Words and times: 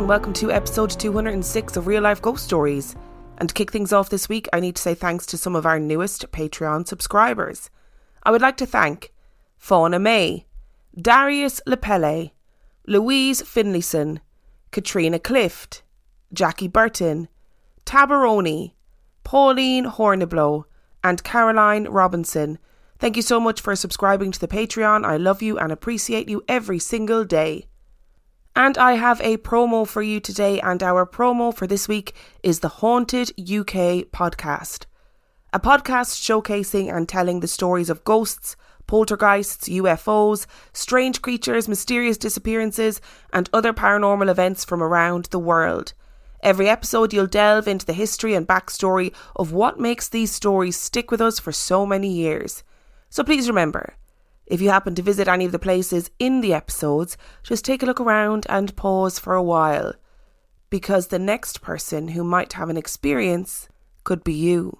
And 0.00 0.08
welcome 0.08 0.32
to 0.32 0.50
episode 0.50 0.88
206 0.88 1.76
of 1.76 1.86
Real 1.86 2.02
Life 2.02 2.22
Ghost 2.22 2.42
Stories. 2.42 2.96
And 3.36 3.50
to 3.50 3.54
kick 3.54 3.70
things 3.70 3.92
off 3.92 4.08
this 4.08 4.30
week, 4.30 4.48
I 4.50 4.58
need 4.58 4.76
to 4.76 4.80
say 4.80 4.94
thanks 4.94 5.26
to 5.26 5.36
some 5.36 5.54
of 5.54 5.66
our 5.66 5.78
newest 5.78 6.32
Patreon 6.32 6.88
subscribers. 6.88 7.68
I 8.22 8.30
would 8.30 8.40
like 8.40 8.56
to 8.56 8.66
thank 8.66 9.12
Fauna 9.58 9.98
May, 9.98 10.46
Darius 10.98 11.60
Lepelle, 11.66 12.30
Louise 12.86 13.42
Finlayson, 13.42 14.20
Katrina 14.70 15.18
Clift, 15.18 15.82
Jackie 16.32 16.66
Burton, 16.66 17.28
Tabaroni, 17.84 18.72
Pauline 19.22 19.84
Horniblow, 19.84 20.64
and 21.04 21.22
Caroline 21.22 21.84
Robinson. 21.84 22.58
Thank 22.98 23.16
you 23.16 23.22
so 23.22 23.38
much 23.38 23.60
for 23.60 23.76
subscribing 23.76 24.32
to 24.32 24.40
the 24.40 24.48
Patreon. 24.48 25.04
I 25.04 25.18
love 25.18 25.42
you 25.42 25.58
and 25.58 25.70
appreciate 25.70 26.26
you 26.26 26.42
every 26.48 26.78
single 26.78 27.22
day. 27.22 27.66
And 28.56 28.76
I 28.76 28.94
have 28.94 29.20
a 29.20 29.36
promo 29.38 29.86
for 29.86 30.02
you 30.02 30.18
today, 30.18 30.60
and 30.60 30.82
our 30.82 31.06
promo 31.06 31.54
for 31.54 31.66
this 31.66 31.86
week 31.86 32.14
is 32.42 32.60
the 32.60 32.68
Haunted 32.68 33.30
UK 33.38 34.10
podcast. 34.10 34.86
A 35.52 35.60
podcast 35.60 36.18
showcasing 36.18 36.92
and 36.94 37.08
telling 37.08 37.40
the 37.40 37.48
stories 37.48 37.88
of 37.88 38.04
ghosts, 38.04 38.56
poltergeists, 38.88 39.68
UFOs, 39.68 40.46
strange 40.72 41.22
creatures, 41.22 41.68
mysterious 41.68 42.18
disappearances, 42.18 43.00
and 43.32 43.48
other 43.52 43.72
paranormal 43.72 44.28
events 44.28 44.64
from 44.64 44.82
around 44.82 45.26
the 45.26 45.38
world. 45.38 45.92
Every 46.42 46.68
episode, 46.68 47.12
you'll 47.12 47.28
delve 47.28 47.68
into 47.68 47.86
the 47.86 47.92
history 47.92 48.34
and 48.34 48.48
backstory 48.48 49.14
of 49.36 49.52
what 49.52 49.78
makes 49.78 50.08
these 50.08 50.32
stories 50.32 50.76
stick 50.76 51.12
with 51.12 51.20
us 51.20 51.38
for 51.38 51.52
so 51.52 51.86
many 51.86 52.12
years. 52.12 52.64
So 53.10 53.22
please 53.22 53.46
remember, 53.46 53.94
if 54.50 54.60
you 54.60 54.68
happen 54.68 54.96
to 54.96 55.02
visit 55.02 55.28
any 55.28 55.44
of 55.44 55.52
the 55.52 55.58
places 55.60 56.10
in 56.18 56.40
the 56.40 56.52
episodes, 56.52 57.16
just 57.44 57.64
take 57.64 57.84
a 57.84 57.86
look 57.86 58.00
around 58.00 58.46
and 58.48 58.74
pause 58.74 59.18
for 59.18 59.34
a 59.34 59.42
while. 59.42 59.94
Because 60.70 61.06
the 61.06 61.20
next 61.20 61.62
person 61.62 62.08
who 62.08 62.24
might 62.24 62.54
have 62.54 62.68
an 62.68 62.76
experience 62.76 63.68
could 64.02 64.24
be 64.24 64.34
you. 64.34 64.78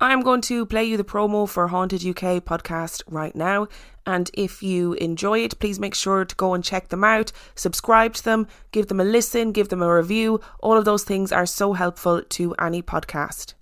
I'm 0.00 0.22
going 0.22 0.40
to 0.42 0.66
play 0.66 0.82
you 0.82 0.96
the 0.96 1.04
promo 1.04 1.48
for 1.48 1.68
Haunted 1.68 2.04
UK 2.04 2.42
podcast 2.42 3.04
right 3.06 3.36
now. 3.36 3.68
And 4.04 4.28
if 4.34 4.60
you 4.60 4.94
enjoy 4.94 5.44
it, 5.44 5.60
please 5.60 5.78
make 5.78 5.94
sure 5.94 6.24
to 6.24 6.34
go 6.34 6.52
and 6.54 6.64
check 6.64 6.88
them 6.88 7.04
out, 7.04 7.30
subscribe 7.54 8.14
to 8.14 8.24
them, 8.24 8.48
give 8.72 8.88
them 8.88 8.98
a 8.98 9.04
listen, 9.04 9.52
give 9.52 9.68
them 9.68 9.82
a 9.82 9.94
review. 9.94 10.40
All 10.58 10.76
of 10.76 10.84
those 10.84 11.04
things 11.04 11.30
are 11.30 11.46
so 11.46 11.74
helpful 11.74 12.22
to 12.30 12.54
any 12.54 12.82
podcast. 12.82 13.54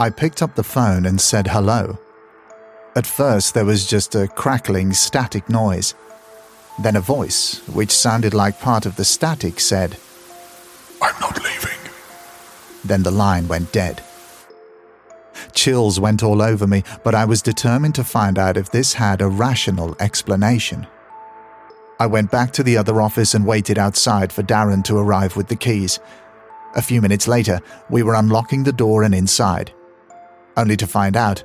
I 0.00 0.10
picked 0.10 0.42
up 0.42 0.54
the 0.54 0.62
phone 0.62 1.06
and 1.06 1.20
said 1.20 1.48
hello. 1.48 1.98
At 2.94 3.04
first, 3.04 3.52
there 3.52 3.64
was 3.64 3.84
just 3.84 4.14
a 4.14 4.28
crackling, 4.28 4.92
static 4.92 5.48
noise. 5.48 5.94
Then 6.80 6.94
a 6.94 7.00
voice, 7.00 7.60
which 7.66 7.90
sounded 7.90 8.32
like 8.32 8.60
part 8.60 8.86
of 8.86 8.94
the 8.94 9.04
static, 9.04 9.58
said, 9.58 9.96
I'm 11.02 11.18
not 11.20 11.42
leaving. 11.42 11.78
Then 12.84 13.02
the 13.02 13.10
line 13.10 13.48
went 13.48 13.72
dead. 13.72 14.00
Chills 15.52 15.98
went 15.98 16.22
all 16.22 16.42
over 16.42 16.68
me, 16.68 16.84
but 17.02 17.16
I 17.16 17.24
was 17.24 17.42
determined 17.42 17.96
to 17.96 18.04
find 18.04 18.38
out 18.38 18.56
if 18.56 18.70
this 18.70 18.92
had 18.94 19.20
a 19.20 19.28
rational 19.28 19.96
explanation. 19.98 20.86
I 21.98 22.06
went 22.06 22.30
back 22.30 22.52
to 22.52 22.62
the 22.62 22.76
other 22.76 23.02
office 23.02 23.34
and 23.34 23.44
waited 23.44 23.78
outside 23.78 24.32
for 24.32 24.44
Darren 24.44 24.84
to 24.84 24.96
arrive 24.96 25.34
with 25.34 25.48
the 25.48 25.56
keys. 25.56 25.98
A 26.76 26.82
few 26.82 27.02
minutes 27.02 27.26
later, 27.26 27.58
we 27.90 28.04
were 28.04 28.14
unlocking 28.14 28.62
the 28.62 28.72
door 28.72 29.02
and 29.02 29.12
inside 29.12 29.72
only 30.58 30.76
to 30.76 30.86
find 30.86 31.16
out 31.16 31.42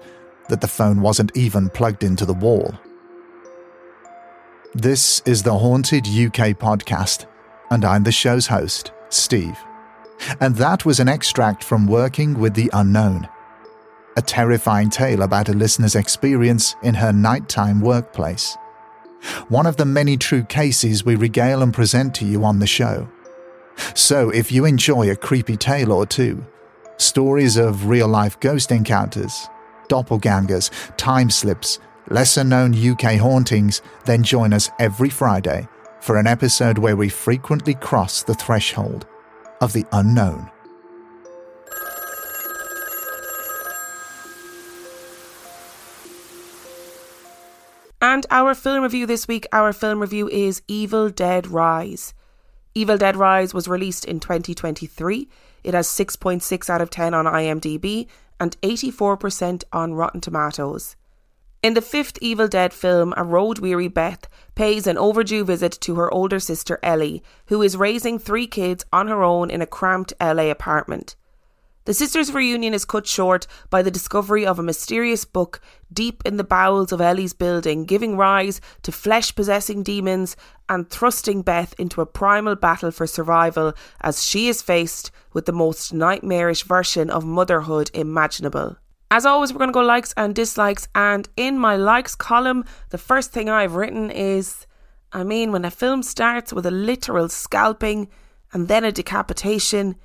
that 0.50 0.60
the 0.60 0.68
phone 0.68 1.02
wasn't 1.02 1.36
even 1.38 1.70
plugged 1.70 2.04
into 2.04 2.26
the 2.26 2.34
wall. 2.34 2.74
This 4.74 5.22
is 5.26 5.44
the 5.44 5.58
Haunted 5.58 6.08
UK 6.08 6.58
podcast, 6.58 7.28
and 7.70 7.86
I'm 7.86 8.04
the 8.04 8.12
show's 8.12 8.48
host, 8.48 8.92
Steve. 9.10 9.58
And 10.40 10.56
that 10.56 10.86
was 10.86 11.00
an 11.00 11.08
extract 11.08 11.64
from 11.64 11.88
Working 11.88 12.40
with 12.40 12.56
the 12.56 12.70
Unknown, 12.74 13.30
a 14.18 14.22
terrifying 14.22 14.90
tale 14.90 15.22
about 15.22 15.50
a 15.50 15.54
listener's 15.54 15.96
experience 15.96 16.76
in 16.82 16.96
her 16.96 17.14
nighttime 17.14 17.82
workplace. 17.82 18.58
One 19.48 19.66
of 19.66 19.78
the 19.78 19.86
many 19.86 20.18
true 20.18 20.44
cases 20.44 21.06
we 21.06 21.16
regale 21.16 21.62
and 21.62 21.74
present 21.74 22.14
to 22.16 22.26
you 22.26 22.44
on 22.44 22.60
the 22.60 22.68
show. 22.68 23.08
So 23.94 24.30
if 24.30 24.52
you 24.52 24.66
enjoy 24.66 25.10
a 25.10 25.16
creepy 25.16 25.58
tale 25.58 25.92
or 25.92 26.06
two, 26.06 26.46
stories 26.98 27.58
of 27.58 27.88
real 27.88 28.08
life 28.08 28.40
ghost 28.40 28.72
encounters, 28.72 29.50
doppelgangers, 29.90 30.72
time 30.98 31.30
slips, 31.30 31.80
lesser 32.10 32.44
known 32.44 32.74
UK 32.74 33.18
hauntings, 33.18 33.82
then 34.06 34.24
join 34.24 34.54
us 34.54 34.70
every 34.80 35.10
Friday 35.10 35.68
for 36.02 36.18
an 36.18 36.28
episode 36.28 36.78
where 36.78 36.96
we 36.96 37.10
frequently 37.10 37.74
cross 37.74 38.24
the 38.24 38.34
threshold 38.34 39.08
of 39.62 39.74
the 39.74 39.86
unknown. 39.92 40.50
And 48.02 48.26
our 48.30 48.54
film 48.54 48.84
review 48.84 49.06
this 49.06 49.30
week, 49.30 49.48
our 49.54 49.72
film 49.72 50.02
review 50.02 50.28
is 50.28 50.62
Evil 50.68 51.10
Dead 51.10 51.48
Rise. 51.48 52.14
Evil 52.76 52.98
Dead 52.98 53.16
Rise 53.16 53.54
was 53.54 53.70
released 53.70 54.04
in 54.04 54.20
2023. 54.20 55.30
It 55.64 55.74
has 55.74 55.88
6.6 55.88 56.70
out 56.70 56.82
of 56.82 56.90
10 56.90 57.14
on 57.14 57.26
IMDb 57.26 58.08
and 58.40 58.60
84% 58.62 59.64
on 59.72 59.94
Rotten 59.94 60.22
Tomatoes. 60.22 60.96
In 61.64 61.76
the 61.76 61.82
fifth 61.82 62.18
Evil 62.20 62.50
Dead 62.50 62.74
film, 62.74 63.14
a 63.16 63.24
road 63.24 63.60
weary 63.60 63.88
Beth 63.88 64.28
pays 64.54 64.86
an 64.86 64.98
overdue 64.98 65.46
visit 65.46 65.72
to 65.82 65.96
her 65.96 66.14
older 66.14 66.40
sister 66.40 66.78
Ellie, 66.84 67.24
who 67.48 67.62
is 67.62 67.78
raising 67.78 68.20
three 68.20 68.48
kids 68.48 68.84
on 68.92 69.08
her 69.08 69.24
own 69.24 69.50
in 69.50 69.62
a 69.62 69.66
cramped 69.66 70.12
LA 70.20 70.50
apartment. 70.50 71.16
The 71.86 71.94
sisters' 71.94 72.34
reunion 72.34 72.74
is 72.74 72.86
cut 72.86 73.08
short 73.08 73.46
by 73.70 73.82
the 73.82 73.92
discovery 73.92 74.46
of 74.46 74.58
a 74.58 74.64
mysterious 74.64 75.26
book 75.26 75.62
deep 75.92 76.22
in 76.26 76.38
the 76.38 76.44
bowels 76.44 76.92
of 76.92 77.02
Ellie's 77.02 77.34
building, 77.34 77.84
giving 77.84 78.16
rise 78.16 78.62
to 78.84 78.92
flesh 78.92 79.36
possessing 79.36 79.84
demons 79.84 80.38
and 80.70 80.90
thrusting 80.90 81.42
Beth 81.42 81.74
into 81.78 82.00
a 82.02 82.06
primal 82.06 82.56
battle 82.56 82.92
for 82.92 83.06
survival 83.06 83.74
as 84.00 84.26
she 84.26 84.48
is 84.48 84.62
faced 84.62 85.12
with 85.34 85.46
the 85.46 85.52
most 85.52 85.94
nightmarish 85.94 86.64
version 86.64 87.10
of 87.10 87.26
motherhood 87.26 87.92
imaginable. 87.94 88.78
As 89.12 89.26
always, 89.26 89.52
we're 89.52 89.60
going 89.60 89.70
to 89.70 89.74
go 89.74 89.82
likes 89.82 90.14
and 90.18 90.34
dislikes, 90.34 90.88
and 90.96 91.30
in 91.38 91.60
my 91.60 91.76
likes 91.76 92.16
column, 92.16 92.66
the 92.90 92.98
first 92.98 93.32
thing 93.32 93.50
I've 93.50 93.76
written 93.76 94.10
is 94.10 94.66
I 95.16 95.24
mean, 95.24 95.52
when 95.52 95.64
a 95.64 95.70
film 95.70 96.02
starts 96.02 96.52
with 96.52 96.66
a 96.66 96.72
literal 96.72 97.30
scalping 97.30 98.10
and 98.52 98.68
then 98.68 98.84
a 98.84 98.92
decapitation, 98.92 99.96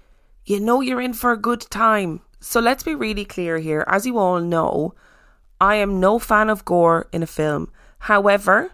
you 0.44 0.60
know 0.60 0.82
you're 0.82 1.00
in 1.00 1.14
for 1.14 1.32
a 1.32 1.38
good 1.38 1.62
time. 1.62 2.20
So 2.40 2.60
let's 2.60 2.82
be 2.82 2.94
really 2.94 3.24
clear 3.24 3.58
here. 3.58 3.84
As 3.88 4.04
you 4.04 4.18
all 4.18 4.40
know, 4.40 4.94
I 5.60 5.76
am 5.76 5.98
no 5.98 6.18
fan 6.18 6.50
of 6.50 6.66
gore 6.66 7.08
in 7.10 7.22
a 7.22 7.26
film. 7.26 7.72
However, 8.00 8.72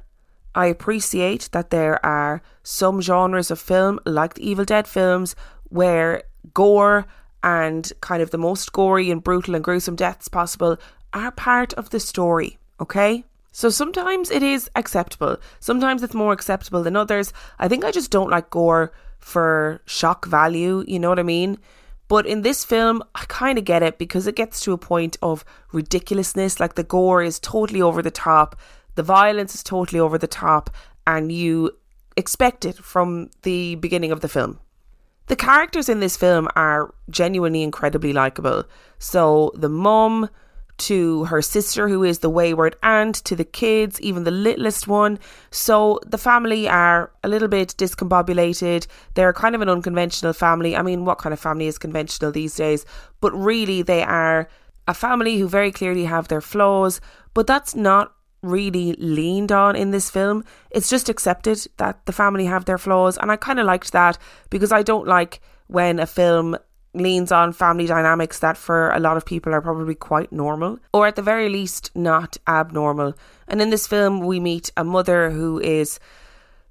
I 0.56 0.66
appreciate 0.66 1.48
that 1.52 1.70
there 1.70 2.04
are 2.04 2.42
some 2.64 3.00
genres 3.00 3.50
of 3.50 3.60
film, 3.60 4.00
like 4.04 4.34
the 4.34 4.48
Evil 4.48 4.64
Dead 4.64 4.88
films, 4.88 5.36
where 5.64 6.24
gore 6.52 7.06
and 7.42 7.92
kind 8.00 8.22
of 8.22 8.30
the 8.30 8.38
most 8.38 8.72
gory 8.72 9.10
and 9.10 9.22
brutal 9.22 9.54
and 9.54 9.64
gruesome 9.64 9.96
deaths 9.96 10.28
possible 10.28 10.78
are 11.12 11.30
part 11.30 11.72
of 11.74 11.90
the 11.90 12.00
story, 12.00 12.58
okay? 12.80 13.24
So 13.52 13.70
sometimes 13.70 14.30
it 14.30 14.42
is 14.42 14.68
acceptable. 14.74 15.36
Sometimes 15.60 16.02
it's 16.02 16.14
more 16.14 16.32
acceptable 16.32 16.82
than 16.82 16.96
others. 16.96 17.32
I 17.58 17.68
think 17.68 17.84
I 17.84 17.92
just 17.92 18.10
don't 18.10 18.30
like 18.30 18.50
gore 18.50 18.92
for 19.18 19.80
shock 19.86 20.26
value, 20.26 20.84
you 20.88 20.98
know 20.98 21.08
what 21.08 21.20
I 21.20 21.22
mean? 21.22 21.58
But 22.08 22.26
in 22.26 22.42
this 22.42 22.64
film, 22.64 23.02
I 23.14 23.24
kind 23.28 23.58
of 23.58 23.64
get 23.64 23.82
it 23.82 23.96
because 23.96 24.26
it 24.26 24.36
gets 24.36 24.60
to 24.62 24.72
a 24.72 24.78
point 24.78 25.16
of 25.22 25.44
ridiculousness. 25.72 26.60
Like 26.60 26.74
the 26.74 26.82
gore 26.82 27.22
is 27.22 27.38
totally 27.38 27.80
over 27.80 28.02
the 28.02 28.10
top, 28.10 28.56
the 28.96 29.02
violence 29.02 29.54
is 29.54 29.62
totally 29.62 30.00
over 30.00 30.18
the 30.18 30.26
top, 30.26 30.70
and 31.06 31.30
you 31.30 31.70
expect 32.16 32.64
it 32.64 32.76
from 32.76 33.30
the 33.42 33.76
beginning 33.76 34.12
of 34.12 34.20
the 34.20 34.28
film. 34.28 34.58
The 35.26 35.36
characters 35.36 35.88
in 35.88 36.00
this 36.00 36.16
film 36.16 36.48
are 36.54 36.94
genuinely 37.08 37.62
incredibly 37.62 38.12
likable. 38.12 38.64
So 38.98 39.52
the 39.54 39.68
mum, 39.68 40.28
to 40.76 41.24
her 41.24 41.40
sister, 41.40 41.88
who 41.88 42.02
is 42.02 42.18
the 42.18 42.28
wayward 42.28 42.76
aunt, 42.82 43.16
to 43.16 43.36
the 43.36 43.44
kids, 43.44 44.00
even 44.00 44.24
the 44.24 44.30
littlest 44.30 44.86
one. 44.88 45.18
So 45.50 46.00
the 46.04 46.18
family 46.18 46.68
are 46.68 47.10
a 47.22 47.28
little 47.28 47.48
bit 47.48 47.74
discombobulated. 47.78 48.86
They're 49.14 49.32
kind 49.32 49.54
of 49.54 49.62
an 49.62 49.68
unconventional 49.68 50.32
family. 50.32 50.76
I 50.76 50.82
mean, 50.82 51.04
what 51.04 51.18
kind 51.18 51.32
of 51.32 51.40
family 51.40 51.68
is 51.68 51.78
conventional 51.78 52.32
these 52.32 52.56
days? 52.56 52.84
But 53.20 53.32
really, 53.32 53.82
they 53.82 54.02
are 54.02 54.48
a 54.86 54.94
family 54.94 55.38
who 55.38 55.48
very 55.48 55.72
clearly 55.72 56.04
have 56.04 56.28
their 56.28 56.40
flaws, 56.42 57.00
but 57.32 57.46
that's 57.46 57.74
not 57.74 58.13
really 58.44 58.92
leaned 58.94 59.50
on 59.50 59.74
in 59.74 59.90
this 59.90 60.10
film. 60.10 60.44
It's 60.70 60.88
just 60.90 61.08
accepted 61.08 61.66
that 61.78 62.04
the 62.06 62.12
family 62.12 62.44
have 62.44 62.64
their 62.64 62.78
flaws, 62.78 63.18
and 63.18 63.32
I 63.32 63.36
kind 63.36 63.58
of 63.58 63.66
liked 63.66 63.92
that 63.92 64.18
because 64.50 64.72
I 64.72 64.82
don't 64.82 65.06
like 65.06 65.40
when 65.66 65.98
a 65.98 66.06
film 66.06 66.56
leans 66.94 67.32
on 67.32 67.52
family 67.52 67.86
dynamics 67.86 68.38
that 68.38 68.56
for 68.56 68.90
a 68.90 69.00
lot 69.00 69.16
of 69.16 69.24
people 69.24 69.52
are 69.52 69.60
probably 69.60 69.94
quite 69.94 70.30
normal, 70.30 70.78
or 70.92 71.06
at 71.06 71.16
the 71.16 71.22
very 71.22 71.48
least 71.48 71.90
not 71.94 72.36
abnormal. 72.46 73.14
And 73.48 73.60
in 73.60 73.70
this 73.70 73.86
film, 73.86 74.20
we 74.20 74.38
meet 74.38 74.70
a 74.76 74.84
mother 74.84 75.30
who 75.30 75.58
is 75.60 75.98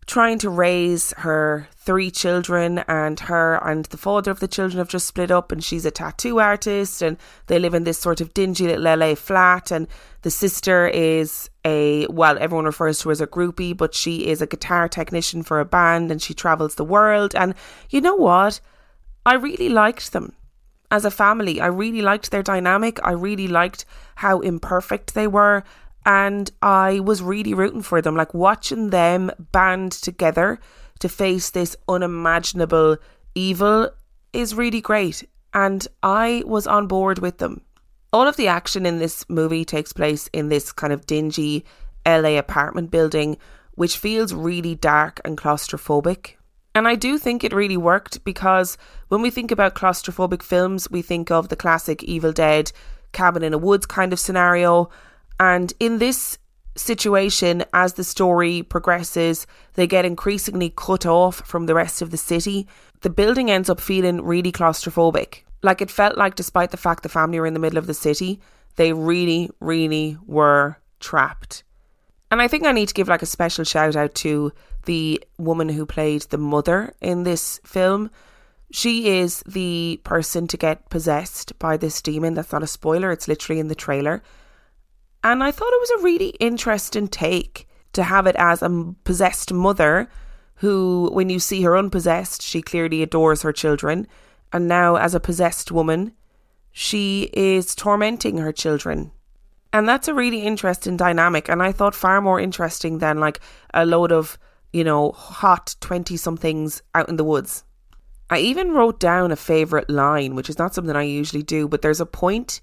trying 0.05 0.37
to 0.39 0.49
raise 0.49 1.13
her 1.17 1.67
three 1.75 2.11
children 2.11 2.79
and 2.87 3.19
her 3.21 3.55
and 3.67 3.85
the 3.85 3.97
father 3.97 4.31
of 4.31 4.39
the 4.39 4.47
children 4.47 4.77
have 4.77 4.87
just 4.87 5.07
split 5.07 5.31
up 5.31 5.51
and 5.51 5.63
she's 5.63 5.85
a 5.85 5.91
tattoo 5.91 6.39
artist 6.39 7.01
and 7.01 7.17
they 7.47 7.59
live 7.59 7.73
in 7.73 7.83
this 7.83 7.99
sort 7.99 8.21
of 8.21 8.33
dingy 8.33 8.67
little 8.67 8.97
LA 8.97 9.15
flat 9.15 9.71
and 9.71 9.87
the 10.21 10.31
sister 10.31 10.87
is 10.87 11.49
a 11.65 12.07
well 12.07 12.37
everyone 12.39 12.65
refers 12.65 12.99
to 12.99 13.09
her 13.09 13.11
as 13.11 13.21
a 13.21 13.27
groupie 13.27 13.75
but 13.75 13.93
she 13.93 14.27
is 14.27 14.41
a 14.41 14.47
guitar 14.47 14.87
technician 14.87 15.43
for 15.43 15.59
a 15.59 15.65
band 15.65 16.11
and 16.11 16.21
she 16.21 16.33
travels 16.33 16.75
the 16.75 16.85
world 16.85 17.35
and 17.35 17.53
you 17.89 17.99
know 17.99 18.15
what 18.15 18.59
I 19.25 19.35
really 19.35 19.69
liked 19.69 20.11
them 20.11 20.33
as 20.93 21.05
a 21.05 21.11
family. 21.11 21.59
I 21.59 21.67
really 21.67 22.03
liked 22.03 22.29
their 22.29 22.43
dynamic. 22.43 22.99
I 23.03 23.11
really 23.13 23.47
liked 23.47 23.83
how 24.15 24.41
imperfect 24.41 25.15
they 25.15 25.27
were. 25.27 25.63
And 26.05 26.51
I 26.61 26.99
was 26.99 27.21
really 27.21 27.53
rooting 27.53 27.81
for 27.81 28.01
them, 28.01 28.15
like 28.15 28.33
watching 28.33 28.89
them 28.89 29.31
band 29.51 29.93
together 29.93 30.59
to 30.99 31.09
face 31.09 31.49
this 31.49 31.75
unimaginable 31.87 32.97
evil 33.35 33.89
is 34.33 34.55
really 34.55 34.81
great. 34.81 35.27
And 35.53 35.87
I 36.01 36.43
was 36.45 36.67
on 36.67 36.87
board 36.87 37.19
with 37.19 37.37
them. 37.37 37.61
All 38.11 38.27
of 38.27 38.35
the 38.35 38.47
action 38.47 38.85
in 38.85 38.99
this 38.99 39.27
movie 39.29 39.65
takes 39.65 39.93
place 39.93 40.29
in 40.33 40.49
this 40.49 40.71
kind 40.71 40.93
of 40.93 41.05
dingy 41.05 41.65
LA 42.05 42.37
apartment 42.37 42.91
building, 42.91 43.37
which 43.75 43.97
feels 43.97 44.33
really 44.33 44.75
dark 44.75 45.21
and 45.23 45.37
claustrophobic. 45.37 46.35
And 46.75 46.87
I 46.87 46.95
do 46.95 47.17
think 47.17 47.43
it 47.43 47.53
really 47.53 47.77
worked 47.77 48.23
because 48.23 48.77
when 49.07 49.21
we 49.21 49.29
think 49.29 49.51
about 49.51 49.75
claustrophobic 49.75 50.41
films, 50.41 50.89
we 50.89 51.01
think 51.01 51.31
of 51.31 51.49
the 51.49 51.55
classic 51.55 52.03
Evil 52.03 52.31
Dead, 52.31 52.71
cabin 53.11 53.43
in 53.43 53.53
a 53.53 53.57
woods 53.57 53.85
kind 53.85 54.11
of 54.11 54.19
scenario. 54.19 54.89
And 55.39 55.73
in 55.79 55.99
this 55.99 56.37
situation, 56.75 57.63
as 57.73 57.93
the 57.93 58.03
story 58.03 58.63
progresses, 58.63 59.45
they 59.73 59.87
get 59.87 60.05
increasingly 60.05 60.73
cut 60.75 61.05
off 61.05 61.35
from 61.45 61.65
the 61.65 61.75
rest 61.75 62.01
of 62.01 62.11
the 62.11 62.17
city. 62.17 62.67
The 63.01 63.09
building 63.09 63.51
ends 63.51 63.69
up 63.69 63.79
feeling 63.79 64.21
really 64.23 64.51
claustrophobic. 64.51 65.43
Like 65.61 65.81
it 65.81 65.91
felt 65.91 66.17
like, 66.17 66.35
despite 66.35 66.71
the 66.71 66.77
fact 66.77 67.03
the 67.03 67.09
family 67.09 67.39
were 67.39 67.45
in 67.45 67.53
the 67.53 67.59
middle 67.59 67.77
of 67.77 67.87
the 67.87 67.93
city, 67.93 68.41
they 68.75 68.93
really, 68.93 69.49
really 69.59 70.17
were 70.25 70.77
trapped. 70.99 71.63
And 72.31 72.41
I 72.41 72.47
think 72.47 72.65
I 72.65 72.71
need 72.71 72.87
to 72.87 72.93
give 72.93 73.07
like 73.07 73.21
a 73.21 73.27
special 73.27 73.63
shout 73.63 73.95
out 73.95 74.15
to 74.15 74.51
the 74.85 75.23
woman 75.37 75.69
who 75.69 75.85
played 75.85 76.23
the 76.23 76.37
mother 76.37 76.93
in 76.99 77.23
this 77.23 77.59
film. 77.63 78.09
She 78.71 79.19
is 79.19 79.43
the 79.45 80.01
person 80.03 80.47
to 80.47 80.57
get 80.57 80.89
possessed 80.89 81.57
by 81.59 81.77
this 81.77 82.01
demon. 82.01 82.33
That's 82.33 82.51
not 82.51 82.63
a 82.63 82.67
spoiler, 82.67 83.11
it's 83.11 83.27
literally 83.27 83.59
in 83.59 83.67
the 83.67 83.75
trailer. 83.75 84.23
And 85.23 85.43
I 85.43 85.51
thought 85.51 85.71
it 85.71 85.81
was 85.81 86.01
a 86.01 86.03
really 86.03 86.29
interesting 86.39 87.07
take 87.07 87.67
to 87.93 88.03
have 88.03 88.27
it 88.27 88.35
as 88.37 88.61
a 88.61 88.93
possessed 89.03 89.53
mother 89.53 90.09
who, 90.55 91.09
when 91.13 91.29
you 91.29 91.39
see 91.39 91.61
her 91.63 91.77
unpossessed, 91.77 92.41
she 92.41 92.61
clearly 92.61 93.01
adores 93.01 93.41
her 93.41 93.53
children. 93.53 94.07
And 94.51 94.67
now, 94.67 94.95
as 94.95 95.15
a 95.15 95.19
possessed 95.19 95.71
woman, 95.71 96.13
she 96.71 97.29
is 97.33 97.75
tormenting 97.75 98.37
her 98.37 98.51
children 98.51 99.11
and 99.73 99.89
that's 99.89 100.07
a 100.07 100.13
really 100.13 100.43
interesting 100.43 100.95
dynamic. 100.95 101.49
And 101.49 101.61
I 101.61 101.71
thought 101.71 101.95
far 101.95 102.21
more 102.21 102.39
interesting 102.39 102.99
than 102.99 103.19
like 103.19 103.39
a 103.73 103.85
load 103.85 104.11
of, 104.11 104.37
you 104.71 104.83
know, 104.83 105.11
hot 105.11 105.75
20 105.81 106.15
somethings 106.15 106.83
out 106.93 107.09
in 107.09 107.17
the 107.17 107.23
woods. 107.23 107.63
I 108.29 108.37
even 108.37 108.71
wrote 108.71 108.99
down 108.99 109.31
a 109.31 109.35
favourite 109.35 109.89
line, 109.89 110.35
which 110.35 110.49
is 110.49 110.59
not 110.59 110.75
something 110.75 110.95
I 110.95 111.03
usually 111.03 111.43
do, 111.43 111.67
but 111.67 111.81
there's 111.81 111.99
a 111.99 112.05
point 112.05 112.61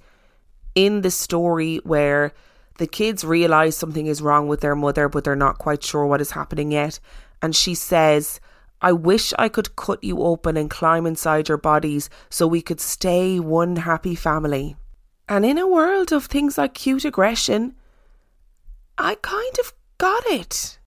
in 0.76 1.02
the 1.02 1.10
story 1.10 1.78
where 1.82 2.32
the 2.80 2.86
kids 2.86 3.24
realize 3.24 3.76
something 3.76 4.06
is 4.06 4.22
wrong 4.22 4.48
with 4.48 4.62
their 4.62 4.74
mother, 4.74 5.06
but 5.06 5.22
they're 5.22 5.36
not 5.36 5.58
quite 5.58 5.84
sure 5.84 6.06
what 6.06 6.22
is 6.22 6.30
happening 6.30 6.72
yet. 6.72 6.98
And 7.42 7.54
she 7.54 7.74
says, 7.74 8.40
I 8.80 8.90
wish 8.92 9.34
I 9.38 9.50
could 9.50 9.76
cut 9.76 10.02
you 10.02 10.22
open 10.22 10.56
and 10.56 10.70
climb 10.70 11.04
inside 11.04 11.50
your 11.50 11.58
bodies 11.58 12.08
so 12.30 12.46
we 12.46 12.62
could 12.62 12.80
stay 12.80 13.38
one 13.38 13.76
happy 13.76 14.14
family. 14.14 14.76
And 15.28 15.44
in 15.44 15.58
a 15.58 15.68
world 15.68 16.10
of 16.10 16.24
things 16.24 16.56
like 16.56 16.72
cute 16.72 17.04
aggression, 17.04 17.74
I 18.96 19.16
kind 19.16 19.58
of 19.58 19.74
got 19.98 20.24
it. 20.28 20.78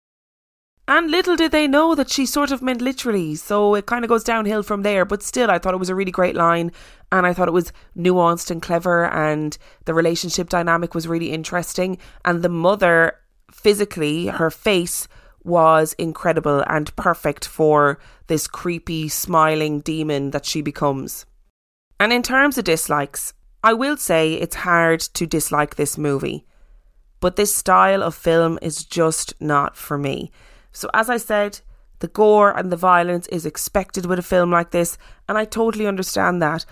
And 0.87 1.09
little 1.09 1.37
did 1.37 1.53
they 1.53 1.65
know 1.65 1.95
that 1.95 2.09
she 2.09 2.25
sort 2.25 2.51
of 2.51 2.61
meant 2.61 2.81
literally, 2.81 3.35
so 3.35 3.73
it 3.73 3.85
kind 3.85 4.03
of 4.03 4.09
goes 4.09 4.23
downhill 4.23 4.63
from 4.63 4.81
there. 4.83 5.05
But 5.05 5.23
still, 5.23 5.49
I 5.49 5.57
thought 5.57 5.73
it 5.73 5.79
was 5.79 5.89
a 5.89 5.95
really 5.95 6.11
great 6.11 6.35
line, 6.35 6.73
and 7.09 7.25
I 7.25 7.33
thought 7.33 7.47
it 7.47 7.51
was 7.51 7.71
nuanced 7.97 8.51
and 8.51 8.61
clever, 8.61 9.05
and 9.05 9.57
the 9.85 9.93
relationship 9.93 10.49
dynamic 10.49 10.93
was 10.93 11.07
really 11.07 11.31
interesting. 11.31 11.97
And 12.25 12.41
the 12.41 12.49
mother, 12.49 13.17
physically, 13.49 14.27
her 14.27 14.51
face 14.51 15.07
was 15.45 15.93
incredible 15.93 16.63
and 16.67 16.93
perfect 16.97 17.47
for 17.47 17.97
this 18.27 18.47
creepy, 18.47 19.07
smiling 19.07 19.79
demon 19.79 20.31
that 20.31 20.45
she 20.45 20.61
becomes. 20.61 21.25
And 21.99 22.11
in 22.11 22.23
terms 22.23 22.57
of 22.57 22.65
dislikes, 22.65 23.33
I 23.63 23.73
will 23.73 23.95
say 23.95 24.33
it's 24.33 24.55
hard 24.57 24.99
to 24.99 25.25
dislike 25.25 25.75
this 25.75 25.97
movie, 25.97 26.45
but 27.21 27.37
this 27.37 27.55
style 27.55 28.03
of 28.03 28.15
film 28.15 28.59
is 28.61 28.83
just 28.83 29.33
not 29.39 29.77
for 29.77 29.97
me. 29.97 30.31
So, 30.73 30.89
as 30.93 31.09
I 31.09 31.17
said, 31.17 31.61
the 31.99 32.07
gore 32.07 32.51
and 32.57 32.71
the 32.71 32.75
violence 32.75 33.27
is 33.27 33.45
expected 33.45 34.05
with 34.05 34.19
a 34.19 34.23
film 34.23 34.51
like 34.51 34.71
this, 34.71 34.97
and 35.29 35.37
I 35.37 35.45
totally 35.45 35.87
understand 35.87 36.41
that, 36.41 36.65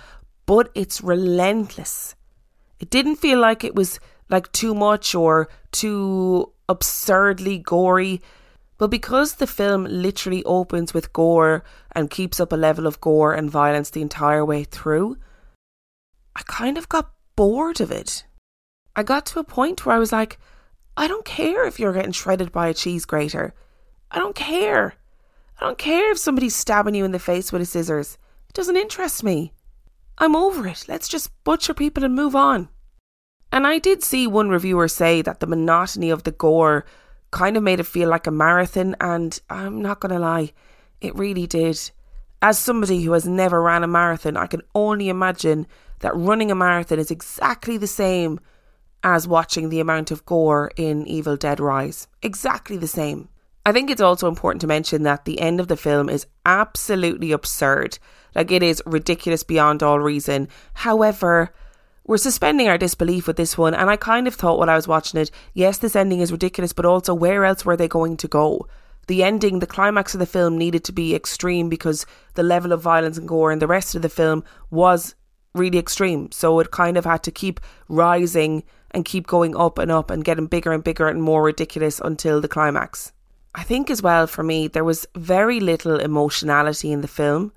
but 0.46 0.70
it's 0.75 1.01
relentless. 1.01 2.15
It 2.79 2.89
didn't 2.89 3.17
feel 3.17 3.39
like 3.39 3.63
it 3.63 3.75
was 3.75 4.00
like 4.29 4.51
too 4.51 4.74
much 4.74 5.13
or 5.13 5.50
too 5.72 6.51
absurdly 6.67 7.60
gory. 7.60 8.22
But 8.77 8.89
because 8.89 9.36
the 9.36 9.46
film 9.46 9.84
literally 9.84 10.43
opens 10.46 10.93
with 10.93 11.13
gore 11.13 11.63
and 11.91 12.10
keeps 12.10 12.39
up 12.39 12.51
a 12.51 12.55
level 12.55 12.88
of 12.88 13.00
gore 13.00 13.34
and 13.34 13.51
violence 13.51 13.91
the 13.91 14.01
entire 14.01 14.43
way 14.43 14.63
through, 14.63 15.17
I 16.36 16.41
kind 16.46 16.77
of 16.77 16.89
got 16.89 17.12
bored 17.36 17.79
of 17.79 17.91
it. 17.91 18.25
I 18.96 19.03
got 19.03 19.27
to 19.27 19.39
a 19.39 19.43
point 19.43 19.86
where 19.86 19.96
I 19.96 20.00
was 20.00 20.12
like, 20.12 20.39
I 20.98 21.08
don't 21.08 21.25
care 21.25 21.65
if 21.65 21.79
you're 21.79 21.93
getting 21.93 22.12
shredded 22.12 22.51
by 22.51 22.67
a 22.70 22.74
cheese 22.74 23.05
grater. 23.05 23.53
I 24.12 24.20
don't 24.20 24.36
care. 24.36 24.96
I 25.60 25.65
don't 25.65 25.77
care 25.77 26.12
if 26.12 26.18
somebody's 26.18 26.56
stabbing 26.56 26.96
you 26.96 27.06
in 27.06 27.12
the 27.12 27.20
face 27.20 27.51
with 27.51 27.62
a 27.62 27.65
scissors. 27.65 28.18
It 28.50 28.53
doesn't 28.53 28.77
interest 28.77 29.24
me. 29.24 29.53
I'm 30.18 30.36
over 30.36 30.68
it. 30.68 30.86
Let's 30.88 31.08
just 31.08 31.32
butcher 31.44 31.74
people 31.74 32.03
and 32.03 32.13
move 32.13 32.36
on. 32.36 32.70
And 33.51 33.65
I 33.65 33.80
did 33.80 34.03
see 34.03 34.27
one 34.27 34.50
reviewer 34.50 34.88
say 34.88 35.22
that 35.22 35.39
the 35.39 35.48
monotony 35.48 36.10
of 36.10 36.24
the 36.24 36.32
gore 36.32 36.86
kind 37.32 37.58
of 37.58 37.63
made 37.63 37.80
it 37.80 37.86
feel 37.86 38.10
like 38.10 38.27
a 38.27 38.32
marathon, 38.32 38.96
and 39.00 39.39
I'm 39.50 39.82
not 39.82 40.00
going 40.01 40.13
to 40.13 40.20
lie, 40.20 40.51
it 41.00 41.15
really 41.15 41.48
did. 41.48 41.91
As 42.41 42.60
somebody 42.60 43.03
who 43.03 43.13
has 43.13 43.25
never 43.25 43.62
ran 43.62 43.84
a 43.84 43.88
marathon, 43.88 44.36
I 44.36 44.48
can 44.48 44.62
only 44.75 45.10
imagine 45.10 45.68
that 46.00 46.15
running 46.15 46.51
a 46.51 46.56
marathon 46.56 47.00
is 47.00 47.12
exactly 47.12 47.77
the 47.77 47.88
same 47.88 48.39
as 49.03 49.27
watching 49.27 49.70
the 49.70 49.80
amount 49.80 50.12
of 50.12 50.25
gore 50.25 50.72
in 50.75 51.08
Evil 51.08 51.38
Dead 51.38 51.60
Rise. 51.60 52.08
Exactly 52.22 52.77
the 52.77 52.88
same. 52.88 53.30
I 53.63 53.72
think 53.72 53.91
it's 53.91 54.01
also 54.01 54.27
important 54.27 54.62
to 54.62 54.68
mention 54.68 55.03
that 55.03 55.25
the 55.25 55.39
end 55.39 55.60
of 55.60 55.68
the 55.68 55.77
film 55.77 56.10
is 56.10 56.25
absolutely 56.46 57.32
absurd. 57.32 58.00
Like, 58.34 58.51
it 58.51 58.63
is 58.63 58.82
ridiculous 58.86 59.44
beyond 59.44 59.84
all 59.84 60.00
reason. 60.00 60.48
However, 60.74 61.53
we're 62.08 62.18
suspending 62.18 62.68
our 62.68 62.77
disbelief 62.77 63.27
with 63.27 63.38
this 63.38 63.58
one, 63.58 63.75
and 63.75 63.89
I 63.89 63.98
kind 63.98 64.27
of 64.27 64.34
thought 64.34 64.58
while 64.58 64.70
I 64.70 64.75
was 64.75 64.88
watching 64.88 65.20
it, 65.20 65.30
yes, 65.53 65.77
this 65.77 65.96
ending 65.96 66.22
is 66.22 66.32
ridiculous, 66.32 66.74
but 66.74 66.86
also 66.86 67.13
where 67.13 67.46
else 67.46 67.63
were 67.63 67.77
they 67.77 67.88
going 67.88 68.18
to 68.18 68.27
go? 68.27 68.68
The 69.08 69.24
ending, 69.24 69.60
the 69.60 69.68
climax 69.68 70.15
of 70.15 70.20
the 70.20 70.25
film 70.25 70.58
needed 70.58 70.84
to 70.86 70.91
be 70.91 71.13
extreme 71.13 71.70
because 71.70 72.06
the 72.34 72.44
level 72.44 72.72
of 72.72 72.82
violence 72.82 73.18
and 73.18 73.27
gore 73.27 73.51
in 73.51 73.60
the 73.60 73.68
rest 73.68 73.94
of 73.94 74.01
the 74.01 74.10
film 74.10 74.44
was 74.72 75.13
really 75.53 75.77
extreme. 75.77 76.32
So 76.32 76.60
it 76.60 76.72
kind 76.72 76.98
of 76.98 77.06
had 77.06 77.22
to 77.24 77.32
keep 77.32 77.60
rising 77.89 78.63
and 78.91 79.06
keep 79.06 79.27
going 79.27 79.56
up 79.56 79.77
and 79.77 79.91
up 79.91 80.10
and 80.10 80.24
getting 80.24 80.48
bigger 80.48 80.72
and 80.72 80.84
bigger 80.84 81.08
and 81.08 81.22
more 81.22 81.44
ridiculous 81.44 82.00
until 82.00 82.41
the 82.41 82.48
climax. 82.48 83.12
I 83.53 83.63
think 83.63 83.89
as 83.89 84.01
well 84.01 84.27
for 84.27 84.43
me, 84.43 84.67
there 84.67 84.84
was 84.84 85.08
very 85.15 85.60
little 85.60 86.00
emotionality 86.00 86.91
in 86.91 87.01
the 87.01 87.08
film. 87.08 87.51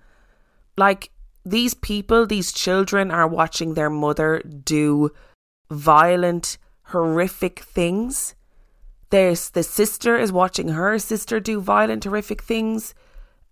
Like, 0.77 1.11
these 1.45 1.75
people, 1.75 2.27
these 2.27 2.53
children 2.53 3.11
are 3.11 3.29
watching 3.29 3.75
their 3.75 3.91
mother 3.91 4.41
do 4.41 5.11
violent, 5.71 6.59
horrific 6.85 7.61
things. 7.61 8.35
There's 9.11 9.51
the 9.51 9.63
sister 9.63 10.17
is 10.17 10.33
watching 10.33 10.71
her 10.71 10.99
sister 10.99 11.39
do 11.39 11.61
violent, 11.61 12.05
horrific 12.05 12.43
things, 12.43 12.95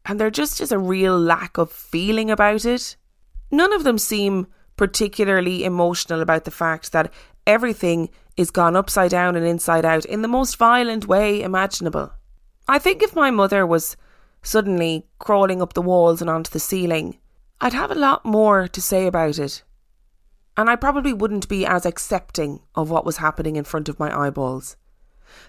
and 0.04 0.18
there 0.18 0.30
just 0.30 0.60
is 0.60 0.72
a 0.72 0.78
real 0.78 1.18
lack 1.18 1.58
of 1.58 1.70
feeling 1.70 2.30
about 2.30 2.64
it. 2.64 2.96
None 3.50 3.72
of 3.72 3.84
them 3.84 3.98
seem 3.98 4.46
particularly 4.76 5.64
emotional 5.64 6.22
about 6.22 6.44
the 6.44 6.50
fact 6.50 6.92
that 6.92 7.12
everything 7.46 8.08
is 8.36 8.50
gone 8.50 8.74
upside 8.74 9.10
down 9.10 9.36
and 9.36 9.46
inside 9.46 9.84
out 9.84 10.04
in 10.06 10.22
the 10.22 10.28
most 10.28 10.56
violent 10.56 11.06
way 11.06 11.42
imaginable. 11.42 12.10
I 12.68 12.78
think 12.78 13.02
if 13.02 13.14
my 13.14 13.30
mother 13.30 13.66
was 13.66 13.96
suddenly 14.42 15.06
crawling 15.18 15.62
up 15.62 15.72
the 15.72 15.82
walls 15.82 16.20
and 16.20 16.30
onto 16.30 16.50
the 16.50 16.60
ceiling, 16.60 17.18
I'd 17.60 17.72
have 17.72 17.90
a 17.90 17.96
lot 17.96 18.24
more 18.24 18.68
to 18.68 18.82
say 18.82 19.06
about 19.06 19.38
it. 19.38 19.62
And 20.56 20.68
I 20.68 20.76
probably 20.76 21.12
wouldn't 21.12 21.48
be 21.48 21.64
as 21.64 21.86
accepting 21.86 22.60
of 22.74 22.90
what 22.90 23.06
was 23.06 23.18
happening 23.18 23.56
in 23.56 23.64
front 23.64 23.88
of 23.88 23.98
my 23.98 24.26
eyeballs. 24.26 24.76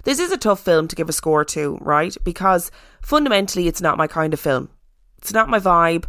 This 0.04 0.20
is 0.20 0.32
a 0.32 0.38
tough 0.38 0.62
film 0.62 0.88
to 0.88 0.96
give 0.96 1.10
a 1.10 1.14
score 1.14 1.44
to, 1.46 1.78
right? 1.82 2.16
Because 2.24 2.72
fundamentally, 3.02 3.68
it's 3.68 3.82
not 3.82 3.98
my 3.98 4.08
kind 4.08 4.34
of 4.34 4.40
film. 4.40 4.70
It's 5.18 5.34
not 5.34 5.50
my 5.50 5.60
vibe. 5.60 6.06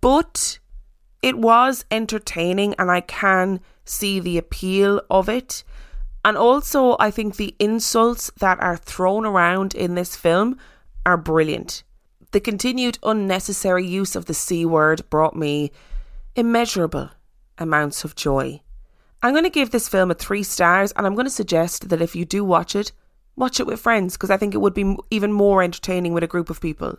But 0.00 0.58
it 1.22 1.38
was 1.38 1.84
entertaining 1.90 2.74
and 2.78 2.90
I 2.90 3.00
can 3.00 3.60
see 3.84 4.20
the 4.20 4.38
appeal 4.38 5.00
of 5.08 5.28
it. 5.28 5.64
And 6.24 6.38
also, 6.38 6.96
I 6.98 7.10
think 7.10 7.36
the 7.36 7.54
insults 7.58 8.30
that 8.38 8.58
are 8.60 8.78
thrown 8.78 9.26
around 9.26 9.74
in 9.74 9.94
this 9.94 10.16
film 10.16 10.58
are 11.04 11.18
brilliant. 11.18 11.82
The 12.32 12.40
continued 12.40 12.98
unnecessary 13.02 13.86
use 13.86 14.16
of 14.16 14.24
the 14.24 14.34
C 14.34 14.64
word 14.64 15.08
brought 15.10 15.36
me 15.36 15.70
immeasurable 16.34 17.10
amounts 17.58 18.04
of 18.04 18.16
joy. 18.16 18.60
I'm 19.22 19.32
going 19.32 19.44
to 19.44 19.50
give 19.50 19.70
this 19.70 19.88
film 19.88 20.10
a 20.10 20.14
three 20.14 20.42
stars, 20.42 20.92
and 20.92 21.06
I'm 21.06 21.14
going 21.14 21.26
to 21.26 21.30
suggest 21.30 21.88
that 21.90 22.02
if 22.02 22.16
you 22.16 22.24
do 22.24 22.44
watch 22.44 22.74
it, 22.74 22.92
watch 23.36 23.60
it 23.60 23.66
with 23.66 23.80
friends 23.80 24.14
because 24.14 24.30
I 24.30 24.36
think 24.36 24.54
it 24.54 24.60
would 24.60 24.74
be 24.74 24.96
even 25.10 25.32
more 25.32 25.62
entertaining 25.62 26.12
with 26.12 26.24
a 26.24 26.28
group 26.28 26.50
of 26.50 26.60
people. 26.60 26.98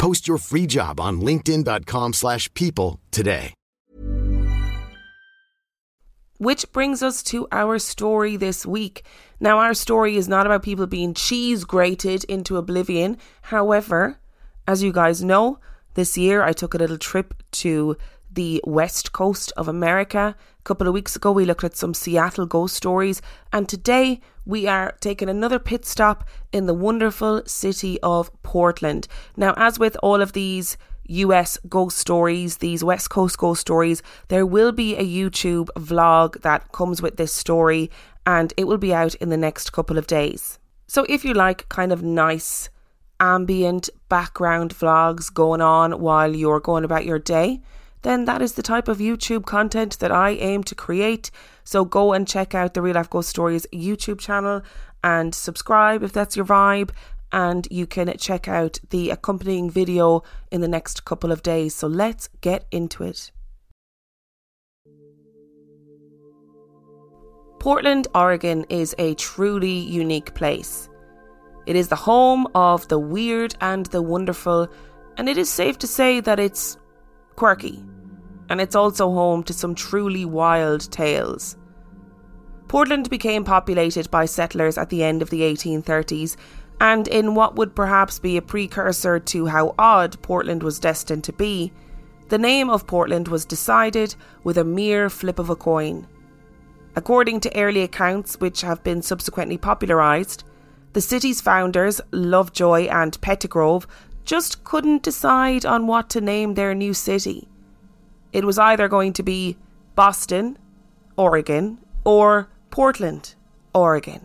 Post 0.00 0.26
your 0.26 0.38
free 0.38 0.66
job 0.66 0.98
on 0.98 1.20
linkedin.com 1.20 2.14
slash 2.14 2.52
people 2.54 3.00
today. 3.10 3.52
Which 6.38 6.72
brings 6.72 7.02
us 7.02 7.22
to 7.24 7.46
our 7.52 7.78
story 7.78 8.38
this 8.38 8.64
week. 8.64 9.04
Now, 9.40 9.58
our 9.58 9.74
story 9.74 10.16
is 10.16 10.26
not 10.26 10.46
about 10.46 10.62
people 10.62 10.86
being 10.86 11.12
cheese 11.12 11.64
grated 11.64 12.24
into 12.24 12.56
oblivion. 12.56 13.18
However, 13.42 14.18
as 14.66 14.82
you 14.82 14.90
guys 14.90 15.22
know, 15.22 15.58
this 15.92 16.16
year 16.16 16.42
I 16.42 16.54
took 16.54 16.72
a 16.72 16.78
little 16.78 16.96
trip 16.96 17.34
to 17.60 17.98
the 18.32 18.62
west 18.64 19.12
coast 19.12 19.52
of 19.58 19.68
America. 19.68 20.34
A 20.60 20.62
couple 20.62 20.86
of 20.86 20.92
weeks 20.92 21.16
ago, 21.16 21.32
we 21.32 21.46
looked 21.46 21.64
at 21.64 21.74
some 21.74 21.94
Seattle 21.94 22.44
ghost 22.44 22.76
stories, 22.76 23.22
and 23.50 23.66
today 23.66 24.20
we 24.44 24.66
are 24.66 24.94
taking 25.00 25.30
another 25.30 25.58
pit 25.58 25.86
stop 25.86 26.28
in 26.52 26.66
the 26.66 26.74
wonderful 26.74 27.42
city 27.46 27.98
of 28.02 28.30
Portland. 28.42 29.08
Now, 29.38 29.54
as 29.56 29.78
with 29.78 29.96
all 30.02 30.20
of 30.20 30.34
these 30.34 30.76
US 31.04 31.56
ghost 31.66 31.96
stories, 31.96 32.58
these 32.58 32.84
West 32.84 33.08
Coast 33.08 33.38
ghost 33.38 33.62
stories, 33.62 34.02
there 34.28 34.44
will 34.44 34.70
be 34.70 34.96
a 34.96 35.02
YouTube 35.02 35.68
vlog 35.78 36.42
that 36.42 36.72
comes 36.72 37.00
with 37.00 37.16
this 37.16 37.32
story 37.32 37.90
and 38.26 38.52
it 38.58 38.64
will 38.64 38.76
be 38.76 38.92
out 38.92 39.14
in 39.14 39.30
the 39.30 39.38
next 39.38 39.72
couple 39.72 39.96
of 39.96 40.06
days. 40.06 40.58
So 40.88 41.06
if 41.08 41.24
you 41.24 41.32
like 41.32 41.70
kind 41.70 41.90
of 41.90 42.02
nice 42.02 42.68
ambient 43.18 43.88
background 44.10 44.74
vlogs 44.74 45.32
going 45.32 45.62
on 45.62 46.00
while 46.00 46.36
you're 46.36 46.60
going 46.60 46.84
about 46.84 47.06
your 47.06 47.18
day, 47.18 47.62
then 48.02 48.24
that 48.24 48.42
is 48.42 48.54
the 48.54 48.62
type 48.62 48.88
of 48.88 48.98
YouTube 48.98 49.44
content 49.44 49.98
that 49.98 50.10
I 50.10 50.30
aim 50.30 50.64
to 50.64 50.74
create. 50.74 51.30
So 51.64 51.84
go 51.84 52.12
and 52.12 52.26
check 52.26 52.54
out 52.54 52.74
the 52.74 52.82
Real 52.82 52.94
Life 52.94 53.10
Ghost 53.10 53.28
Stories 53.28 53.66
YouTube 53.72 54.18
channel 54.18 54.62
and 55.04 55.34
subscribe 55.34 56.02
if 56.02 56.12
that's 56.12 56.36
your 56.36 56.46
vibe 56.46 56.90
and 57.32 57.68
you 57.70 57.86
can 57.86 58.12
check 58.18 58.48
out 58.48 58.78
the 58.90 59.10
accompanying 59.10 59.70
video 59.70 60.22
in 60.50 60.60
the 60.60 60.68
next 60.68 61.04
couple 61.04 61.30
of 61.30 61.42
days. 61.42 61.74
So 61.74 61.86
let's 61.86 62.28
get 62.40 62.66
into 62.70 63.04
it. 63.04 63.30
Portland, 67.60 68.08
Oregon 68.14 68.64
is 68.70 68.94
a 68.98 69.14
truly 69.14 69.70
unique 69.70 70.34
place. 70.34 70.88
It 71.66 71.76
is 71.76 71.88
the 71.88 71.96
home 71.96 72.48
of 72.54 72.88
the 72.88 72.98
weird 72.98 73.54
and 73.60 73.84
the 73.86 74.00
wonderful, 74.00 74.68
and 75.18 75.28
it 75.28 75.36
is 75.36 75.50
safe 75.50 75.78
to 75.78 75.86
say 75.86 76.20
that 76.20 76.40
it's 76.40 76.78
quirky. 77.40 77.82
And 78.50 78.60
it's 78.60 78.76
also 78.76 79.10
home 79.10 79.42
to 79.44 79.54
some 79.54 79.74
truly 79.74 80.26
wild 80.26 80.92
tales. 80.92 81.56
Portland 82.68 83.08
became 83.08 83.44
populated 83.44 84.10
by 84.10 84.26
settlers 84.26 84.76
at 84.76 84.90
the 84.90 85.02
end 85.02 85.22
of 85.22 85.30
the 85.30 85.40
1830s 85.40 86.36
and 86.82 87.08
in 87.08 87.34
what 87.34 87.56
would 87.56 87.74
perhaps 87.74 88.18
be 88.18 88.36
a 88.36 88.42
precursor 88.42 89.18
to 89.18 89.46
how 89.46 89.74
odd 89.78 90.20
Portland 90.20 90.62
was 90.62 90.78
destined 90.78 91.24
to 91.24 91.32
be, 91.32 91.72
the 92.28 92.36
name 92.36 92.68
of 92.68 92.86
Portland 92.86 93.28
was 93.28 93.46
decided 93.46 94.14
with 94.44 94.58
a 94.58 94.64
mere 94.64 95.08
flip 95.08 95.38
of 95.38 95.48
a 95.48 95.56
coin. 95.56 96.06
According 96.94 97.40
to 97.40 97.56
early 97.56 97.80
accounts, 97.80 98.38
which 98.38 98.60
have 98.60 98.84
been 98.84 99.00
subsequently 99.00 99.56
popularised, 99.56 100.44
the 100.92 101.00
city's 101.00 101.40
founders, 101.40 102.02
Lovejoy 102.10 102.88
and 102.88 103.18
Pettygrove, 103.22 103.86
just 104.30 104.62
couldn't 104.62 105.02
decide 105.02 105.66
on 105.66 105.88
what 105.88 106.08
to 106.08 106.20
name 106.20 106.54
their 106.54 106.72
new 106.72 106.94
city. 106.94 107.48
It 108.32 108.44
was 108.44 108.60
either 108.60 108.86
going 108.86 109.12
to 109.14 109.24
be 109.24 109.56
Boston, 109.96 110.56
Oregon, 111.16 111.78
or 112.04 112.48
Portland, 112.70 113.34
Oregon. 113.74 114.24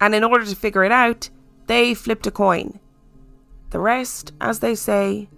And 0.00 0.12
in 0.12 0.24
order 0.24 0.44
to 0.44 0.56
figure 0.56 0.82
it 0.82 0.90
out, 0.90 1.30
they 1.68 1.94
flipped 1.94 2.26
a 2.26 2.32
coin. 2.32 2.80
The 3.70 3.78
rest, 3.78 4.32
as 4.40 4.58
they 4.58 4.74
say, 4.74 5.28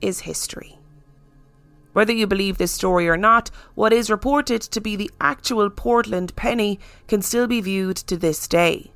is 0.00 0.22
history. 0.22 0.80
Whether 1.92 2.14
you 2.14 2.26
believe 2.26 2.58
this 2.58 2.72
story 2.72 3.08
or 3.08 3.16
not, 3.16 3.52
what 3.76 3.92
is 3.92 4.10
reported 4.10 4.62
to 4.62 4.80
be 4.80 4.96
the 4.96 5.12
actual 5.20 5.70
Portland 5.70 6.34
penny 6.34 6.80
can 7.06 7.22
still 7.22 7.46
be 7.46 7.60
viewed 7.60 7.98
to 7.98 8.16
this 8.16 8.48
day. 8.48 8.90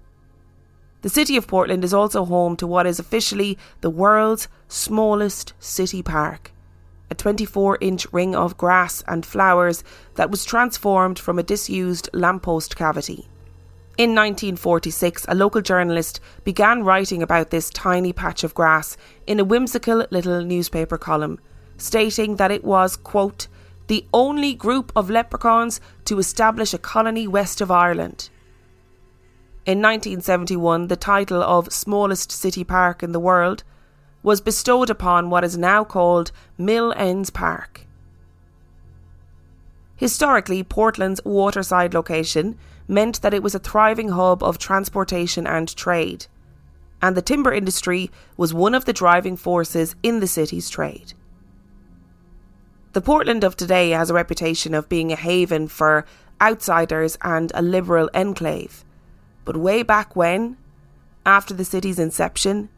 The 1.02 1.08
city 1.08 1.36
of 1.36 1.48
Portland 1.48 1.82
is 1.84 1.92
also 1.92 2.24
home 2.24 2.56
to 2.56 2.66
what 2.66 2.86
is 2.86 3.00
officially 3.00 3.58
the 3.80 3.90
world's 3.90 4.46
smallest 4.68 5.52
city 5.58 6.00
park, 6.00 6.52
a 7.10 7.14
24 7.16 7.78
inch 7.80 8.06
ring 8.12 8.36
of 8.36 8.56
grass 8.56 9.02
and 9.08 9.26
flowers 9.26 9.82
that 10.14 10.30
was 10.30 10.44
transformed 10.44 11.18
from 11.18 11.40
a 11.40 11.42
disused 11.42 12.08
lamppost 12.12 12.76
cavity. 12.76 13.28
In 13.98 14.10
1946, 14.10 15.26
a 15.28 15.34
local 15.34 15.60
journalist 15.60 16.20
began 16.44 16.84
writing 16.84 17.20
about 17.20 17.50
this 17.50 17.68
tiny 17.68 18.12
patch 18.12 18.44
of 18.44 18.54
grass 18.54 18.96
in 19.26 19.40
a 19.40 19.44
whimsical 19.44 20.06
little 20.12 20.44
newspaper 20.44 20.96
column, 20.96 21.40
stating 21.78 22.36
that 22.36 22.52
it 22.52 22.62
was, 22.62 22.96
quote, 22.96 23.48
the 23.88 24.06
only 24.14 24.54
group 24.54 24.92
of 24.94 25.10
leprechauns 25.10 25.80
to 26.04 26.20
establish 26.20 26.72
a 26.72 26.78
colony 26.78 27.26
west 27.26 27.60
of 27.60 27.72
Ireland. 27.72 28.30
In 29.64 29.78
1971, 29.78 30.88
the 30.88 30.96
title 30.96 31.40
of 31.40 31.72
smallest 31.72 32.32
city 32.32 32.64
park 32.64 33.00
in 33.00 33.12
the 33.12 33.20
world 33.20 33.62
was 34.20 34.40
bestowed 34.40 34.90
upon 34.90 35.30
what 35.30 35.44
is 35.44 35.56
now 35.56 35.84
called 35.84 36.32
Mill 36.58 36.92
Ends 36.96 37.30
Park. 37.30 37.86
Historically, 39.94 40.64
Portland's 40.64 41.20
waterside 41.24 41.94
location 41.94 42.58
meant 42.88 43.22
that 43.22 43.32
it 43.32 43.42
was 43.44 43.54
a 43.54 43.60
thriving 43.60 44.08
hub 44.08 44.42
of 44.42 44.58
transportation 44.58 45.46
and 45.46 45.76
trade, 45.76 46.26
and 47.00 47.16
the 47.16 47.22
timber 47.22 47.52
industry 47.52 48.10
was 48.36 48.52
one 48.52 48.74
of 48.74 48.84
the 48.84 48.92
driving 48.92 49.36
forces 49.36 49.94
in 50.02 50.18
the 50.18 50.26
city's 50.26 50.68
trade. 50.68 51.14
The 52.94 53.00
Portland 53.00 53.44
of 53.44 53.56
today 53.56 53.90
has 53.90 54.10
a 54.10 54.14
reputation 54.14 54.74
of 54.74 54.88
being 54.88 55.12
a 55.12 55.16
haven 55.16 55.68
for 55.68 56.04
outsiders 56.40 57.16
and 57.22 57.52
a 57.54 57.62
liberal 57.62 58.10
enclave. 58.12 58.84
But 59.44 59.56
way 59.56 59.82
back 59.82 60.14
when, 60.14 60.56
after 61.26 61.54
the 61.54 61.64
city's 61.64 61.98
inception, 61.98 62.68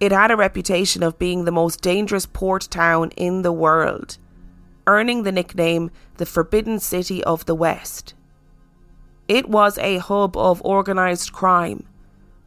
it 0.00 0.12
had 0.12 0.30
a 0.30 0.36
reputation 0.36 1.02
of 1.02 1.18
being 1.18 1.44
the 1.44 1.52
most 1.52 1.80
dangerous 1.80 2.26
port 2.26 2.68
town 2.70 3.10
in 3.16 3.42
the 3.42 3.52
world, 3.52 4.18
earning 4.86 5.22
the 5.24 5.32
nickname 5.32 5.90
the 6.16 6.26
Forbidden 6.26 6.78
City 6.78 7.22
of 7.24 7.46
the 7.46 7.54
West. 7.54 8.14
It 9.26 9.48
was 9.48 9.76
a 9.78 9.98
hub 9.98 10.36
of 10.36 10.62
organised 10.62 11.32
crime, 11.32 11.84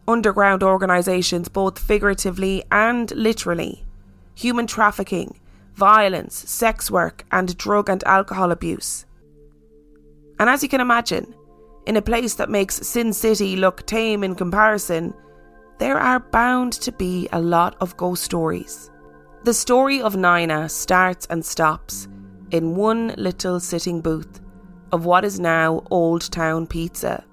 underground 0.07 0.63
organisations 0.63 1.49
both 1.49 1.77
figuratively 1.77 2.63
and 2.71 3.11
literally, 3.11 3.85
human 4.33 4.65
trafficking, 4.65 5.39
violence, 5.75 6.49
sex 6.49 6.89
work, 6.89 7.25
and 7.31 7.57
drug 7.57 7.89
and 7.89 8.03
alcohol 8.05 8.51
abuse. 8.51 9.05
And 10.39 10.49
as 10.49 10.63
you 10.63 10.69
can 10.69 10.81
imagine, 10.81 11.35
in 11.85 11.97
a 11.97 12.01
place 12.01 12.35
that 12.35 12.49
makes 12.49 12.87
Sin 12.87 13.13
City 13.13 13.55
look 13.55 13.85
tame 13.85 14.23
in 14.23 14.35
comparison, 14.35 15.13
there 15.79 15.97
are 15.97 16.19
bound 16.19 16.73
to 16.73 16.91
be 16.91 17.27
a 17.31 17.41
lot 17.41 17.75
of 17.81 17.97
ghost 17.97 18.23
stories. 18.23 18.91
The 19.43 19.53
story 19.53 20.01
of 20.01 20.15
Nina 20.15 20.69
starts 20.69 21.25
and 21.27 21.43
stops 21.43 22.07
in 22.51 22.75
one 22.75 23.15
little 23.17 23.59
sitting 23.59 24.01
booth 24.01 24.41
of 24.91 25.05
what 25.05 25.25
is 25.25 25.39
now 25.39 25.83
Old 25.89 26.31
Town 26.31 26.67
Pizza. 26.67 27.23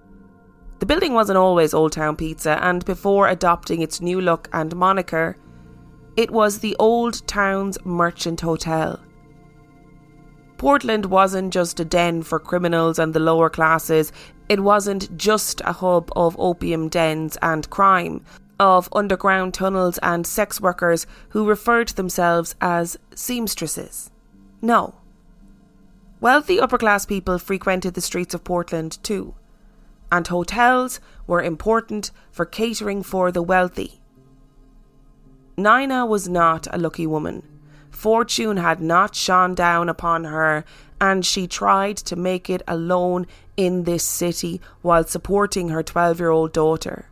The 0.78 0.86
building 0.86 1.12
wasn't 1.12 1.38
always 1.38 1.74
Old 1.74 1.92
Town 1.92 2.16
Pizza, 2.16 2.58
and 2.62 2.84
before 2.84 3.28
adopting 3.28 3.82
its 3.82 4.00
new 4.00 4.20
look 4.20 4.48
and 4.52 4.74
moniker, 4.76 5.36
it 6.16 6.30
was 6.30 6.60
the 6.60 6.76
Old 6.78 7.26
Town's 7.26 7.78
Merchant 7.84 8.40
Hotel. 8.40 8.98
Portland 10.58 11.06
wasn't 11.06 11.52
just 11.52 11.78
a 11.78 11.84
den 11.84 12.22
for 12.22 12.40
criminals 12.40 12.98
and 12.98 13.14
the 13.14 13.20
lower 13.20 13.48
classes, 13.48 14.12
it 14.48 14.58
wasn't 14.60 15.16
just 15.16 15.60
a 15.60 15.72
hub 15.72 16.10
of 16.16 16.34
opium 16.38 16.88
dens 16.88 17.38
and 17.40 17.70
crime, 17.70 18.24
of 18.58 18.88
underground 18.92 19.54
tunnels 19.54 19.98
and 20.02 20.26
sex 20.26 20.60
workers 20.60 21.06
who 21.28 21.48
referred 21.48 21.86
to 21.86 21.94
themselves 21.94 22.56
as 22.60 22.98
seamstresses. 23.14 24.10
No. 24.60 24.96
Wealthy 26.20 26.58
upper 26.58 26.76
class 26.78 27.06
people 27.06 27.38
frequented 27.38 27.94
the 27.94 28.00
streets 28.00 28.34
of 28.34 28.42
Portland 28.42 28.98
too, 29.04 29.36
and 30.10 30.26
hotels 30.26 30.98
were 31.28 31.40
important 31.40 32.10
for 32.32 32.44
catering 32.44 33.04
for 33.04 33.30
the 33.30 33.42
wealthy. 33.42 34.00
Nina 35.56 36.04
was 36.04 36.28
not 36.28 36.66
a 36.72 36.78
lucky 36.78 37.06
woman. 37.06 37.44
Fortune 37.98 38.58
had 38.58 38.80
not 38.80 39.16
shone 39.16 39.56
down 39.56 39.88
upon 39.88 40.22
her, 40.22 40.64
and 41.00 41.26
she 41.26 41.48
tried 41.48 41.96
to 41.96 42.14
make 42.14 42.48
it 42.48 42.62
alone 42.68 43.26
in 43.56 43.82
this 43.82 44.04
city 44.04 44.60
while 44.82 45.02
supporting 45.02 45.70
her 45.70 45.82
12 45.82 46.20
year 46.20 46.30
old 46.30 46.52
daughter. 46.52 47.06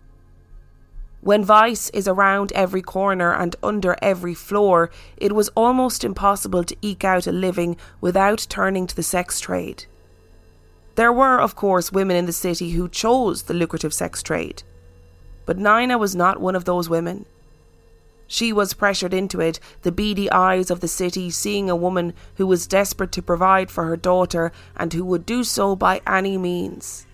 When 1.23 1.45
vice 1.45 1.91
is 1.91 2.07
around 2.07 2.53
every 2.53 2.83
corner 2.83 3.35
and 3.35 3.57
under 3.65 3.97
every 4.01 4.33
floor, 4.33 4.93
it 5.17 5.35
was 5.35 5.49
almost 5.57 6.05
impossible 6.05 6.63
to 6.63 6.77
eke 6.81 7.03
out 7.03 7.27
a 7.27 7.33
living 7.33 7.77
without 8.01 8.47
turning 8.49 8.87
to 8.87 8.95
the 8.95 9.03
sex 9.03 9.41
trade. 9.41 9.87
There 10.95 11.13
were, 11.13 11.41
of 11.41 11.57
course, 11.57 11.91
women 11.91 12.17
in 12.17 12.27
the 12.27 12.33
city 12.33 12.71
who 12.71 12.89
chose 12.89 13.43
the 13.43 13.55
lucrative 13.55 13.93
sex 13.93 14.23
trade. 14.23 14.63
But 15.47 15.59
Nina 15.59 15.99
was 15.99 16.15
not 16.15 16.41
one 16.41 16.55
of 16.55 16.65
those 16.65 16.89
women. 16.89 17.27
She 18.27 18.53
was 18.53 18.75
pressured 18.75 19.15
into 19.15 19.41
it, 19.41 19.61
the 19.83 19.93
beady 19.93 20.31
eyes 20.31 20.71
of 20.71 20.81
the 20.81 20.89
city 20.89 21.31
seeing 21.31 21.71
a 21.71 21.77
woman 21.77 22.13
who 22.37 22.47
was 22.47 22.67
desperate 22.67 23.13
to 23.13 23.23
provide 23.23 23.71
for 23.71 23.85
her 23.85 23.97
daughter 23.97 24.53
and 24.77 24.93
who 24.93 25.05
would 25.05 25.25
do 25.25 25.45
so 25.45 25.77
by 25.77 26.01
any 26.07 26.37
means. 26.37 27.07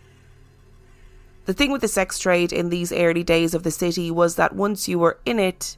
The 1.44 1.53
thing 1.53 1.72
with 1.72 1.81
the 1.81 1.88
sex 1.88 2.18
trade 2.18 2.53
in 2.53 2.70
these 2.70 2.92
early 2.92 3.25
days 3.25 3.53
of 3.53 3.62
the 3.62 3.70
city 3.70 4.11
was 4.11 4.37
that 4.37 4.55
once 4.55 4.88
you 4.88 4.98
were 4.98 5.18
in 5.27 5.38
it, 5.38 5.77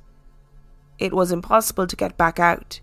it 0.99 1.13
was 1.13 1.33
impossible 1.33 1.87
to 1.87 1.97
get 1.97 2.17
back 2.17 2.39
out. 2.39 2.81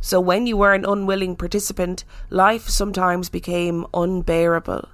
So 0.00 0.20
when 0.20 0.46
you 0.46 0.56
were 0.56 0.72
an 0.72 0.84
unwilling 0.84 1.36
participant, 1.36 2.04
life 2.30 2.68
sometimes 2.68 3.28
became 3.28 3.86
unbearable. 3.92 4.88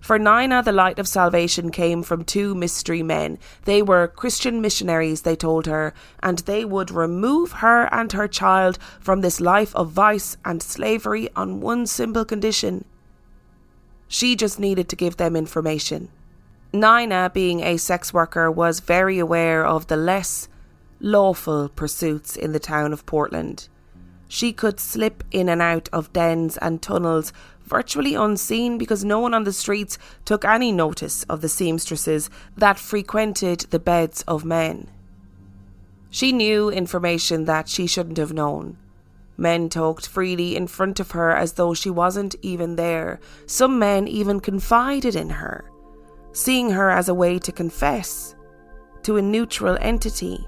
For 0.00 0.18
Nina, 0.18 0.62
the 0.62 0.72
light 0.72 0.98
of 0.98 1.06
salvation 1.06 1.70
came 1.70 2.02
from 2.02 2.24
two 2.24 2.54
mystery 2.54 3.02
men. 3.02 3.38
They 3.64 3.82
were 3.82 4.08
Christian 4.08 4.60
missionaries, 4.60 5.22
they 5.22 5.36
told 5.36 5.66
her, 5.66 5.92
and 6.22 6.38
they 6.40 6.64
would 6.64 6.90
remove 6.90 7.52
her 7.52 7.84
and 7.92 8.10
her 8.12 8.26
child 8.26 8.78
from 8.98 9.20
this 9.20 9.40
life 9.40 9.76
of 9.76 9.90
vice 9.90 10.38
and 10.44 10.62
slavery 10.62 11.28
on 11.36 11.60
one 11.60 11.86
simple 11.86 12.24
condition. 12.24 12.86
She 14.08 14.34
just 14.34 14.58
needed 14.58 14.88
to 14.88 14.96
give 14.96 15.18
them 15.18 15.36
information. 15.36 16.08
Nina, 16.72 17.30
being 17.32 17.60
a 17.60 17.76
sex 17.76 18.14
worker, 18.14 18.50
was 18.50 18.80
very 18.80 19.18
aware 19.18 19.64
of 19.66 19.88
the 19.88 19.96
less 19.96 20.48
lawful 20.98 21.68
pursuits 21.68 22.36
in 22.36 22.52
the 22.52 22.58
town 22.58 22.92
of 22.92 23.06
Portland. 23.06 23.68
She 24.28 24.52
could 24.52 24.78
slip 24.78 25.24
in 25.30 25.48
and 25.48 25.60
out 25.60 25.88
of 25.92 26.12
dens 26.12 26.56
and 26.58 26.80
tunnels 26.80 27.32
virtually 27.70 28.14
unseen 28.14 28.76
because 28.76 29.04
no 29.04 29.20
one 29.20 29.32
on 29.32 29.44
the 29.44 29.52
streets 29.52 29.96
took 30.24 30.44
any 30.44 30.72
notice 30.72 31.22
of 31.24 31.40
the 31.40 31.48
seamstresses 31.48 32.28
that 32.56 32.78
frequented 32.78 33.60
the 33.70 33.78
beds 33.78 34.22
of 34.28 34.44
men. 34.44 34.88
She 36.10 36.32
knew 36.32 36.68
information 36.68 37.44
that 37.44 37.68
she 37.68 37.86
shouldn't 37.86 38.18
have 38.18 38.32
known. 38.32 38.76
Men 39.36 39.68
talked 39.70 40.08
freely 40.08 40.56
in 40.56 40.66
front 40.66 41.00
of 41.00 41.12
her 41.12 41.30
as 41.30 41.52
though 41.52 41.72
she 41.72 41.88
wasn't 41.88 42.34
even 42.42 42.76
there. 42.76 43.20
Some 43.46 43.78
men 43.78 44.08
even 44.08 44.40
confided 44.40 45.14
in 45.14 45.30
her, 45.30 45.70
seeing 46.32 46.70
her 46.70 46.90
as 46.90 47.08
a 47.08 47.14
way 47.14 47.38
to 47.38 47.52
confess 47.52 48.34
to 49.04 49.16
a 49.16 49.22
neutral 49.22 49.78
entity. 49.80 50.46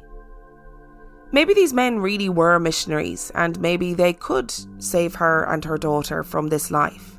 Maybe 1.31 1.55
these 1.55 1.73
men 1.73 2.01
really 2.01 2.29
were 2.29 2.59
missionaries, 2.59 3.33
and 3.35 3.59
maybe 3.61 3.95
they 3.95 4.13
could 4.13 4.53
save 4.79 5.15
her 5.15 5.45
and 5.45 5.65
her 5.65 5.79
daughter 5.79 6.23
from 6.23 6.49
this 6.49 6.71
life. 6.71 7.12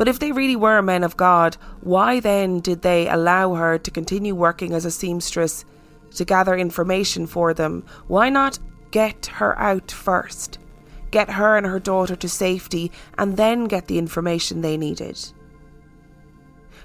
But 0.00 0.08
if 0.08 0.18
they 0.18 0.32
really 0.32 0.56
were 0.56 0.80
men 0.80 1.04
of 1.04 1.18
God, 1.18 1.58
why 1.82 2.20
then 2.20 2.60
did 2.60 2.80
they 2.80 3.06
allow 3.06 3.52
her 3.52 3.76
to 3.76 3.90
continue 3.90 4.34
working 4.34 4.72
as 4.72 4.86
a 4.86 4.90
seamstress 4.90 5.66
to 6.14 6.24
gather 6.24 6.56
information 6.56 7.26
for 7.26 7.52
them? 7.52 7.84
Why 8.06 8.30
not 8.30 8.58
get 8.92 9.26
her 9.26 9.58
out 9.58 9.90
first? 9.90 10.58
Get 11.10 11.28
her 11.28 11.58
and 11.58 11.66
her 11.66 11.78
daughter 11.78 12.16
to 12.16 12.28
safety 12.30 12.90
and 13.18 13.36
then 13.36 13.66
get 13.66 13.88
the 13.88 13.98
information 13.98 14.62
they 14.62 14.78
needed. 14.78 15.18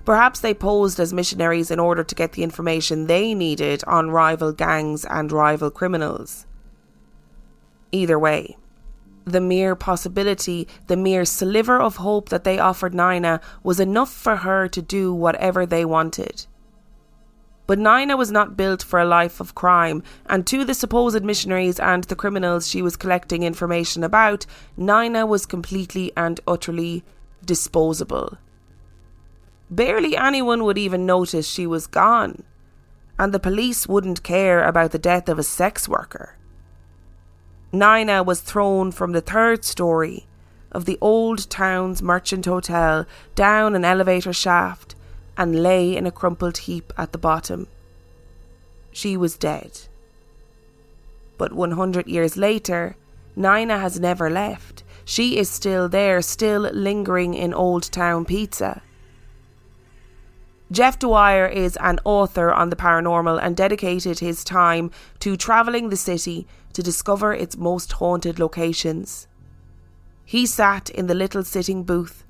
Perhaps 0.03 0.41
they 0.41 0.53
posed 0.53 0.99
as 0.99 1.13
missionaries 1.13 1.71
in 1.71 1.79
order 1.79 2.03
to 2.03 2.15
get 2.15 2.33
the 2.33 2.43
information 2.43 3.07
they 3.07 3.33
needed 3.33 3.81
on 3.87 4.11
rival 4.11 4.51
gangs 4.51 5.05
and 5.05 5.31
rival 5.31 5.71
criminals. 5.71 6.45
Either 7.93 8.19
way, 8.19 8.57
the 9.25 9.41
mere 9.41 9.75
possibility, 9.75 10.67
the 10.87 10.95
mere 10.95 11.25
sliver 11.25 11.81
of 11.81 11.97
hope 11.97 12.29
that 12.29 12.43
they 12.43 12.59
offered 12.59 12.93
Nina 12.93 13.41
was 13.63 13.79
enough 13.79 14.13
for 14.13 14.37
her 14.37 14.67
to 14.67 14.81
do 14.81 15.13
whatever 15.13 15.65
they 15.65 15.83
wanted. 15.83 16.45
But 17.67 17.79
Nina 17.79 18.15
was 18.15 18.31
not 18.31 18.55
built 18.55 18.83
for 18.83 18.99
a 18.99 19.05
life 19.05 19.39
of 19.39 19.55
crime, 19.55 20.03
and 20.27 20.45
to 20.45 20.63
the 20.63 20.75
supposed 20.75 21.23
missionaries 21.23 21.79
and 21.79 22.03
the 22.03 22.15
criminals 22.15 22.67
she 22.67 22.83
was 22.83 22.95
collecting 22.95 23.41
information 23.41 24.03
about, 24.03 24.45
Nina 24.77 25.25
was 25.25 25.47
completely 25.47 26.11
and 26.15 26.39
utterly 26.47 27.03
disposable. 27.43 28.37
Barely 29.71 30.15
anyone 30.15 30.63
would 30.63 30.77
even 30.77 31.07
notice 31.07 31.47
she 31.47 31.65
was 31.65 31.87
gone, 31.87 32.43
and 33.17 33.33
the 33.33 33.39
police 33.39 33.87
wouldn't 33.87 34.21
care 34.21 34.63
about 34.63 34.91
the 34.91 34.99
death 34.99 35.27
of 35.27 35.39
a 35.39 35.43
sex 35.43 35.89
worker. 35.89 36.37
Nina 37.79 38.23
was 38.23 38.41
thrown 38.41 38.91
from 38.91 39.11
the 39.11 39.21
third 39.21 39.65
story 39.65 40.25
of 40.71 40.85
the 40.85 40.97
old 41.01 41.49
town's 41.49 42.01
merchant 42.01 42.45
hotel 42.45 43.05
down 43.35 43.75
an 43.75 43.85
elevator 43.85 44.33
shaft 44.33 44.95
and 45.37 45.61
lay 45.61 45.95
in 45.95 46.05
a 46.07 46.11
crumpled 46.11 46.59
heap 46.59 46.93
at 46.97 47.11
the 47.11 47.17
bottom. 47.17 47.67
She 48.91 49.17
was 49.17 49.37
dead. 49.37 49.81
But 51.37 51.53
100 51.53 52.07
years 52.07 52.37
later, 52.37 52.95
Nina 53.35 53.77
has 53.77 53.99
never 53.99 54.29
left. 54.29 54.83
She 55.03 55.37
is 55.37 55.49
still 55.49 55.89
there, 55.89 56.21
still 56.21 56.61
lingering 56.61 57.33
in 57.33 57.53
Old 57.53 57.83
Town 57.91 58.23
Pizza. 58.23 58.81
Jeff 60.71 60.97
Dwyer 60.97 61.45
is 61.45 61.77
an 61.79 61.99
author 62.03 62.51
on 62.51 62.69
the 62.69 62.75
paranormal 62.75 63.39
and 63.41 63.55
dedicated 63.55 64.19
his 64.19 64.43
time 64.43 64.89
to 65.19 65.37
travelling 65.37 65.89
the 65.89 65.95
city 65.95 66.47
to 66.73 66.81
discover 66.81 67.33
its 67.33 67.55
most 67.55 67.91
haunted 67.93 68.39
locations. 68.39 69.27
He 70.25 70.47
sat 70.47 70.89
in 70.89 71.05
the 71.05 71.13
little 71.13 71.43
sitting 71.43 71.83
booth, 71.83 72.23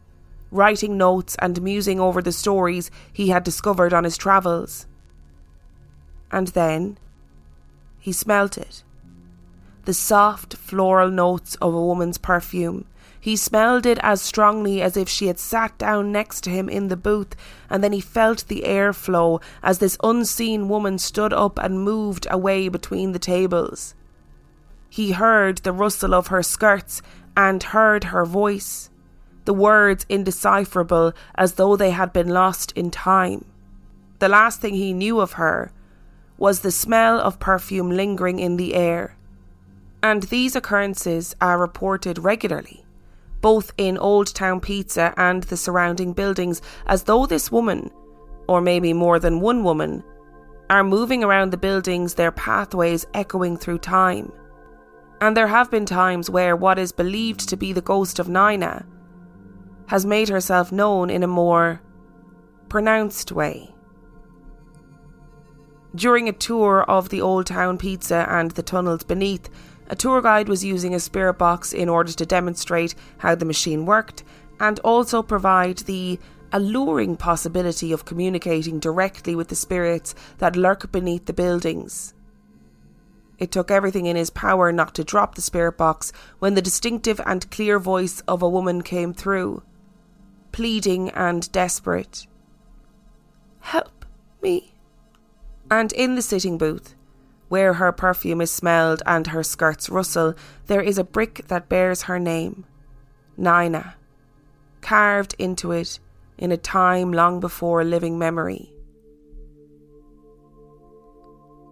writing 0.51 0.97
notes 0.97 1.37
and 1.39 1.61
musing 1.61 1.99
over 1.99 2.21
the 2.21 2.33
stories 2.33 2.91
he 3.11 3.29
had 3.29 3.45
discovered 3.45 3.93
on 3.93 4.03
his 4.03 4.17
travels. 4.17 4.85
And 6.29 6.49
then 6.49 6.97
he 7.99 8.11
smelt 8.11 8.57
it 8.57 8.83
the 9.85 9.93
soft 9.93 10.55
floral 10.57 11.11
notes 11.11 11.55
of 11.61 11.73
a 11.73 11.85
woman's 11.85 12.17
perfume 12.17 12.85
he 13.25 13.35
smelled 13.35 13.88
it 13.88 13.97
as 14.03 14.21
strongly 14.21 14.83
as 14.83 14.95
if 14.95 15.09
she 15.09 15.25
had 15.25 15.39
sat 15.39 15.75
down 15.79 16.11
next 16.11 16.41
to 16.41 16.51
him 16.51 16.69
in 16.69 16.89
the 16.89 16.95
booth, 16.95 17.35
and 17.71 17.83
then 17.83 17.91
he 17.91 17.99
felt 17.99 18.45
the 18.47 18.65
air 18.65 18.93
flow 18.93 19.41
as 19.63 19.79
this 19.79 19.97
unseen 20.03 20.69
woman 20.69 20.99
stood 20.99 21.33
up 21.33 21.57
and 21.57 21.83
moved 21.83 22.27
away 22.29 22.69
between 22.69 23.13
the 23.13 23.17
tables. 23.17 23.95
He 24.91 25.13
heard 25.13 25.57
the 25.57 25.71
rustle 25.71 26.13
of 26.13 26.27
her 26.27 26.43
skirts 26.43 27.01
and 27.35 27.63
heard 27.63 28.03
her 28.03 28.25
voice, 28.25 28.91
the 29.45 29.55
words 29.55 30.05
indecipherable 30.07 31.11
as 31.33 31.53
though 31.53 31.75
they 31.75 31.89
had 31.89 32.13
been 32.13 32.29
lost 32.29 32.73
in 32.73 32.91
time. 32.91 33.43
The 34.19 34.29
last 34.29 34.61
thing 34.61 34.75
he 34.75 34.93
knew 34.93 35.19
of 35.19 35.31
her 35.31 35.71
was 36.38 36.59
the 36.59 36.69
smell 36.71 37.19
of 37.19 37.39
perfume 37.39 37.89
lingering 37.89 38.38
in 38.38 38.57
the 38.57 38.75
air. 38.75 39.17
And 40.03 40.21
these 40.21 40.55
occurrences 40.55 41.35
are 41.41 41.57
reported 41.57 42.19
regularly 42.19 42.84
both 43.45 43.71
in 43.77 43.95
Old 43.99 44.34
Town 44.34 44.60
Pizza 44.60 45.13
and 45.17 45.43
the 45.43 45.55
surrounding 45.55 46.13
buildings, 46.13 46.63
as 46.88 47.03
though 47.03 47.27
this 47.27 47.51
woman, 47.51 47.91
or 48.47 48.60
maybe 48.60 48.91
more 48.91 49.19
than 49.19 49.39
one 49.39 49.63
woman, 49.63 50.03
are 50.71 50.84
moving 50.84 51.23
around 51.23 51.51
the 51.51 51.58
buildings, 51.58 52.15
their 52.15 52.31
pathways 52.31 53.05
echoing 53.13 53.55
through 53.55 53.77
time. 53.77 54.31
And 55.21 55.38
there 55.38 55.45
have 55.45 55.69
been 55.69 55.86
times 55.86 56.27
where 56.27 56.55
what 56.55 56.79
is 56.79 56.91
believed 56.91 57.47
to 57.49 57.55
be 57.55 57.71
the 57.71 57.84
ghost 57.84 58.17
of 58.17 58.27
Nina 58.27 58.84
has 59.89 60.08
made 60.08 60.29
herself 60.29 60.71
known 60.71 61.12
in 61.12 61.21
a 61.21 61.27
more 61.27 61.84
pronounced 62.67 63.31
way. 63.31 63.75
During 65.93 66.27
a 66.27 66.34
tour 66.34 66.81
of 66.88 67.10
the 67.10 67.21
Old 67.21 67.45
Town 67.45 67.77
Pizza 67.77 68.25
and 68.27 68.49
the 68.49 68.63
tunnels 68.63 69.03
beneath, 69.03 69.51
a 69.87 69.95
tour 69.95 70.21
guide 70.21 70.49
was 70.49 70.65
using 70.65 70.93
a 70.93 70.99
spirit 70.99 71.35
box 71.35 71.73
in 71.73 71.89
order 71.89 72.11
to 72.11 72.25
demonstrate 72.25 72.95
how 73.17 73.35
the 73.35 73.45
machine 73.45 73.85
worked 73.85 74.23
and 74.59 74.79
also 74.79 75.21
provide 75.21 75.79
the 75.79 76.19
alluring 76.51 77.17
possibility 77.17 77.91
of 77.91 78.05
communicating 78.05 78.79
directly 78.79 79.35
with 79.35 79.49
the 79.49 79.55
spirits 79.55 80.15
that 80.37 80.55
lurk 80.55 80.91
beneath 80.91 81.25
the 81.25 81.33
buildings. 81.33 82.13
It 83.37 83.51
took 83.51 83.69
everything 83.69 84.05
in 84.05 84.15
his 84.15 84.29
power 84.29 84.71
not 84.71 84.95
to 84.95 85.03
drop 85.03 85.35
the 85.35 85.41
spirit 85.41 85.77
box 85.77 86.13
when 86.39 86.53
the 86.53 86.61
distinctive 86.61 87.19
and 87.25 87.49
clear 87.51 87.79
voice 87.79 88.21
of 88.21 88.41
a 88.41 88.49
woman 88.49 88.81
came 88.81 89.13
through, 89.13 89.63
pleading 90.53 91.09
and 91.09 91.51
desperate. 91.51 92.25
Help 93.59 94.05
me. 94.41 94.73
And 95.69 95.91
in 95.91 96.15
the 96.15 96.21
sitting 96.21 96.57
booth, 96.57 96.94
where 97.47 97.73
her 97.73 97.91
perfume 97.91 98.41
is 98.41 98.51
smelled 98.51 99.01
and 99.05 99.27
her 99.27 99.43
skirts 99.43 99.89
rustle, 99.89 100.34
there 100.67 100.81
is 100.81 100.97
a 100.97 101.03
brick 101.03 101.45
that 101.47 101.69
bears 101.69 102.03
her 102.03 102.19
name 102.19 102.65
Nina, 103.38 103.95
carved 104.81 105.36
into 105.38 105.71
it 105.71 105.99
in 106.38 106.51
a 106.51 106.58
time 106.58 107.12
long 107.12 107.39
before 107.39 107.84
living 107.84 108.17
memory. 108.17 108.71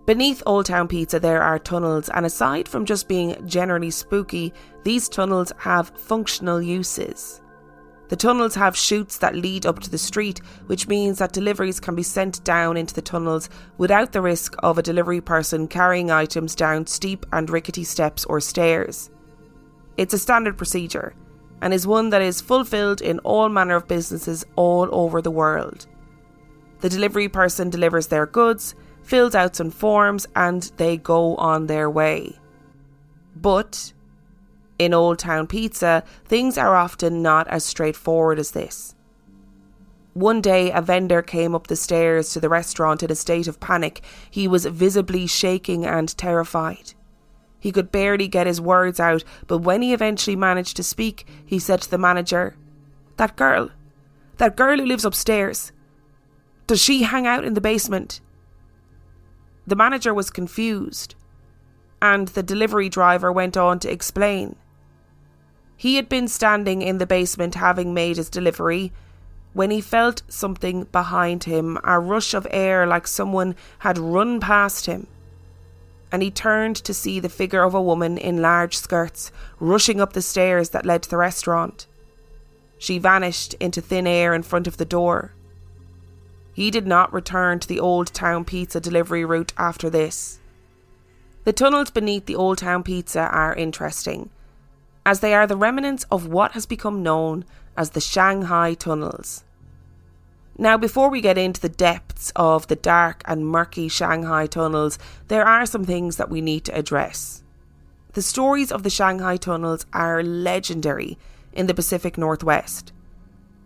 Beneath 0.06 0.44
Old 0.46 0.66
Town 0.66 0.90
Pizza, 0.90 1.18
there 1.18 1.42
are 1.42 1.58
tunnels, 1.58 2.10
and 2.10 2.26
aside 2.26 2.68
from 2.68 2.86
just 2.86 3.08
being 3.08 3.48
generally 3.48 3.90
spooky, 3.90 4.54
these 4.84 5.08
tunnels 5.08 5.54
have 5.60 5.98
functional 5.98 6.62
uses. 6.62 7.40
The 8.14 8.18
tunnels 8.18 8.54
have 8.54 8.78
chutes 8.78 9.18
that 9.18 9.36
lead 9.36 9.66
up 9.66 9.80
to 9.80 9.90
the 9.90 9.98
street, 9.98 10.38
which 10.68 10.88
means 10.88 11.18
that 11.18 11.34
deliveries 11.34 11.80
can 11.80 11.96
be 11.96 12.04
sent 12.04 12.44
down 12.44 12.78
into 12.78 12.94
the 12.94 13.02
tunnels 13.02 13.50
without 13.80 14.12
the 14.12 14.22
risk 14.22 14.54
of 14.60 14.78
a 14.78 14.84
delivery 14.84 15.20
person 15.20 15.68
carrying 15.68 16.12
items 16.12 16.54
down 16.54 16.86
steep 16.86 17.26
and 17.34 17.50
rickety 17.50 17.84
steps 17.84 18.24
or 18.26 18.40
stairs. 18.40 19.10
It's 19.98 20.14
a 20.14 20.20
standard 20.20 20.60
procedure 20.60 21.16
and 21.64 21.74
is 21.74 21.88
one 21.88 22.12
that 22.12 22.22
is 22.22 22.40
fulfilled 22.40 23.02
in 23.02 23.18
all 23.22 23.50
manner 23.50 23.78
of 23.78 23.88
businesses 23.88 24.46
all 24.58 24.88
over 24.92 25.20
the 25.20 25.32
world. 25.32 25.88
The 26.82 26.90
delivery 26.90 27.30
person 27.30 27.72
delivers 27.72 28.06
their 28.06 28.28
goods, 28.28 28.76
fills 29.02 29.34
out 29.34 29.56
some 29.56 29.72
forms, 29.72 30.28
and 30.36 30.62
they 30.78 30.98
go 30.98 31.36
on 31.38 31.66
their 31.66 31.90
way. 31.90 32.38
But 33.36 33.92
in 34.80 34.94
Old 34.94 35.20
Town 35.20 35.48
Pizza, 35.48 36.04
things 36.26 36.58
are 36.58 36.76
often 36.76 37.22
not 37.22 37.48
as 37.48 37.64
straightforward 37.64 38.40
as 38.40 38.52
this. 38.52 38.96
One 40.14 40.42
day, 40.42 40.72
a 40.72 40.82
vendor 40.82 41.24
came 41.24 41.56
up 41.56 41.68
the 41.68 41.76
stairs 41.76 42.30
to 42.32 42.40
the 42.40 42.50
restaurant 42.50 43.02
in 43.02 43.12
a 43.12 43.16
state 43.16 43.48
of 43.48 43.60
panic. 43.60 44.02
He 44.30 44.48
was 44.48 44.66
visibly 44.66 45.26
shaking 45.26 45.86
and 45.86 46.16
terrified. 46.18 46.94
He 47.60 47.72
could 47.72 47.92
barely 47.92 48.28
get 48.28 48.46
his 48.46 48.62
words 48.62 49.00
out, 49.00 49.24
but 49.48 49.60
when 49.60 49.82
he 49.82 49.94
eventually 49.94 50.36
managed 50.36 50.76
to 50.78 50.84
speak, 50.84 51.26
he 51.46 51.58
said 51.58 51.82
to 51.82 51.90
the 51.90 51.98
manager, 51.98 52.56
That 53.18 53.36
girl, 53.36 53.70
that 54.38 54.56
girl 54.56 54.78
who 54.78 54.86
lives 54.86 55.06
upstairs, 55.06 55.72
does 56.68 56.82
she 56.82 57.04
hang 57.04 57.26
out 57.26 57.44
in 57.44 57.54
the 57.54 57.62
basement? 57.62 58.22
The 59.66 59.76
manager 59.76 60.14
was 60.14 60.30
confused, 60.30 61.16
and 62.02 62.28
the 62.30 62.44
delivery 62.44 62.90
driver 62.90 63.32
went 63.32 63.58
on 63.58 63.80
to 63.80 63.92
explain. 63.92 64.58
He 65.76 65.96
had 65.96 66.10
been 66.10 66.28
standing 66.28 66.82
in 66.82 66.98
the 66.98 67.06
basement 67.06 67.56
having 67.56 67.94
made 67.94 68.18
his 68.18 68.30
delivery 68.30 68.92
when 69.54 69.70
he 69.70 69.82
felt 69.82 70.24
something 70.28 70.86
behind 70.86 71.44
him, 71.44 71.78
a 71.84 72.00
rush 72.00 72.34
of 72.34 72.48
air 72.50 72.86
like 72.88 73.08
someone 73.08 73.56
had 73.80 73.98
run 73.98 74.40
past 74.40 74.88
him. 74.88 75.08
And 76.12 76.22
he 76.22 76.32
turned 76.32 76.76
to 76.78 76.94
see 76.94 77.20
the 77.20 77.30
figure 77.30 77.64
of 77.64 77.74
a 77.74 77.82
woman 77.82 78.18
in 78.18 78.42
large 78.42 78.78
skirts 78.78 79.32
rushing 79.60 80.02
up 80.02 80.14
the 80.14 80.22
stairs 80.22 80.70
that 80.72 80.86
led 80.86 81.04
to 81.04 81.10
the 81.10 81.18
restaurant. 81.18 81.88
She 82.78 82.98
vanished 82.98 83.54
into 83.56 83.82
thin 83.82 84.08
air 84.08 84.34
in 84.34 84.44
front 84.44 84.68
of 84.68 84.78
the 84.78 84.86
door. 84.86 85.34
He 86.54 86.70
did 86.70 86.86
not 86.86 87.14
return 87.14 87.60
to 87.60 87.68
the 87.68 87.80
Old 87.80 88.14
Town 88.14 88.46
Pizza 88.46 88.80
delivery 88.80 89.26
route 89.26 89.54
after 89.58 89.90
this. 89.90 90.40
The 91.46 91.54
tunnels 91.54 91.90
beneath 91.90 92.26
the 92.26 92.36
Old 92.36 92.60
Town 92.60 92.84
Pizza 92.84 93.22
are 93.22 93.56
interesting 93.56 94.30
as 95.06 95.20
they 95.20 95.34
are 95.34 95.48
the 95.48 95.58
remnants 95.58 96.06
of 96.12 96.28
what 96.28 96.54
has 96.54 96.66
become 96.66 97.04
known 97.04 97.46
as 97.76 97.92
the 97.92 98.02
Shanghai 98.02 98.74
tunnels. 98.74 99.44
Now, 100.58 100.78
before 100.78 101.10
we 101.10 101.20
get 101.20 101.38
into 101.38 101.60
the 101.60 101.70
depths 101.70 102.32
of 102.36 102.68
the 102.68 102.76
dark 102.76 103.24
and 103.26 103.48
murky 103.48 103.88
Shanghai 103.88 104.46
tunnels, 104.46 105.00
there 105.28 105.46
are 105.46 105.66
some 105.66 105.84
things 105.84 106.18
that 106.18 106.30
we 106.30 106.42
need 106.42 106.64
to 106.66 106.78
address. 106.78 107.44
The 108.14 108.22
stories 108.22 108.72
of 108.72 108.84
the 108.84 108.92
Shanghai 108.92 109.38
tunnels 109.38 109.88
are 109.94 110.22
legendary 110.22 111.18
in 111.54 111.66
the 111.66 111.74
Pacific 111.74 112.18
Northwest, 112.18 112.94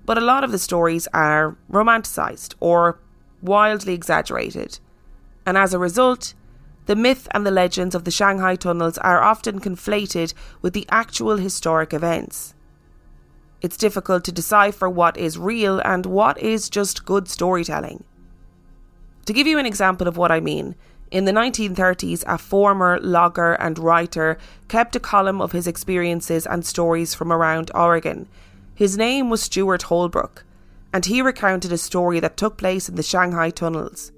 but 0.06 0.18
a 0.18 0.22
lot 0.22 0.46
of 0.46 0.52
the 0.52 0.60
stories 0.60 1.08
are 1.14 1.58
romanticised 1.68 2.56
or 2.62 3.00
wildly 3.42 3.94
exaggerated, 3.94 4.80
and 5.46 5.58
as 5.58 5.74
a 5.74 5.80
result, 5.80 6.34
the 6.88 6.96
myth 6.96 7.28
and 7.32 7.46
the 7.46 7.52
legends 7.52 7.94
of 7.94 8.06
the 8.06 8.12
Shanghai 8.12 8.56
tunnels 8.56 8.98
are 8.98 9.22
often 9.22 9.60
conflated 9.60 10.34
with 10.62 10.74
the 10.74 10.88
actual 10.90 11.38
historic 11.38 11.94
events. 11.94 12.56
It's 13.62 13.78
difficult 13.78 14.24
to 14.24 14.32
decipher 14.32 14.90
what 14.90 15.18
is 15.18 15.38
real 15.38 15.80
and 15.80 16.06
what 16.06 16.40
is 16.40 16.70
just 16.70 17.06
good 17.06 17.28
storytelling. 17.28 18.04
To 19.26 19.34
give 19.34 19.48
you 19.48 19.60
an 19.60 19.66
example 19.66 20.08
of 20.08 20.16
what 20.16 20.32
I 20.32 20.40
mean, 20.40 20.76
in 21.12 21.26
the 21.26 21.34
1930s, 21.34 22.24
a 22.26 22.38
former 22.38 23.00
logger 23.02 23.54
and 23.54 23.78
writer 23.78 24.38
kept 24.70 24.96
a 24.96 25.00
column 25.00 25.42
of 25.42 25.52
his 25.52 25.68
experiences 25.68 26.46
and 26.46 26.66
stories 26.66 27.14
from 27.14 27.34
around 27.34 27.70
Oregon. 27.76 28.28
His 28.76 28.98
name 28.98 29.30
was 29.30 29.42
Stewart 29.42 29.84
Holbrook, 29.84 30.46
and 30.94 31.06
he 31.06 31.22
recounted 31.22 31.72
a 31.74 31.78
story 31.78 32.22
that 32.22 32.38
took 32.38 32.58
place 32.58 32.88
in 32.88 32.96
the 32.96 33.04
Shanghai 33.04 33.50
tunnels. 33.50 34.12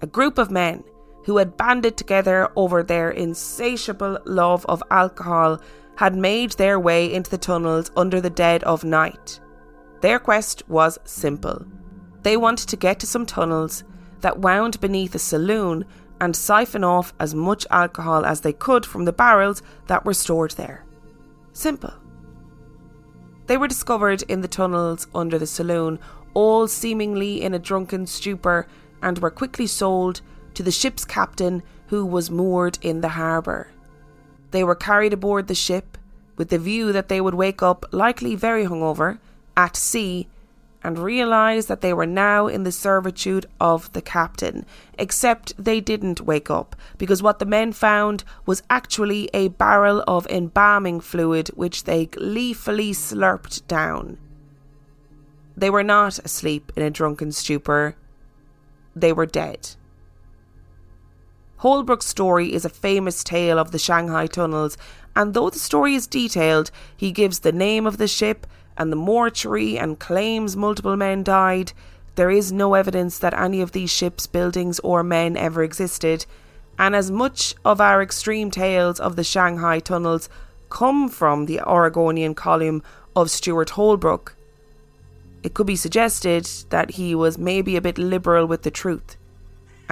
A 0.00 0.06
group 0.06 0.38
of 0.38 0.50
men 0.50 0.82
who 1.24 1.36
had 1.36 1.56
banded 1.56 1.96
together 1.96 2.50
over 2.56 2.82
their 2.82 3.10
insatiable 3.10 4.18
love 4.24 4.66
of 4.68 4.82
alcohol, 4.90 5.60
had 5.96 6.16
made 6.16 6.52
their 6.52 6.80
way 6.80 7.12
into 7.12 7.30
the 7.30 7.38
tunnels 7.38 7.90
under 7.96 8.20
the 8.20 8.30
dead 8.30 8.62
of 8.64 8.84
night. 8.84 9.40
Their 10.00 10.18
quest 10.18 10.68
was 10.68 10.98
simple. 11.04 11.64
They 12.22 12.36
wanted 12.36 12.68
to 12.68 12.76
get 12.76 12.98
to 13.00 13.06
some 13.06 13.26
tunnels 13.26 13.84
that 14.20 14.38
wound 14.38 14.80
beneath 14.80 15.14
a 15.14 15.18
saloon 15.18 15.84
and 16.20 16.36
siphon 16.36 16.84
off 16.84 17.12
as 17.18 17.34
much 17.34 17.66
alcohol 17.70 18.24
as 18.24 18.40
they 18.40 18.52
could 18.52 18.86
from 18.86 19.04
the 19.04 19.12
barrels 19.12 19.62
that 19.88 20.04
were 20.04 20.14
stored 20.14 20.52
there. 20.52 20.84
Simple. 21.52 21.92
They 23.46 23.56
were 23.56 23.68
discovered 23.68 24.22
in 24.22 24.40
the 24.40 24.48
tunnels 24.48 25.08
under 25.14 25.38
the 25.38 25.46
saloon, 25.46 25.98
all 26.32 26.68
seemingly 26.68 27.42
in 27.42 27.54
a 27.54 27.58
drunken 27.58 28.06
stupor, 28.06 28.66
and 29.02 29.18
were 29.18 29.30
quickly 29.30 29.66
sold 29.66 30.20
to 30.54 30.62
the 30.62 30.70
ship's 30.70 31.04
captain 31.04 31.62
who 31.88 32.04
was 32.04 32.30
moored 32.30 32.78
in 32.82 33.00
the 33.00 33.10
harbour. 33.10 33.68
They 34.50 34.64
were 34.64 34.74
carried 34.74 35.12
aboard 35.12 35.48
the 35.48 35.54
ship 35.54 35.98
with 36.36 36.48
the 36.48 36.58
view 36.58 36.92
that 36.92 37.08
they 37.08 37.20
would 37.20 37.34
wake 37.34 37.62
up, 37.62 37.86
likely 37.92 38.34
very 38.34 38.64
hungover, 38.64 39.18
at 39.56 39.76
sea 39.76 40.28
and 40.84 40.98
realise 40.98 41.66
that 41.66 41.80
they 41.80 41.92
were 41.92 42.06
now 42.06 42.46
in 42.48 42.64
the 42.64 42.72
servitude 42.72 43.46
of 43.60 43.92
the 43.92 44.02
captain. 44.02 44.66
Except 44.98 45.52
they 45.62 45.80
didn't 45.80 46.22
wake 46.22 46.50
up, 46.50 46.74
because 46.98 47.22
what 47.22 47.38
the 47.38 47.46
men 47.46 47.72
found 47.72 48.24
was 48.46 48.62
actually 48.68 49.30
a 49.32 49.48
barrel 49.48 50.02
of 50.08 50.26
embalming 50.26 51.00
fluid 51.00 51.48
which 51.48 51.84
they 51.84 52.06
gleefully 52.06 52.92
slurped 52.92 53.66
down. 53.66 54.18
They 55.56 55.70
were 55.70 55.84
not 55.84 56.18
asleep 56.20 56.72
in 56.76 56.82
a 56.82 56.90
drunken 56.90 57.32
stupor, 57.32 57.94
they 58.96 59.12
were 59.12 59.26
dead. 59.26 59.70
Holbrook's 61.62 62.06
story 62.06 62.52
is 62.52 62.64
a 62.64 62.68
famous 62.68 63.22
tale 63.22 63.56
of 63.56 63.70
the 63.70 63.78
Shanghai 63.78 64.26
tunnels, 64.26 64.76
and 65.14 65.32
though 65.32 65.48
the 65.48 65.60
story 65.60 65.94
is 65.94 66.08
detailed, 66.08 66.72
he 66.96 67.12
gives 67.12 67.38
the 67.38 67.52
name 67.52 67.86
of 67.86 67.98
the 67.98 68.08
ship 68.08 68.48
and 68.76 68.90
the 68.90 68.96
mortuary 68.96 69.78
and 69.78 70.00
claims 70.00 70.56
multiple 70.56 70.96
men 70.96 71.22
died, 71.22 71.72
there 72.16 72.32
is 72.32 72.50
no 72.50 72.74
evidence 72.74 73.16
that 73.20 73.38
any 73.38 73.60
of 73.60 73.70
these 73.70 73.90
ships, 73.90 74.26
buildings, 74.26 74.80
or 74.80 75.04
men 75.04 75.36
ever 75.36 75.62
existed. 75.62 76.26
And 76.80 76.96
as 76.96 77.12
much 77.12 77.54
of 77.64 77.80
our 77.80 78.02
extreme 78.02 78.50
tales 78.50 78.98
of 78.98 79.14
the 79.14 79.22
Shanghai 79.22 79.78
tunnels 79.78 80.28
come 80.68 81.08
from 81.08 81.46
the 81.46 81.60
Oregonian 81.60 82.34
column 82.34 82.82
of 83.14 83.30
Stewart 83.30 83.70
Holbrook, 83.70 84.34
it 85.44 85.54
could 85.54 85.68
be 85.68 85.76
suggested 85.76 86.44
that 86.70 86.90
he 86.90 87.14
was 87.14 87.38
maybe 87.38 87.76
a 87.76 87.80
bit 87.80 87.98
liberal 87.98 88.46
with 88.46 88.62
the 88.62 88.70
truth 88.72 89.16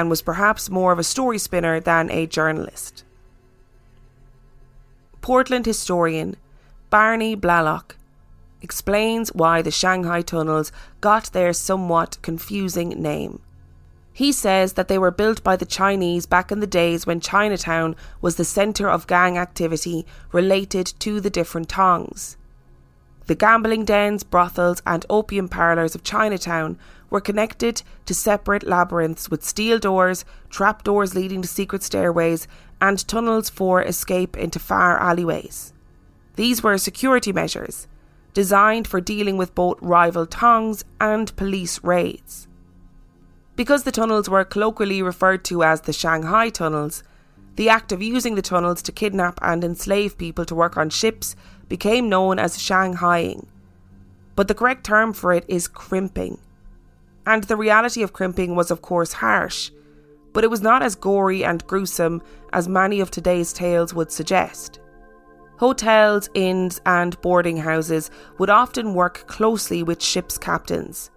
and 0.01 0.09
was 0.09 0.23
perhaps 0.23 0.71
more 0.71 0.93
of 0.93 0.99
a 0.99 1.05
story 1.05 1.37
spinner 1.37 1.79
than 1.79 2.11
a 2.11 2.27
journalist. 2.27 3.05
Portland 5.21 5.67
historian 5.67 6.37
Barney 6.89 7.37
Blalock 7.37 7.97
explains 8.63 9.29
why 9.35 9.61
the 9.61 9.71
Shanghai 9.71 10.23
tunnels 10.23 10.73
got 11.03 11.33
their 11.33 11.53
somewhat 11.53 12.17
confusing 12.23 12.89
name. 12.89 13.41
He 14.15 14.33
says 14.33 14.73
that 14.73 14.89
they 14.89 14.99
were 14.99 15.11
built 15.11 15.45
by 15.45 15.57
the 15.57 15.67
Chinese 15.67 16.25
back 16.25 16.51
in 16.51 16.61
the 16.61 16.67
days 16.67 17.07
when 17.07 17.21
Chinatown 17.21 17.95
was 18.23 18.37
the 18.37 18.45
centre 18.45 18.89
of 18.89 19.07
gang 19.07 19.37
activity 19.37 20.07
related 20.33 20.87
to 21.01 21.21
the 21.21 21.31
different 21.31 21.69
tongs. 21.69 22.39
The 23.27 23.35
gambling 23.35 23.85
dens, 23.85 24.25
brothels, 24.25 24.83
and 24.87 25.05
opium 25.11 25.49
parlours 25.49 25.95
of 25.95 26.03
Chinatown 26.03 26.79
were 27.11 27.20
connected 27.20 27.83
to 28.07 28.14
separate 28.14 28.66
labyrinths 28.66 29.29
with 29.29 29.44
steel 29.44 29.79
doors, 29.79 30.25
trapdoors 30.49 31.14
leading 31.14 31.42
to 31.42 31.49
secret 31.49 31.83
stairways, 31.83 32.46
and 32.81 33.07
tunnels 33.07 33.51
for 33.51 33.83
escape 33.83 34.37
into 34.37 34.59
far 34.59 34.99
alleyways. 34.99 35.73
These 36.37 36.62
were 36.62 36.79
security 36.79 37.33
measures 37.33 37.87
designed 38.33 38.87
for 38.87 39.01
dealing 39.01 39.37
with 39.37 39.55
both 39.55 39.79
rival 39.81 40.27
tongs 40.27 40.85
and 41.01 41.35
police 41.37 41.83
raids. 41.83 42.46
Because 43.57 43.83
the 43.83 43.92
tunnels 43.92 44.29
were 44.29 44.44
colloquially 44.44 45.03
referred 45.03 45.44
to 45.46 45.62
as 45.62 45.83
the 45.83 45.92
Shanghai 45.92 46.49
tunnels, 46.49 47.03
the 47.57 47.68
act 47.68 47.92
of 47.92 48.01
using 48.01 48.37
the 48.37 48.42
tunnels 48.42 48.81
to 48.83 48.92
kidnap 48.92 49.38
and 49.42 49.64
enslave 49.64 50.16
people 50.16 50.44
to 50.46 50.55
work 50.55 50.77
on 50.77 50.88
ships 50.88 51.37
became 51.68 52.09
known 52.09 52.38
as 52.38 52.57
Shanghaiing. 52.57 53.46
But 54.37 54.49
the 54.49 54.55
correct 54.55 54.85
term 54.85 55.12
for 55.12 55.33
it 55.33 55.44
is 55.49 55.68
crimping. 55.68 56.38
And 57.26 57.44
the 57.44 57.56
reality 57.56 58.02
of 58.02 58.12
crimping 58.12 58.56
was, 58.56 58.70
of 58.70 58.83
course, 58.83 59.12
harsh, 59.12 59.70
but 60.33 60.44
it 60.44 60.50
was 60.50 60.62
not 60.62 60.83
as 60.83 60.94
gory 60.94 61.44
and 61.44 61.66
gruesome 61.66 62.22
as 62.52 62.68
many 62.68 63.00
of 63.00 63.11
today's 63.11 63.52
tales 63.52 63.94
would 63.94 64.11
suggest. 64.11 64.80
Hotels, 65.59 66.30
inns, 66.33 66.80
and 66.87 67.20
boarding 67.20 67.59
houses 67.59 68.11
would 68.38 68.48
often 68.48 68.94
work 68.94 69.26
closely 69.26 69.83
with 69.83 70.02
ship's 70.02 70.38
captains. 70.38 71.11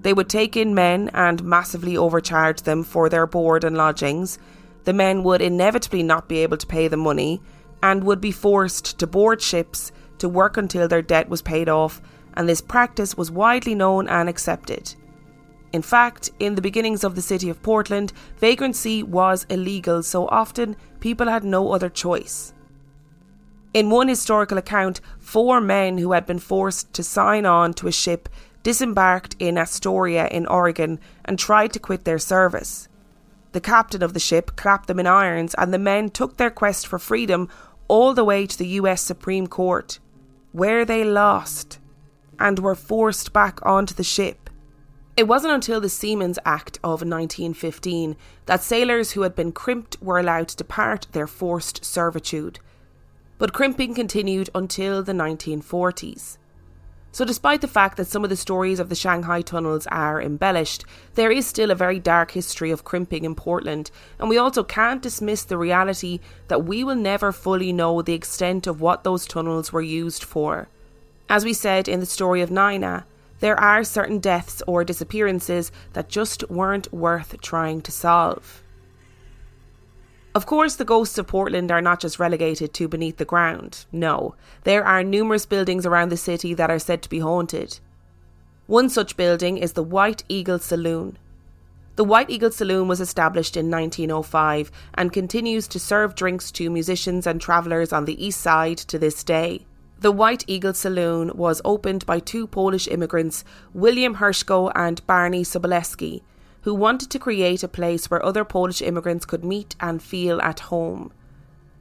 They 0.00 0.14
would 0.14 0.30
take 0.30 0.56
in 0.56 0.74
men 0.74 1.10
and 1.12 1.44
massively 1.44 1.96
overcharge 1.96 2.62
them 2.62 2.82
for 2.82 3.08
their 3.08 3.26
board 3.26 3.64
and 3.64 3.76
lodgings. 3.76 4.38
The 4.84 4.92
men 4.92 5.22
would 5.24 5.42
inevitably 5.42 6.02
not 6.02 6.28
be 6.28 6.38
able 6.38 6.56
to 6.56 6.66
pay 6.66 6.88
the 6.88 6.96
money 6.96 7.42
and 7.82 8.04
would 8.04 8.20
be 8.20 8.32
forced 8.32 8.98
to 8.98 9.06
board 9.06 9.42
ships 9.42 9.92
to 10.18 10.28
work 10.28 10.56
until 10.56 10.88
their 10.88 11.02
debt 11.02 11.28
was 11.28 11.42
paid 11.42 11.68
off, 11.68 12.00
and 12.34 12.48
this 12.48 12.60
practice 12.60 13.16
was 13.16 13.30
widely 13.30 13.74
known 13.74 14.08
and 14.08 14.28
accepted. 14.28 14.94
In 15.72 15.82
fact, 15.82 16.30
in 16.38 16.54
the 16.54 16.62
beginnings 16.62 17.04
of 17.04 17.14
the 17.14 17.22
city 17.22 17.50
of 17.50 17.62
Portland, 17.62 18.12
vagrancy 18.38 19.02
was 19.02 19.46
illegal, 19.50 20.02
so 20.02 20.26
often 20.28 20.76
people 21.00 21.28
had 21.28 21.44
no 21.44 21.72
other 21.72 21.90
choice. 21.90 22.54
In 23.74 23.90
one 23.90 24.08
historical 24.08 24.56
account, 24.56 25.00
four 25.18 25.60
men 25.60 25.98
who 25.98 26.12
had 26.12 26.24
been 26.24 26.38
forced 26.38 26.92
to 26.94 27.02
sign 27.02 27.44
on 27.44 27.74
to 27.74 27.86
a 27.86 27.92
ship 27.92 28.28
disembarked 28.62 29.36
in 29.38 29.58
Astoria 29.58 30.26
in 30.28 30.46
Oregon 30.46 30.98
and 31.24 31.38
tried 31.38 31.72
to 31.74 31.78
quit 31.78 32.04
their 32.04 32.18
service. 32.18 32.88
The 33.52 33.60
captain 33.60 34.02
of 34.02 34.14
the 34.14 34.20
ship 34.20 34.56
clapped 34.56 34.88
them 34.88 34.98
in 34.98 35.06
irons, 35.06 35.54
and 35.54 35.72
the 35.72 35.78
men 35.78 36.10
took 36.10 36.36
their 36.36 36.50
quest 36.50 36.86
for 36.86 36.98
freedom 36.98 37.48
all 37.88 38.14
the 38.14 38.24
way 38.24 38.46
to 38.46 38.58
the 38.58 38.68
US 38.80 39.02
Supreme 39.02 39.46
Court, 39.46 39.98
where 40.52 40.84
they 40.84 41.04
lost 41.04 41.78
and 42.38 42.58
were 42.58 42.74
forced 42.74 43.32
back 43.32 43.58
onto 43.64 43.94
the 43.94 44.04
ship. 44.04 44.47
It 45.18 45.28
wasn't 45.28 45.52
until 45.52 45.80
the 45.80 45.88
Seamen's 45.88 46.38
Act 46.46 46.78
of 46.84 47.02
1915 47.02 48.16
that 48.46 48.62
sailors 48.62 49.12
who 49.12 49.22
had 49.22 49.34
been 49.34 49.52
crimped 49.52 50.00
were 50.00 50.18
allowed 50.18 50.48
to 50.48 50.56
depart 50.56 51.08
their 51.12 51.26
forced 51.26 51.84
servitude 51.84 52.60
but 53.38 53.52
crimping 53.52 53.94
continued 53.94 54.50
until 54.54 55.02
the 55.02 55.12
1940s. 55.12 56.36
So, 57.10 57.24
despite 57.24 57.62
the 57.62 57.68
fact 57.68 57.96
that 57.96 58.06
some 58.06 58.22
of 58.22 58.30
the 58.30 58.36
stories 58.36 58.78
of 58.78 58.90
the 58.90 58.94
Shanghai 58.94 59.40
tunnels 59.40 59.86
are 59.86 60.20
embellished, 60.20 60.84
there 61.14 61.32
is 61.32 61.46
still 61.46 61.70
a 61.70 61.74
very 61.74 61.98
dark 61.98 62.32
history 62.32 62.70
of 62.70 62.84
crimping 62.84 63.24
in 63.24 63.34
Portland, 63.34 63.90
and 64.18 64.28
we 64.28 64.36
also 64.36 64.62
can't 64.62 65.02
dismiss 65.02 65.42
the 65.44 65.56
reality 65.56 66.20
that 66.48 66.64
we 66.64 66.84
will 66.84 66.94
never 66.94 67.32
fully 67.32 67.72
know 67.72 68.02
the 68.02 68.12
extent 68.12 68.66
of 68.66 68.80
what 68.80 69.04
those 69.04 69.26
tunnels 69.26 69.72
were 69.72 69.80
used 69.82 70.22
for. 70.22 70.68
As 71.30 71.44
we 71.44 71.54
said 71.54 71.88
in 71.88 72.00
the 72.00 72.06
story 72.06 72.42
of 72.42 72.50
Nina, 72.50 73.06
there 73.40 73.58
are 73.58 73.84
certain 73.84 74.18
deaths 74.18 74.62
or 74.66 74.84
disappearances 74.84 75.70
that 75.92 76.08
just 76.08 76.48
weren't 76.50 76.92
worth 76.92 77.40
trying 77.40 77.80
to 77.82 77.92
solve. 77.92 78.62
Of 80.34 80.46
course, 80.46 80.76
the 80.76 80.84
ghosts 80.84 81.18
of 81.18 81.26
Portland 81.26 81.72
are 81.72 81.80
not 81.80 82.00
just 82.00 82.18
relegated 82.18 82.72
to 82.74 82.88
beneath 82.88 83.16
the 83.16 83.24
ground. 83.24 83.86
No, 83.90 84.34
there 84.64 84.84
are 84.84 85.02
numerous 85.02 85.46
buildings 85.46 85.86
around 85.86 86.10
the 86.10 86.16
city 86.16 86.54
that 86.54 86.70
are 86.70 86.78
said 86.78 87.02
to 87.02 87.08
be 87.08 87.18
haunted. 87.18 87.80
One 88.66 88.88
such 88.88 89.16
building 89.16 89.56
is 89.56 89.72
the 89.72 89.82
White 89.82 90.24
Eagle 90.28 90.58
Saloon. 90.58 91.18
The 91.96 92.04
White 92.04 92.30
Eagle 92.30 92.52
Saloon 92.52 92.86
was 92.86 93.00
established 93.00 93.56
in 93.56 93.70
1905 93.70 94.70
and 94.94 95.12
continues 95.12 95.66
to 95.66 95.80
serve 95.80 96.14
drinks 96.14 96.52
to 96.52 96.70
musicians 96.70 97.26
and 97.26 97.40
travellers 97.40 97.92
on 97.92 98.04
the 98.04 98.24
east 98.24 98.40
side 98.40 98.78
to 98.78 98.98
this 98.98 99.24
day. 99.24 99.66
The 100.00 100.12
White 100.12 100.44
Eagle 100.46 100.74
Saloon 100.74 101.36
was 101.36 101.60
opened 101.64 102.06
by 102.06 102.20
two 102.20 102.46
Polish 102.46 102.86
immigrants, 102.86 103.42
William 103.74 104.16
Hryszko 104.16 104.70
and 104.76 105.04
Barney 105.08 105.42
Sobolewski, 105.42 106.22
who 106.62 106.72
wanted 106.72 107.10
to 107.10 107.18
create 107.18 107.64
a 107.64 107.68
place 107.68 108.08
where 108.08 108.24
other 108.24 108.44
Polish 108.44 108.80
immigrants 108.80 109.24
could 109.24 109.44
meet 109.44 109.74
and 109.80 110.00
feel 110.00 110.40
at 110.40 110.60
home. 110.60 111.12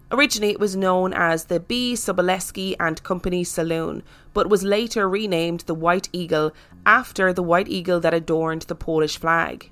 Originally, 0.09 0.51
it 0.51 0.59
was 0.59 0.75
known 0.75 1.13
as 1.13 1.45
the 1.45 1.59
B. 1.59 1.93
Sobolewski 1.93 2.75
and 2.79 3.03
Company 3.03 3.43
Saloon, 3.43 4.01
but 4.33 4.49
was 4.49 4.63
later 4.63 5.07
renamed 5.07 5.59
the 5.61 5.75
White 5.75 6.09
Eagle 6.11 6.53
after 6.87 7.31
the 7.31 7.43
white 7.43 7.67
eagle 7.67 7.99
that 7.99 8.15
adorned 8.15 8.63
the 8.63 8.73
Polish 8.73 9.19
flag. 9.19 9.69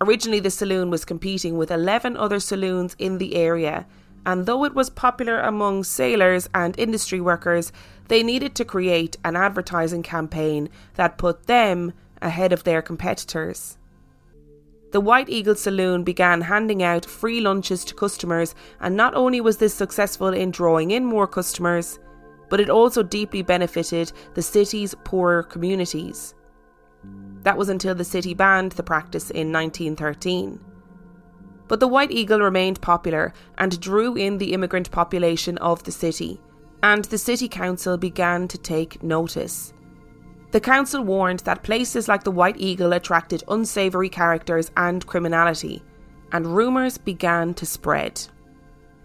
Originally, 0.00 0.40
the 0.40 0.50
saloon 0.50 0.90
was 0.90 1.04
competing 1.04 1.56
with 1.56 1.70
11 1.70 2.16
other 2.16 2.40
saloons 2.40 2.96
in 2.98 3.18
the 3.18 3.36
area, 3.36 3.86
and 4.26 4.46
though 4.46 4.64
it 4.64 4.74
was 4.74 4.90
popular 4.90 5.40
among 5.40 5.84
sailors 5.84 6.48
and 6.54 6.78
industry 6.78 7.20
workers, 7.20 7.72
they 8.08 8.22
needed 8.22 8.54
to 8.54 8.64
create 8.64 9.16
an 9.24 9.36
advertising 9.36 10.02
campaign 10.02 10.68
that 10.94 11.18
put 11.18 11.46
them 11.46 11.92
ahead 12.20 12.52
of 12.52 12.64
their 12.64 12.82
competitors. 12.82 13.78
The 14.90 15.00
White 15.00 15.28
Eagle 15.28 15.54
Saloon 15.54 16.02
began 16.02 16.40
handing 16.40 16.82
out 16.82 17.04
free 17.04 17.40
lunches 17.40 17.84
to 17.84 17.94
customers, 17.94 18.54
and 18.80 18.96
not 18.96 19.14
only 19.14 19.40
was 19.40 19.58
this 19.58 19.74
successful 19.74 20.28
in 20.28 20.50
drawing 20.50 20.90
in 20.90 21.04
more 21.04 21.26
customers, 21.26 21.98
but 22.48 22.60
it 22.60 22.70
also 22.70 23.02
deeply 23.02 23.42
benefited 23.42 24.12
the 24.34 24.40
city's 24.40 24.94
poorer 25.04 25.42
communities. 25.42 26.34
That 27.42 27.58
was 27.58 27.68
until 27.68 27.94
the 27.94 28.04
city 28.04 28.32
banned 28.32 28.72
the 28.72 28.82
practice 28.82 29.30
in 29.30 29.52
1913. 29.52 30.58
But 31.68 31.80
the 31.80 31.88
White 31.88 32.10
Eagle 32.10 32.40
remained 32.40 32.80
popular 32.80 33.32
and 33.58 33.78
drew 33.78 34.16
in 34.16 34.38
the 34.38 34.52
immigrant 34.54 34.90
population 34.90 35.58
of 35.58 35.84
the 35.84 35.92
city, 35.92 36.40
and 36.82 37.04
the 37.04 37.18
City 37.18 37.48
Council 37.48 37.96
began 37.96 38.48
to 38.48 38.58
take 38.58 39.02
notice. 39.02 39.74
The 40.50 40.60
council 40.60 41.04
warned 41.04 41.40
that 41.40 41.62
places 41.62 42.08
like 42.08 42.24
the 42.24 42.30
White 42.30 42.56
Eagle 42.58 42.94
attracted 42.94 43.44
unsavoury 43.48 44.08
characters 44.08 44.70
and 44.78 45.06
criminality, 45.06 45.82
and 46.32 46.46
rumours 46.46 46.96
began 46.96 47.52
to 47.54 47.66
spread. 47.66 48.26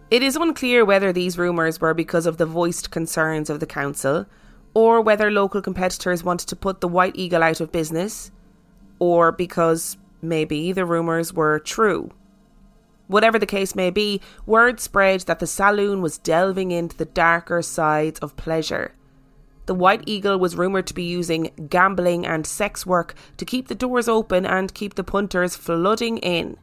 It 0.09 0.23
is 0.23 0.37
unclear 0.37 0.85
whether 0.85 1.11
these 1.11 1.37
rumours 1.37 1.81
were 1.81 1.93
because 1.93 2.25
of 2.25 2.37
the 2.37 2.45
voiced 2.45 2.91
concerns 2.91 3.49
of 3.49 3.59
the 3.59 3.65
council, 3.65 4.25
or 4.73 5.01
whether 5.01 5.29
local 5.29 5.61
competitors 5.61 6.23
wanted 6.23 6.47
to 6.47 6.55
put 6.55 6.79
the 6.79 6.87
White 6.87 7.17
Eagle 7.17 7.43
out 7.43 7.59
of 7.59 7.73
business, 7.73 8.31
or 8.99 9.33
because 9.33 9.97
maybe 10.21 10.71
the 10.71 10.85
rumours 10.85 11.33
were 11.33 11.59
true. 11.59 12.09
Whatever 13.07 13.37
the 13.37 13.45
case 13.45 13.75
may 13.75 13.89
be, 13.89 14.21
word 14.45 14.79
spread 14.79 15.21
that 15.21 15.39
the 15.39 15.47
saloon 15.47 16.01
was 16.01 16.17
delving 16.17 16.71
into 16.71 16.97
the 16.97 17.05
darker 17.05 17.61
sides 17.61 18.19
of 18.19 18.35
pleasure 18.35 18.93
the 19.65 19.73
White 19.73 20.03
Eagle 20.05 20.37
was 20.37 20.55
rumoured 20.55 20.87
to 20.87 20.93
be 20.93 21.03
using 21.03 21.51
gambling 21.69 22.25
and 22.25 22.45
sex 22.45 22.85
work 22.85 23.15
to 23.37 23.45
keep 23.45 23.67
the 23.67 23.75
doors 23.75 24.07
open 24.07 24.45
and 24.45 24.73
keep 24.73 24.95
the 24.95 25.03
punters 25.03 25.55
flooding 25.55 26.17
in. 26.17 26.57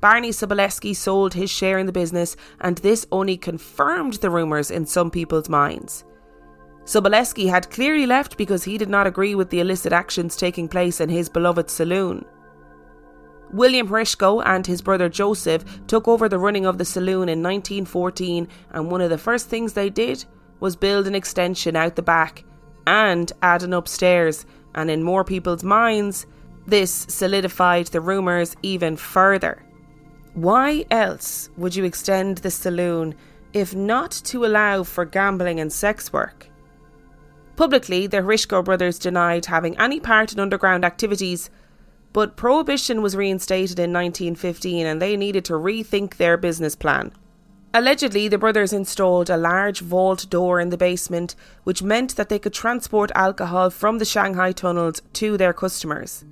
Barney 0.00 0.30
Sobolewski 0.30 0.96
sold 0.96 1.34
his 1.34 1.48
share 1.48 1.78
in 1.78 1.86
the 1.86 1.92
business, 1.92 2.34
and 2.60 2.78
this 2.78 3.06
only 3.12 3.36
confirmed 3.36 4.14
the 4.14 4.30
rumours 4.30 4.70
in 4.70 4.84
some 4.84 5.12
people's 5.12 5.48
minds. 5.48 6.04
Sobolewski 6.84 7.48
had 7.48 7.70
clearly 7.70 8.06
left 8.06 8.36
because 8.36 8.64
he 8.64 8.76
did 8.76 8.88
not 8.88 9.06
agree 9.06 9.36
with 9.36 9.50
the 9.50 9.60
illicit 9.60 9.92
actions 9.92 10.34
taking 10.34 10.66
place 10.66 11.00
in 11.00 11.08
his 11.08 11.28
beloved 11.28 11.70
saloon. 11.70 12.24
William 13.52 13.88
Hryszko 13.88 14.42
and 14.44 14.66
his 14.66 14.80
brother 14.80 15.08
Joseph 15.08 15.64
took 15.86 16.08
over 16.08 16.28
the 16.28 16.38
running 16.38 16.64
of 16.64 16.78
the 16.78 16.84
saloon 16.84 17.28
in 17.28 17.42
1914, 17.42 18.48
and 18.70 18.90
one 18.90 19.00
of 19.00 19.10
the 19.10 19.18
first 19.18 19.48
things 19.48 19.72
they 19.72 19.90
did 19.90 20.24
was 20.60 20.76
build 20.76 21.06
an 21.06 21.14
extension 21.14 21.76
out 21.76 21.96
the 21.96 22.02
back 22.02 22.44
and 22.86 23.32
add 23.42 23.62
an 23.62 23.72
upstairs, 23.72 24.46
and 24.74 24.90
in 24.90 25.02
more 25.02 25.24
people's 25.24 25.64
minds, 25.64 26.26
this 26.66 26.90
solidified 27.08 27.88
the 27.88 28.00
rumours 28.00 28.56
even 28.62 28.96
further. 28.96 29.62
Why 30.34 30.86
else 30.90 31.50
would 31.56 31.76
you 31.76 31.84
extend 31.84 32.38
the 32.38 32.50
saloon 32.50 33.14
if 33.52 33.74
not 33.74 34.12
to 34.24 34.46
allow 34.46 34.82
for 34.82 35.04
gambling 35.04 35.60
and 35.60 35.72
sex 35.72 36.12
work? 36.12 36.48
Publicly, 37.56 38.06
the 38.06 38.18
Hryszko 38.18 38.64
brothers 38.64 38.98
denied 38.98 39.44
having 39.44 39.78
any 39.78 40.00
part 40.00 40.32
in 40.32 40.40
underground 40.40 40.86
activities, 40.86 41.50
but 42.12 42.36
prohibition 42.36 43.02
was 43.02 43.16
reinstated 43.16 43.78
in 43.78 43.92
1915 43.92 44.86
and 44.86 45.00
they 45.00 45.16
needed 45.16 45.44
to 45.46 45.54
rethink 45.54 46.16
their 46.16 46.36
business 46.36 46.74
plan. 46.74 47.12
Allegedly, 47.74 48.28
the 48.28 48.36
brothers 48.36 48.72
installed 48.72 49.30
a 49.30 49.36
large 49.38 49.80
vault 49.80 50.28
door 50.28 50.60
in 50.60 50.68
the 50.68 50.76
basement, 50.76 51.34
which 51.64 51.82
meant 51.82 52.16
that 52.16 52.28
they 52.28 52.38
could 52.38 52.52
transport 52.52 53.10
alcohol 53.14 53.70
from 53.70 53.98
the 53.98 54.04
Shanghai 54.04 54.52
tunnels 54.52 55.00
to 55.14 55.38
their 55.38 55.54
customers. 55.54 56.22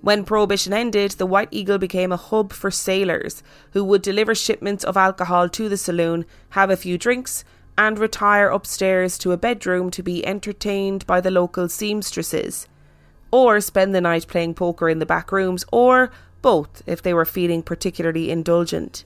When 0.00 0.24
Prohibition 0.24 0.72
ended, 0.72 1.12
the 1.12 1.26
White 1.26 1.48
Eagle 1.50 1.78
became 1.78 2.12
a 2.12 2.16
hub 2.16 2.52
for 2.52 2.70
sailors 2.70 3.42
who 3.72 3.82
would 3.82 4.00
deliver 4.00 4.32
shipments 4.32 4.84
of 4.84 4.96
alcohol 4.96 5.48
to 5.48 5.68
the 5.68 5.76
saloon, 5.76 6.24
have 6.50 6.70
a 6.70 6.76
few 6.76 6.96
drinks, 6.96 7.42
and 7.76 7.98
retire 7.98 8.48
upstairs 8.48 9.18
to 9.18 9.32
a 9.32 9.36
bedroom 9.36 9.90
to 9.90 10.04
be 10.04 10.24
entertained 10.24 11.04
by 11.08 11.20
the 11.20 11.32
local 11.32 11.68
seamstresses, 11.68 12.68
or 13.30 13.60
spend 13.60 13.94
the 13.94 14.00
night 14.00 14.26
playing 14.26 14.54
poker 14.54 14.88
in 14.88 14.98
the 14.98 15.06
back 15.06 15.32
rooms, 15.32 15.64
or 15.72 16.10
both 16.42 16.82
if 16.86 17.02
they 17.02 17.14
were 17.14 17.24
feeling 17.24 17.62
particularly 17.62 18.30
indulgent. 18.30 19.04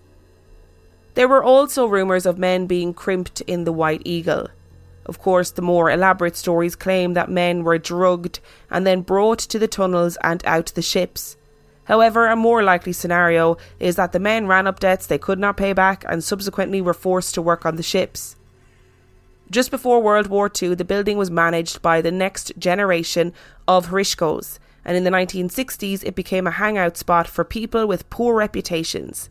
There 1.14 1.28
were 1.28 1.44
also 1.44 1.86
rumours 1.86 2.24
of 2.24 2.38
men 2.38 2.66
being 2.66 2.94
crimped 2.94 3.40
in 3.42 3.64
the 3.64 3.72
White 3.72 4.02
Eagle. 4.04 4.48
Of 5.04 5.18
course, 5.18 5.50
the 5.50 5.62
more 5.62 5.90
elaborate 5.90 6.36
stories 6.36 6.76
claim 6.76 7.14
that 7.14 7.30
men 7.30 7.64
were 7.64 7.78
drugged 7.78 8.40
and 8.70 8.86
then 8.86 9.02
brought 9.02 9.40
to 9.40 9.58
the 9.58 9.68
tunnels 9.68 10.16
and 10.22 10.42
out 10.46 10.72
the 10.74 10.82
ships. 10.82 11.36
However, 11.84 12.28
a 12.28 12.36
more 12.36 12.62
likely 12.62 12.92
scenario 12.92 13.56
is 13.80 13.96
that 13.96 14.12
the 14.12 14.20
men 14.20 14.46
ran 14.46 14.66
up 14.66 14.78
debts 14.78 15.06
they 15.06 15.18
could 15.18 15.38
not 15.38 15.56
pay 15.56 15.72
back 15.72 16.04
and 16.08 16.22
subsequently 16.22 16.80
were 16.80 16.94
forced 16.94 17.34
to 17.34 17.42
work 17.42 17.66
on 17.66 17.76
the 17.76 17.82
ships. 17.82 18.36
Just 19.52 19.70
before 19.70 20.02
World 20.02 20.26
War 20.26 20.50
II, 20.60 20.74
the 20.74 20.84
building 20.84 21.16
was 21.16 21.30
managed 21.30 21.80
by 21.80 22.00
the 22.00 22.10
next 22.10 22.50
generation 22.58 23.32
of 23.68 23.86
Hryszkos, 23.86 24.58
and 24.84 24.96
in 24.96 25.04
the 25.04 25.10
1960s 25.10 26.02
it 26.02 26.16
became 26.16 26.48
a 26.48 26.52
hangout 26.52 26.96
spot 26.96 27.28
for 27.28 27.44
people 27.44 27.86
with 27.86 28.10
poor 28.10 28.34
reputations 28.34 29.30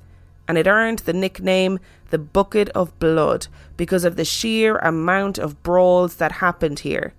and 0.52 0.58
it 0.58 0.68
earned 0.68 1.00
the 1.00 1.14
nickname 1.14 1.80
the 2.10 2.18
Bucket 2.18 2.68
of 2.70 3.00
Blood 3.00 3.48
because 3.78 4.04
of 4.04 4.18
the 4.18 4.26
sheer 4.26 4.78
amount 4.80 5.38
of 5.38 5.64
brawls 5.64 6.16
that 6.16 6.34
happened 6.34 6.80
here. 6.80 7.14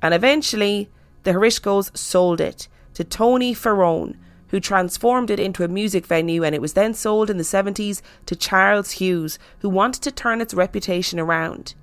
And 0.00 0.14
eventually, 0.14 0.88
the 1.24 1.32
Hryszkos 1.32 1.94
sold 1.94 2.40
it 2.40 2.68
to 2.94 3.04
Tony 3.04 3.54
Ferrone, 3.54 4.16
who 4.48 4.58
transformed 4.58 5.30
it 5.30 5.38
into 5.38 5.64
a 5.64 5.68
music 5.68 6.06
venue, 6.06 6.42
and 6.44 6.54
it 6.54 6.62
was 6.62 6.72
then 6.72 6.94
sold 6.94 7.28
in 7.28 7.36
the 7.36 7.44
70s 7.44 8.00
to 8.24 8.34
Charles 8.34 8.92
Hughes, 8.92 9.38
who 9.58 9.68
wanted 9.68 10.00
to 10.04 10.10
turn 10.10 10.40
its 10.40 10.54
reputation 10.54 11.20
around. 11.20 11.74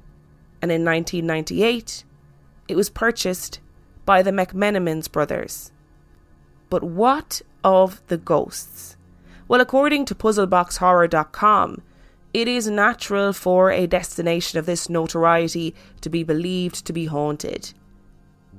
And 0.62 0.72
in 0.72 0.84
1998, 0.84 2.04
it 2.68 2.76
was 2.76 2.90
purchased 2.90 3.60
by 4.06 4.22
the 4.22 4.32
McMenamins 4.32 5.12
brothers. 5.12 5.72
But 6.70 6.84
what 6.84 7.42
of 7.64 8.02
the 8.08 8.18
ghosts? 8.18 8.98
Well, 9.48 9.62
according 9.62 10.06
to 10.06 10.16
puzzleboxhorror.com, 10.16 11.82
it 12.34 12.48
is 12.48 12.70
natural 12.70 13.34
for 13.34 13.72
a 13.72 13.88
destination 13.88 14.60
of 14.60 14.68
this 14.68 14.90
notoriety 14.90 15.74
to 16.02 16.10
be 16.10 16.24
believed 16.24 16.86
to 16.86 16.94
be 16.94 17.06
haunted. 17.06 17.74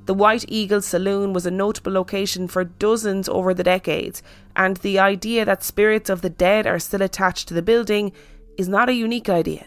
The 0.07 0.15
White 0.15 0.45
Eagle 0.49 0.83
Saloon 0.83 1.33
was 1.33 1.47
a 1.47 1.53
notable 1.53 1.93
location 1.93 2.49
for 2.49 2.65
dozens 2.65 3.29
over 3.29 3.55
the 3.55 3.63
decades, 3.63 4.25
and 4.57 4.77
the 4.79 4.99
idea 4.99 5.45
that 5.45 5.63
spirits 5.63 6.11
of 6.11 6.23
the 6.23 6.31
dead 6.31 6.67
are 6.67 6.81
still 6.81 7.03
attached 7.03 7.47
to 7.49 7.55
the 7.55 7.63
building 7.63 8.11
is 8.59 8.69
not 8.69 8.89
a 8.89 8.95
unique 8.95 9.29
idea. 9.29 9.67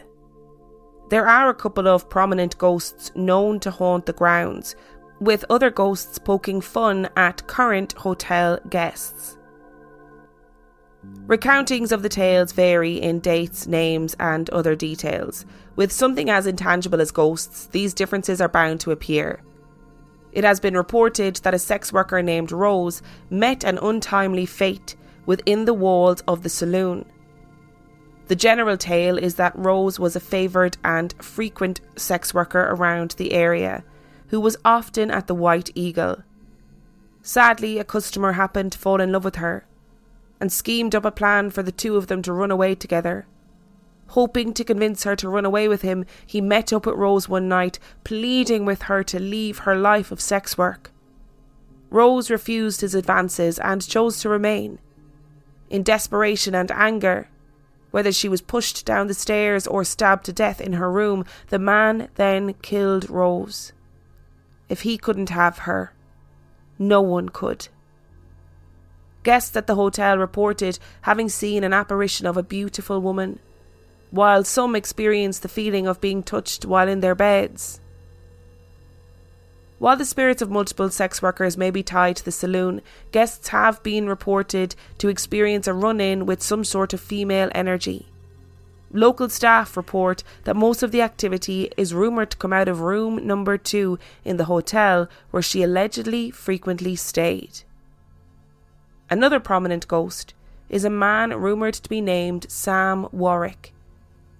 There 1.10 1.28
are 1.28 1.48
a 1.48 1.54
couple 1.54 1.86
of 1.86 2.08
prominent 2.08 2.56
ghosts 2.58 3.12
known 3.14 3.60
to 3.60 3.70
haunt 3.70 4.06
the 4.06 4.12
grounds, 4.12 4.74
with 5.20 5.44
other 5.50 5.70
ghosts 5.70 6.18
poking 6.18 6.60
fun 6.60 7.08
at 7.16 7.46
current 7.46 7.92
hotel 7.92 8.58
guests. 8.70 9.36
Recountings 11.26 11.92
of 11.92 12.02
the 12.02 12.08
tales 12.08 12.52
vary 12.52 12.96
in 12.96 13.20
dates, 13.20 13.66
names, 13.66 14.16
and 14.18 14.48
other 14.50 14.74
details. 14.74 15.44
With 15.76 15.92
something 15.92 16.30
as 16.30 16.46
intangible 16.46 17.00
as 17.00 17.10
ghosts, 17.10 17.66
these 17.66 17.94
differences 17.94 18.40
are 18.40 18.48
bound 18.48 18.80
to 18.80 18.90
appear. 18.90 19.42
It 20.32 20.44
has 20.44 20.60
been 20.60 20.76
reported 20.76 21.36
that 21.36 21.54
a 21.54 21.58
sex 21.58 21.92
worker 21.92 22.22
named 22.22 22.50
Rose 22.50 23.02
met 23.30 23.64
an 23.64 23.78
untimely 23.78 24.46
fate 24.46 24.96
within 25.26 25.64
the 25.64 25.74
walls 25.74 26.22
of 26.26 26.42
the 26.42 26.48
saloon. 26.48 27.04
The 28.26 28.36
general 28.36 28.76
tale 28.76 29.18
is 29.18 29.34
that 29.34 29.56
Rose 29.56 29.98
was 29.98 30.16
a 30.16 30.20
favoured 30.20 30.78
and 30.82 31.14
frequent 31.20 31.80
sex 31.96 32.32
worker 32.32 32.62
around 32.70 33.12
the 33.12 33.32
area, 33.32 33.84
who 34.28 34.40
was 34.40 34.56
often 34.64 35.10
at 35.10 35.26
the 35.26 35.34
White 35.34 35.70
Eagle. 35.74 36.22
Sadly, 37.22 37.78
a 37.78 37.84
customer 37.84 38.32
happened 38.32 38.72
to 38.72 38.78
fall 38.78 39.00
in 39.00 39.12
love 39.12 39.24
with 39.24 39.36
her 39.36 39.66
and 40.40 40.52
schemed 40.52 40.94
up 40.94 41.04
a 41.04 41.10
plan 41.10 41.50
for 41.50 41.62
the 41.62 41.72
two 41.72 41.96
of 41.96 42.06
them 42.06 42.22
to 42.22 42.32
run 42.32 42.50
away 42.50 42.74
together. 42.74 43.26
Hoping 44.08 44.52
to 44.52 44.64
convince 44.64 45.04
her 45.04 45.16
to 45.16 45.28
run 45.28 45.44
away 45.44 45.68
with 45.68 45.82
him, 45.82 46.04
he 46.26 46.40
met 46.40 46.72
up 46.72 46.86
with 46.86 46.96
Rose 46.96 47.28
one 47.28 47.48
night, 47.48 47.78
pleading 48.04 48.64
with 48.64 48.82
her 48.82 49.02
to 49.04 49.18
leave 49.18 49.58
her 49.60 49.76
life 49.76 50.10
of 50.10 50.20
sex 50.20 50.58
work. 50.58 50.90
Rose 51.90 52.30
refused 52.30 52.80
his 52.80 52.94
advances 52.94 53.58
and 53.58 53.86
chose 53.86 54.20
to 54.20 54.28
remain. 54.28 54.78
In 55.70 55.82
desperation 55.82 56.54
and 56.54 56.70
anger, 56.72 57.28
whether 57.94 58.10
she 58.10 58.28
was 58.28 58.40
pushed 58.40 58.84
down 58.84 59.06
the 59.06 59.14
stairs 59.14 59.68
or 59.68 59.84
stabbed 59.84 60.24
to 60.24 60.32
death 60.32 60.60
in 60.60 60.72
her 60.72 60.90
room, 60.90 61.24
the 61.50 61.60
man 61.60 62.08
then 62.16 62.52
killed 62.54 63.08
Rose. 63.08 63.72
If 64.68 64.80
he 64.82 64.98
couldn't 64.98 65.30
have 65.30 65.58
her, 65.58 65.92
no 66.76 67.00
one 67.00 67.28
could. 67.28 67.68
Guests 69.22 69.56
at 69.56 69.68
the 69.68 69.76
hotel 69.76 70.18
reported 70.18 70.80
having 71.02 71.28
seen 71.28 71.62
an 71.62 71.72
apparition 71.72 72.26
of 72.26 72.36
a 72.36 72.42
beautiful 72.42 73.00
woman, 73.00 73.38
while 74.10 74.42
some 74.42 74.74
experienced 74.74 75.42
the 75.42 75.48
feeling 75.48 75.86
of 75.86 76.00
being 76.00 76.24
touched 76.24 76.64
while 76.64 76.88
in 76.88 76.98
their 76.98 77.14
beds. 77.14 77.78
While 79.78 79.96
the 79.96 80.04
spirits 80.04 80.40
of 80.40 80.50
multiple 80.50 80.88
sex 80.88 81.20
workers 81.20 81.56
may 81.56 81.70
be 81.70 81.82
tied 81.82 82.16
to 82.16 82.24
the 82.24 82.32
saloon, 82.32 82.80
guests 83.12 83.48
have 83.48 83.82
been 83.82 84.08
reported 84.08 84.76
to 84.98 85.08
experience 85.08 85.66
a 85.66 85.74
run 85.74 86.00
in 86.00 86.26
with 86.26 86.42
some 86.42 86.64
sort 86.64 86.92
of 86.92 87.00
female 87.00 87.50
energy. 87.54 88.06
Local 88.92 89.28
staff 89.28 89.76
report 89.76 90.22
that 90.44 90.54
most 90.54 90.84
of 90.84 90.92
the 90.92 91.02
activity 91.02 91.72
is 91.76 91.92
rumoured 91.92 92.30
to 92.30 92.36
come 92.36 92.52
out 92.52 92.68
of 92.68 92.80
room 92.80 93.26
number 93.26 93.58
two 93.58 93.98
in 94.24 94.36
the 94.36 94.44
hotel 94.44 95.08
where 95.32 95.42
she 95.42 95.64
allegedly 95.64 96.30
frequently 96.30 96.94
stayed. 96.94 97.62
Another 99.10 99.40
prominent 99.40 99.88
ghost 99.88 100.32
is 100.68 100.84
a 100.84 100.90
man 100.90 101.30
rumoured 101.34 101.74
to 101.74 101.88
be 101.88 102.00
named 102.00 102.46
Sam 102.48 103.08
Warwick. 103.10 103.74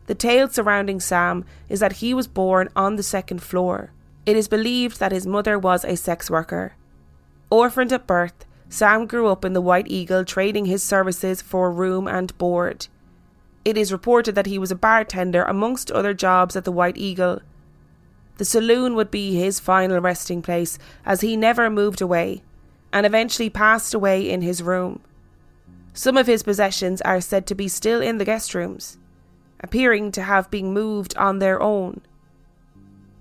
The 0.07 0.15
tale 0.15 0.49
surrounding 0.49 1.01
Sam 1.01 1.45
is 1.69 1.81
that 1.81 1.95
he 1.95 2.15
was 2.15 2.29
born 2.29 2.69
on 2.77 2.95
the 2.95 3.03
second 3.03 3.43
floor. 3.43 3.91
It 4.27 4.37
is 4.37 4.49
believed 4.49 5.01
that 5.01 5.13
his 5.13 5.27
mother 5.27 5.59
was 5.59 5.85
a 5.85 5.97
sex 5.97 6.31
worker. 6.31 6.75
Orphaned 7.51 7.93
at 7.93 8.07
birth, 8.07 8.47
Sam 8.69 9.07
grew 9.07 9.29
up 9.29 9.45
in 9.45 9.53
the 9.53 9.61
White 9.61 9.89
Eagle 9.89 10.25
trading 10.25 10.65
his 10.65 10.83
services 10.83 11.43
for 11.43 11.71
room 11.71 12.09
and 12.09 12.37
board. 12.39 12.89
It 13.65 13.77
is 13.77 13.93
reported 13.93 14.35
that 14.35 14.47
he 14.47 14.59
was 14.59 14.71
a 14.71 14.77
bartender 14.77 15.43
amongst 15.43 15.91
other 15.91 16.15
jobs 16.15 16.57
at 16.57 16.65
the 16.65 16.73
White 16.73 16.97
Eagle. 16.97 17.41
The 18.39 18.45
saloon 18.45 18.95
would 18.95 19.11
be 19.11 19.37
his 19.37 19.61
final 19.61 20.01
resting 20.01 20.43
place 20.43 20.79
as 21.05 21.21
he 21.21 21.37
never 21.37 21.71
moved 21.71 22.01
away 22.01 22.43
and 22.93 23.07
eventually 23.07 23.51
passed 23.51 23.95
away 23.95 24.29
in 24.29 24.41
his 24.43 24.63
room. 24.63 25.01
Some 25.93 26.17
of 26.17 26.27
his 26.27 26.43
possessions 26.43 27.01
are 27.03 27.21
said 27.21 27.47
to 27.47 27.55
be 27.55 27.69
still 27.69 28.01
in 28.01 28.19
the 28.19 28.25
guest 28.25 28.55
rooms, 28.55 28.99
appearing 29.61 30.13
to 30.13 30.23
have 30.23 30.51
been 30.51 30.73
moved 30.73 31.17
on 31.17 31.39
their 31.39 31.61
own. 31.61 32.01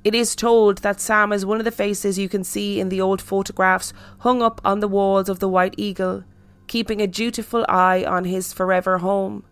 It 0.04 0.14
is 0.14 0.36
told 0.36 0.80
that 0.80 0.99
Sam 0.99 1.32
is 1.32 1.45
one 1.45 1.60
of 1.60 1.66
the 1.66 1.72
faces 1.72 2.20
you 2.20 2.28
can 2.28 2.43
see 2.43 2.80
in 2.80 2.89
the 2.89 2.99
old 2.99 3.22
photographs 3.22 3.93
hung 4.20 4.41
up 4.41 4.60
on 4.66 4.82
the 4.82 4.88
walls 4.88 5.30
of 5.30 5.39
the 5.39 5.47
White 5.47 5.76
Eagle, 5.78 6.26
keeping 6.68 7.01
a 7.01 7.08
dutiful 7.08 7.66
eye 7.70 8.04
on 8.04 8.26
his 8.26 8.51
forever 8.51 8.97
home. 8.97 9.43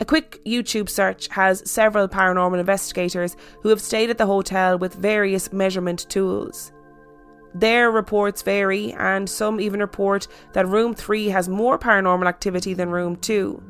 A 0.00 0.04
quick 0.04 0.40
YouTube 0.44 0.88
search 0.88 1.28
has 1.28 1.68
several 1.68 2.08
paranormal 2.08 2.58
investigators 2.58 3.36
who 3.62 3.68
have 3.68 3.80
stayed 3.80 4.10
at 4.10 4.18
the 4.18 4.26
hotel 4.26 4.78
with 4.78 4.94
various 4.94 5.52
measurement 5.52 6.08
tools. 6.08 6.72
Their 7.54 7.90
reports 7.90 8.42
vary, 8.42 8.92
and 8.92 9.28
some 9.28 9.60
even 9.60 9.80
report 9.80 10.28
that 10.52 10.68
room 10.68 10.94
3 10.94 11.28
has 11.28 11.48
more 11.48 11.78
paranormal 11.78 12.26
activity 12.26 12.74
than 12.74 12.90
room 12.90 13.16
2. 13.16 13.62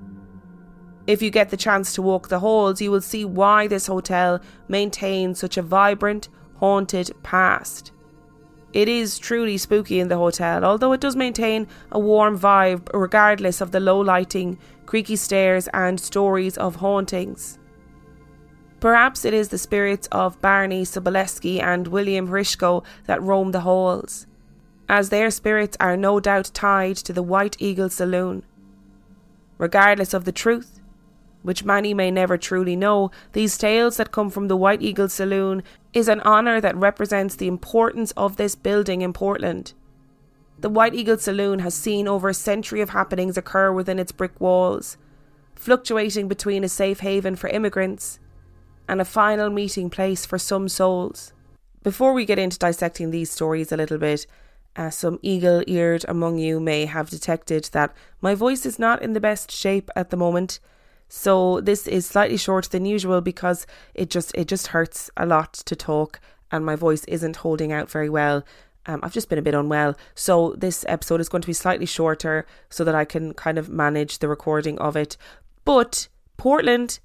If 1.08 1.22
you 1.22 1.30
get 1.30 1.48
the 1.48 1.56
chance 1.56 1.94
to 1.94 2.02
walk 2.02 2.28
the 2.28 2.40
halls, 2.40 2.82
you 2.82 2.90
will 2.90 3.00
see 3.00 3.24
why 3.24 3.66
this 3.66 3.86
hotel 3.86 4.42
maintains 4.68 5.38
such 5.38 5.56
a 5.56 5.62
vibrant, 5.62 6.28
haunted 6.56 7.10
past. 7.22 7.92
It 8.74 8.88
is 8.88 9.18
truly 9.18 9.56
spooky 9.56 10.00
in 10.00 10.08
the 10.08 10.18
hotel, 10.18 10.66
although 10.66 10.92
it 10.92 11.00
does 11.00 11.16
maintain 11.16 11.66
a 11.90 11.98
warm 11.98 12.38
vibe 12.38 12.90
regardless 12.92 13.62
of 13.62 13.70
the 13.70 13.80
low 13.80 13.98
lighting, 13.98 14.58
creaky 14.84 15.16
stairs, 15.16 15.66
and 15.72 15.98
stories 15.98 16.58
of 16.58 16.76
hauntings. 16.76 17.58
Perhaps 18.78 19.24
it 19.24 19.32
is 19.32 19.48
the 19.48 19.56
spirits 19.56 20.08
of 20.12 20.38
Barney 20.42 20.82
Sobolewski 20.82 21.62
and 21.62 21.88
William 21.88 22.28
Hryszko 22.28 22.84
that 23.06 23.22
roam 23.22 23.52
the 23.52 23.60
halls, 23.60 24.26
as 24.90 25.08
their 25.08 25.30
spirits 25.30 25.78
are 25.80 25.96
no 25.96 26.20
doubt 26.20 26.50
tied 26.52 26.96
to 26.96 27.14
the 27.14 27.22
White 27.22 27.56
Eagle 27.58 27.88
Saloon. 27.88 28.42
Regardless 29.56 30.12
of 30.12 30.26
the 30.26 30.32
truth, 30.32 30.77
which 31.42 31.64
many 31.64 31.94
may 31.94 32.10
never 32.10 32.36
truly 32.36 32.76
know, 32.76 33.10
these 33.32 33.58
tales 33.58 33.96
that 33.96 34.12
come 34.12 34.30
from 34.30 34.48
the 34.48 34.56
White 34.56 34.82
Eagle 34.82 35.08
Saloon 35.08 35.62
is 35.92 36.08
an 36.08 36.20
honour 36.20 36.60
that 36.60 36.76
represents 36.76 37.36
the 37.36 37.48
importance 37.48 38.12
of 38.16 38.36
this 38.36 38.54
building 38.54 39.02
in 39.02 39.12
Portland. 39.12 39.72
The 40.60 40.68
White 40.68 40.94
Eagle 40.94 41.18
Saloon 41.18 41.60
has 41.60 41.74
seen 41.74 42.08
over 42.08 42.28
a 42.28 42.34
century 42.34 42.80
of 42.80 42.90
happenings 42.90 43.36
occur 43.36 43.70
within 43.72 43.98
its 43.98 44.12
brick 44.12 44.40
walls, 44.40 44.96
fluctuating 45.54 46.26
between 46.28 46.64
a 46.64 46.68
safe 46.68 47.00
haven 47.00 47.36
for 47.36 47.48
immigrants 47.48 48.18
and 48.88 49.00
a 49.00 49.04
final 49.04 49.50
meeting 49.50 49.90
place 49.90 50.26
for 50.26 50.38
some 50.38 50.68
souls. 50.68 51.32
Before 51.82 52.12
we 52.12 52.24
get 52.24 52.38
into 52.38 52.58
dissecting 52.58 53.10
these 53.10 53.30
stories 53.30 53.70
a 53.70 53.76
little 53.76 53.98
bit, 53.98 54.26
uh, 54.74 54.90
some 54.90 55.18
eagle 55.22 55.62
eared 55.66 56.04
among 56.08 56.38
you 56.38 56.60
may 56.60 56.86
have 56.86 57.10
detected 57.10 57.64
that 57.72 57.94
my 58.20 58.34
voice 58.34 58.66
is 58.66 58.78
not 58.78 59.02
in 59.02 59.12
the 59.12 59.20
best 59.20 59.50
shape 59.50 59.90
at 59.94 60.10
the 60.10 60.16
moment. 60.16 60.60
So 61.08 61.60
this 61.60 61.86
is 61.88 62.06
slightly 62.06 62.36
shorter 62.36 62.68
than 62.68 62.84
usual 62.84 63.20
because 63.20 63.66
it 63.94 64.10
just 64.10 64.32
it 64.34 64.46
just 64.46 64.68
hurts 64.68 65.10
a 65.16 65.26
lot 65.26 65.54
to 65.54 65.74
talk 65.74 66.20
and 66.50 66.64
my 66.64 66.76
voice 66.76 67.04
isn't 67.04 67.36
holding 67.36 67.72
out 67.72 67.90
very 67.90 68.08
well. 68.08 68.44
Um, 68.86 69.00
I've 69.02 69.12
just 69.12 69.28
been 69.28 69.38
a 69.38 69.42
bit 69.42 69.54
unwell, 69.54 69.96
so 70.14 70.54
this 70.56 70.84
episode 70.88 71.20
is 71.20 71.28
going 71.28 71.42
to 71.42 71.46
be 71.46 71.52
slightly 71.52 71.84
shorter 71.84 72.46
so 72.70 72.84
that 72.84 72.94
I 72.94 73.04
can 73.04 73.34
kind 73.34 73.58
of 73.58 73.68
manage 73.68 74.18
the 74.18 74.28
recording 74.28 74.78
of 74.78 74.96
it. 74.96 75.18
But 75.66 76.08
Portland 76.38 76.98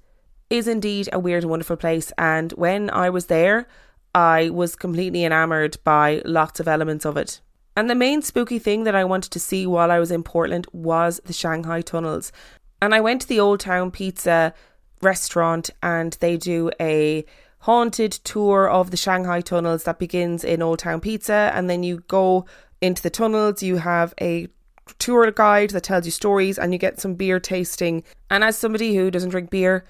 is 0.48 0.66
indeed 0.66 1.10
a 1.12 1.18
weird 1.18 1.42
and 1.42 1.50
wonderful 1.50 1.76
place, 1.76 2.10
and 2.16 2.52
when 2.52 2.88
I 2.88 3.10
was 3.10 3.26
there, 3.26 3.66
I 4.14 4.48
was 4.48 4.76
completely 4.76 5.24
enamored 5.24 5.76
by 5.84 6.22
lots 6.24 6.58
of 6.58 6.68
elements 6.68 7.04
of 7.04 7.18
it. 7.18 7.40
And 7.76 7.90
the 7.90 7.94
main 7.94 8.22
spooky 8.22 8.58
thing 8.58 8.84
that 8.84 8.94
I 8.94 9.04
wanted 9.04 9.32
to 9.32 9.40
see 9.40 9.66
while 9.66 9.90
I 9.90 9.98
was 9.98 10.10
in 10.10 10.22
Portland 10.22 10.66
was 10.72 11.20
the 11.24 11.32
Shanghai 11.32 11.82
tunnels. 11.82 12.32
And 12.80 12.94
I 12.94 13.00
went 13.00 13.22
to 13.22 13.28
the 13.28 13.40
Old 13.40 13.60
Town 13.60 13.90
Pizza 13.90 14.54
restaurant 15.02 15.70
and 15.82 16.16
they 16.20 16.36
do 16.36 16.70
a 16.80 17.24
haunted 17.60 18.12
tour 18.12 18.68
of 18.68 18.90
the 18.90 18.96
Shanghai 18.96 19.40
tunnels 19.40 19.84
that 19.84 19.98
begins 19.98 20.44
in 20.44 20.62
Old 20.62 20.80
Town 20.80 21.00
Pizza 21.00 21.50
and 21.54 21.68
then 21.70 21.82
you 21.82 22.04
go 22.08 22.44
into 22.80 23.02
the 23.02 23.10
tunnels 23.10 23.62
you 23.62 23.76
have 23.76 24.12
a 24.20 24.48
tour 24.98 25.30
guide 25.30 25.70
that 25.70 25.82
tells 25.82 26.04
you 26.04 26.10
stories 26.10 26.58
and 26.58 26.72
you 26.72 26.78
get 26.78 27.00
some 27.00 27.14
beer 27.14 27.40
tasting 27.40 28.02
and 28.30 28.44
as 28.44 28.58
somebody 28.58 28.94
who 28.94 29.10
doesn't 29.10 29.30
drink 29.30 29.50
beer 29.50 29.84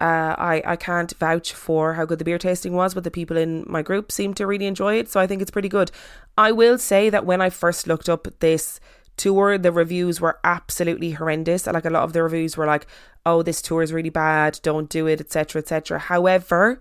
uh, 0.00 0.34
I, 0.38 0.62
I 0.64 0.76
can't 0.76 1.12
vouch 1.18 1.52
for 1.52 1.92
how 1.92 2.06
good 2.06 2.18
the 2.18 2.24
beer 2.24 2.38
tasting 2.38 2.72
was, 2.72 2.94
but 2.94 3.04
the 3.04 3.10
people 3.10 3.36
in 3.36 3.64
my 3.68 3.82
group 3.82 4.10
seem 4.10 4.32
to 4.34 4.46
really 4.46 4.64
enjoy 4.64 4.94
it, 4.94 5.10
so 5.10 5.20
I 5.20 5.26
think 5.26 5.42
it's 5.42 5.50
pretty 5.50 5.68
good. 5.68 5.90
I 6.38 6.52
will 6.52 6.78
say 6.78 7.10
that 7.10 7.26
when 7.26 7.42
I 7.42 7.50
first 7.50 7.86
looked 7.86 8.08
up 8.08 8.26
this 8.40 8.80
tour, 9.20 9.58
the 9.58 9.72
reviews 9.72 10.20
were 10.20 10.38
absolutely 10.44 11.12
horrendous. 11.12 11.66
Like 11.66 11.84
a 11.84 11.90
lot 11.90 12.04
of 12.04 12.12
the 12.12 12.22
reviews 12.22 12.56
were 12.56 12.66
like, 12.66 12.86
"Oh, 13.24 13.42
this 13.42 13.60
tour 13.62 13.82
is 13.82 13.92
really 13.92 14.10
bad. 14.10 14.60
Don't 14.62 14.88
do 14.88 15.06
it," 15.06 15.20
etc., 15.20 15.60
etc. 15.62 15.98
However, 15.98 16.80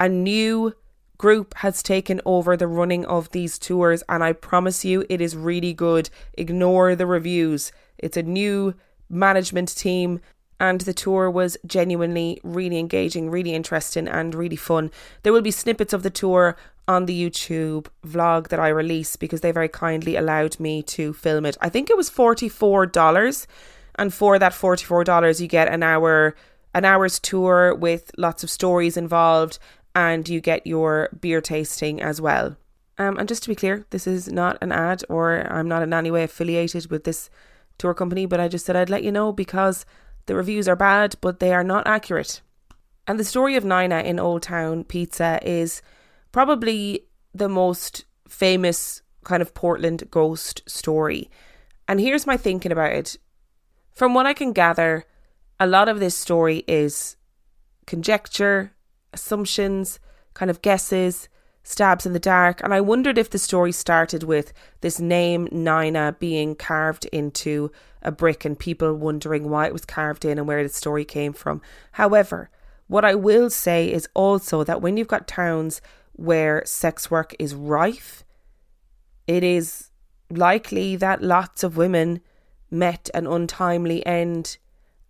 a 0.00 0.08
new 0.08 0.74
group 1.18 1.54
has 1.64 1.82
taken 1.82 2.20
over 2.24 2.56
the 2.56 2.66
running 2.66 3.04
of 3.06 3.30
these 3.30 3.58
tours, 3.58 4.02
and 4.08 4.24
I 4.24 4.32
promise 4.32 4.84
you, 4.84 5.04
it 5.08 5.20
is 5.20 5.36
really 5.36 5.74
good. 5.74 6.10
Ignore 6.34 6.96
the 6.96 7.06
reviews. 7.06 7.72
It's 7.98 8.16
a 8.16 8.22
new 8.22 8.74
management 9.08 9.76
team 9.76 10.20
and 10.62 10.82
the 10.82 10.94
tour 10.94 11.28
was 11.28 11.58
genuinely 11.66 12.40
really 12.44 12.78
engaging, 12.78 13.28
really 13.30 13.52
interesting, 13.52 14.06
and 14.06 14.32
really 14.32 14.54
fun. 14.54 14.92
There 15.22 15.32
will 15.32 15.42
be 15.42 15.50
snippets 15.50 15.92
of 15.92 16.04
the 16.04 16.10
tour 16.10 16.56
on 16.88 17.06
the 17.06 17.30
YouTube 17.30 17.86
vlog 18.06 18.48
that 18.48 18.60
I 18.60 18.68
release 18.68 19.16
because 19.16 19.40
they 19.40 19.52
very 19.52 19.68
kindly 19.68 20.16
allowed 20.16 20.58
me 20.58 20.82
to 20.84 21.12
film 21.12 21.46
it. 21.46 21.56
I 21.60 21.68
think 21.68 21.90
it 21.90 21.96
was 21.96 22.10
$44 22.10 23.46
and 23.96 24.12
for 24.12 24.38
that 24.38 24.52
$44 24.52 25.40
you 25.40 25.46
get 25.46 25.68
an 25.68 25.82
hour 25.82 26.34
an 26.74 26.84
hour's 26.84 27.18
tour 27.18 27.74
with 27.74 28.10
lots 28.16 28.42
of 28.42 28.50
stories 28.50 28.96
involved 28.96 29.58
and 29.94 30.28
you 30.28 30.40
get 30.40 30.66
your 30.66 31.10
beer 31.20 31.40
tasting 31.40 32.00
as 32.00 32.20
well. 32.20 32.56
Um, 32.98 33.18
and 33.18 33.28
just 33.28 33.42
to 33.42 33.48
be 33.48 33.54
clear, 33.54 33.86
this 33.90 34.06
is 34.06 34.30
not 34.32 34.56
an 34.62 34.72
ad 34.72 35.04
or 35.08 35.40
I'm 35.52 35.68
not 35.68 35.82
in 35.82 35.92
any 35.92 36.10
way 36.10 36.24
affiliated 36.24 36.90
with 36.90 37.04
this 37.04 37.28
tour 37.78 37.94
company, 37.94 38.26
but 38.26 38.40
I 38.40 38.48
just 38.48 38.64
said 38.64 38.76
I'd 38.76 38.90
let 38.90 39.04
you 39.04 39.12
know 39.12 39.32
because 39.32 39.84
the 40.26 40.34
reviews 40.34 40.68
are 40.68 40.76
bad, 40.76 41.16
but 41.20 41.40
they 41.40 41.52
are 41.52 41.64
not 41.64 41.86
accurate. 41.86 42.40
And 43.06 43.18
the 43.18 43.24
story 43.24 43.56
of 43.56 43.64
Nina 43.64 44.00
in 44.00 44.20
Old 44.20 44.42
Town 44.42 44.84
Pizza 44.84 45.40
is 45.42 45.82
probably 46.32 47.04
the 47.34 47.48
most 47.48 48.04
famous 48.26 49.02
kind 49.24 49.42
of 49.42 49.54
Portland 49.54 50.04
ghost 50.10 50.62
story. 50.66 51.30
And 51.86 52.00
here's 52.00 52.26
my 52.26 52.36
thinking 52.36 52.72
about 52.72 52.92
it. 52.92 53.16
From 53.92 54.14
what 54.14 54.26
I 54.26 54.32
can 54.32 54.52
gather, 54.52 55.04
a 55.60 55.66
lot 55.66 55.88
of 55.88 56.00
this 56.00 56.16
story 56.16 56.64
is 56.66 57.16
conjecture, 57.86 58.72
assumptions, 59.12 60.00
kind 60.34 60.50
of 60.50 60.62
guesses, 60.62 61.28
stabs 61.62 62.06
in 62.06 62.12
the 62.12 62.18
dark. 62.18 62.62
And 62.62 62.74
I 62.74 62.80
wondered 62.80 63.18
if 63.18 63.30
the 63.30 63.38
story 63.38 63.72
started 63.72 64.22
with 64.22 64.52
this 64.80 64.98
name, 64.98 65.48
Nina, 65.52 66.16
being 66.18 66.54
carved 66.54 67.04
into 67.06 67.70
a 68.02 68.10
brick 68.10 68.44
and 68.44 68.58
people 68.58 68.94
wondering 68.94 69.48
why 69.48 69.66
it 69.66 69.72
was 69.72 69.84
carved 69.84 70.24
in 70.24 70.38
and 70.38 70.48
where 70.48 70.62
the 70.62 70.68
story 70.68 71.04
came 71.04 71.32
from. 71.32 71.60
However, 71.92 72.50
what 72.88 73.04
I 73.04 73.14
will 73.14 73.48
say 73.48 73.92
is 73.92 74.08
also 74.14 74.64
that 74.64 74.82
when 74.82 74.96
you've 74.96 75.08
got 75.08 75.28
towns 75.28 75.80
where 76.12 76.62
sex 76.64 77.10
work 77.10 77.34
is 77.38 77.54
rife, 77.54 78.24
it 79.26 79.42
is 79.42 79.90
likely 80.30 80.96
that 80.96 81.22
lots 81.22 81.62
of 81.62 81.76
women 81.76 82.20
met 82.70 83.10
an 83.14 83.26
untimely 83.26 84.04
end 84.06 84.56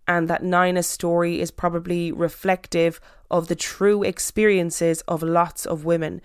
and 0.07 0.27
that 0.27 0.43
Nina's 0.43 0.87
story 0.87 1.39
is 1.39 1.49
probably 1.49 2.11
reflective 2.11 2.99
of 3.31 3.47
the 3.47 3.55
true 3.55 4.03
experiences 4.03 5.01
of 5.07 5.23
lots 5.23 5.65
of 5.65 5.85
women 5.85 6.21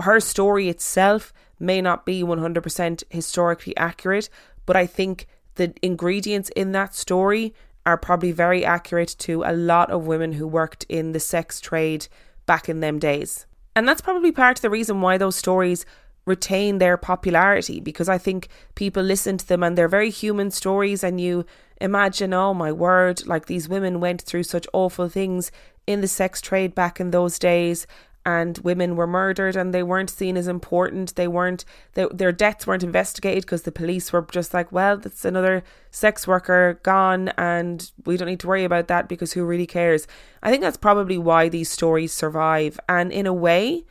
her 0.00 0.20
story 0.20 0.68
itself 0.68 1.32
may 1.58 1.80
not 1.80 2.04
be 2.04 2.22
100% 2.22 3.04
historically 3.10 3.76
accurate, 3.76 4.28
but 4.66 4.76
I 4.76 4.86
think 4.86 5.26
the 5.54 5.74
ingredients 5.82 6.50
in 6.56 6.72
that 6.72 6.94
story 6.94 7.54
are 7.86 7.96
probably 7.96 8.32
very 8.32 8.64
accurate 8.64 9.14
to 9.20 9.44
a 9.44 9.52
lot 9.52 9.90
of 9.90 10.06
women 10.06 10.32
who 10.32 10.46
worked 10.46 10.84
in 10.88 11.12
the 11.12 11.20
sex 11.20 11.60
trade 11.60 12.08
back 12.46 12.68
in 12.68 12.80
them 12.80 12.98
days. 12.98 13.46
And 13.76 13.88
that's 13.88 14.00
probably 14.00 14.32
part 14.32 14.58
of 14.58 14.62
the 14.62 14.70
reason 14.70 15.00
why 15.00 15.18
those 15.18 15.36
stories 15.36 15.84
retain 16.26 16.78
their 16.78 16.96
popularity 16.96 17.80
because 17.80 18.08
I 18.08 18.18
think 18.18 18.48
people 18.74 19.02
listen 19.02 19.36
to 19.36 19.46
them 19.46 19.62
and 19.62 19.76
they're 19.76 19.88
very 19.88 20.10
human 20.10 20.50
stories 20.50 21.04
and 21.04 21.20
you 21.20 21.44
imagine, 21.80 22.32
oh 22.32 22.54
my 22.54 22.72
word, 22.72 23.26
like 23.26 23.46
these 23.46 23.68
women 23.68 24.00
went 24.00 24.22
through 24.22 24.44
such 24.44 24.66
awful 24.72 25.08
things 25.08 25.50
in 25.86 26.00
the 26.00 26.08
sex 26.08 26.40
trade 26.40 26.74
back 26.74 26.98
in 26.98 27.10
those 27.10 27.38
days 27.38 27.86
and 28.26 28.58
women 28.58 28.96
were 28.96 29.06
murdered 29.06 29.56
and 29.56 29.72
they 29.72 29.82
weren't 29.82 30.10
seen 30.10 30.36
as 30.36 30.48
important. 30.48 31.14
They 31.14 31.28
weren't 31.28 31.64
they, 31.94 32.06
their 32.12 32.32
deaths 32.32 32.66
weren't 32.66 32.82
investigated 32.82 33.44
because 33.44 33.62
the 33.62 33.72
police 33.72 34.12
were 34.12 34.26
just 34.30 34.54
like 34.54 34.72
well 34.72 34.96
that's 34.96 35.24
another 35.24 35.62
sex 35.90 36.26
worker 36.26 36.80
gone 36.82 37.28
and 37.36 37.90
we 38.04 38.16
don't 38.16 38.28
need 38.28 38.40
to 38.40 38.46
worry 38.46 38.64
about 38.64 38.88
that 38.88 39.08
because 39.08 39.32
who 39.32 39.44
really 39.44 39.66
cares? 39.66 40.06
I 40.42 40.50
think 40.50 40.62
that's 40.62 40.76
probably 40.76 41.18
why 41.18 41.48
these 41.48 41.70
stories 41.70 42.12
survive. 42.12 42.78
And 42.88 43.12
in 43.12 43.26
a 43.26 43.32
way 43.32 43.84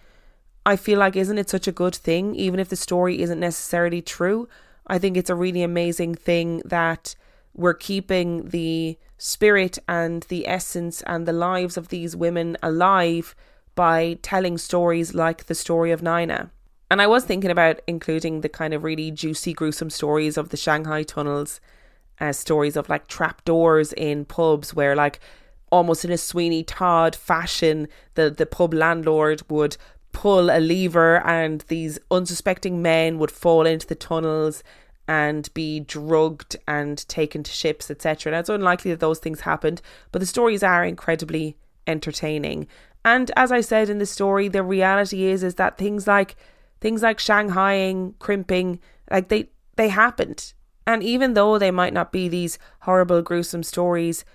i 0.66 0.78
feel 0.78 0.98
like 0.98 1.16
isn't 1.16 1.38
it 1.38 1.50
such 1.50 1.68
a 1.68 1.72
good 1.72 1.96
thing? 1.96 2.36
Even 2.36 2.60
if 2.60 2.70
the 2.70 2.76
story 2.76 3.22
isn't 3.22 3.40
necessarily 3.40 4.02
true 4.02 4.48
i 4.88 4.98
think 4.98 5.16
it's 5.16 5.30
a 5.30 5.36
really 5.36 5.64
amazing 5.64 6.16
thing 6.16 6.62
that 6.66 7.16
we're 7.54 7.74
keeping 7.74 8.50
the 8.50 8.98
spirit 9.18 9.78
and 9.88 10.24
the 10.24 10.48
essence 10.48 11.02
and 11.04 11.26
the 11.26 11.34
lives 11.34 11.78
of 11.78 11.90
these 11.90 12.16
women 12.16 12.58
alive 12.62 13.36
by 13.76 14.18
telling 14.22 14.58
stories 14.58 15.14
like 15.14 15.46
the 15.46 15.56
story 15.56 15.92
of 15.92 16.02
Nina. 16.02 16.52
And 16.92 17.02
I 17.02 17.08
was 17.08 17.26
thinking 17.26 17.50
about 17.50 17.82
including 17.88 18.42
the 18.42 18.50
kind 18.50 18.74
of 18.74 18.84
really 18.84 19.10
juicy, 19.10 19.54
gruesome 19.54 19.90
stories 19.90 20.38
of 20.38 20.50
the 20.50 20.58
Shanghai 20.58 21.04
tunnels, 21.04 21.60
uh, 22.20 22.34
stories 22.34 22.76
of 22.76 22.90
like 22.90 23.08
trapdoors 23.08 23.94
in 23.94 24.26
pubs 24.26 24.74
where, 24.74 24.96
like, 24.96 25.20
almost 25.72 26.06
in 26.06 26.12
a 26.12 26.18
Sweeney 26.18 26.64
Todd 26.64 27.16
fashion, 27.16 27.88
the, 28.14 28.30
the 28.30 28.46
pub 28.46 28.76
landlord 28.76 29.42
would 29.50 29.76
pull 30.12 30.52
a 30.52 30.60
lever 30.60 31.26
and 31.28 31.62
these 31.68 31.98
unsuspecting 32.12 32.82
men 32.82 33.18
would 33.18 33.32
fall 33.32 33.66
into 33.66 33.88
the 33.88 33.96
tunnels 33.96 34.64
and 35.08 35.52
be 35.54 35.80
drugged 35.80 36.56
and 36.68 37.08
taken 37.10 37.44
to 37.44 37.52
ships, 37.52 37.90
etc. 37.90 38.32
Now, 38.32 38.40
it's 38.40 38.50
unlikely 38.50 38.92
that 38.92 39.00
those 39.00 39.20
things 39.20 39.42
happened, 39.42 39.82
but 40.12 40.20
the 40.20 40.26
stories 40.26 40.64
are 40.64 40.86
incredibly 40.86 41.58
entertaining. 41.88 42.68
And 43.06 43.32
as 43.36 43.52
I 43.52 43.62
said 43.62 43.90
in 43.90 43.98
the 43.98 44.06
story, 44.06 44.48
the 44.48 44.64
reality 44.64 45.26
is 45.26 45.44
is 45.44 45.56
that 45.56 45.78
things 45.78 46.08
like 46.08 46.36
things 46.80 47.02
like 47.02 47.18
Shanghaiing, 47.18 48.14
crimping, 48.20 48.80
like 49.12 49.30
they 49.30 49.50
they 49.76 49.90
happened. 49.90 50.54
And 50.86 51.02
even 51.02 51.34
though 51.34 51.58
they 51.58 51.72
might 51.72 51.94
not 51.94 52.12
be 52.12 52.28
these 52.28 52.60
horrible, 52.82 53.22
gruesome 53.22 53.64
stories, 53.64 54.26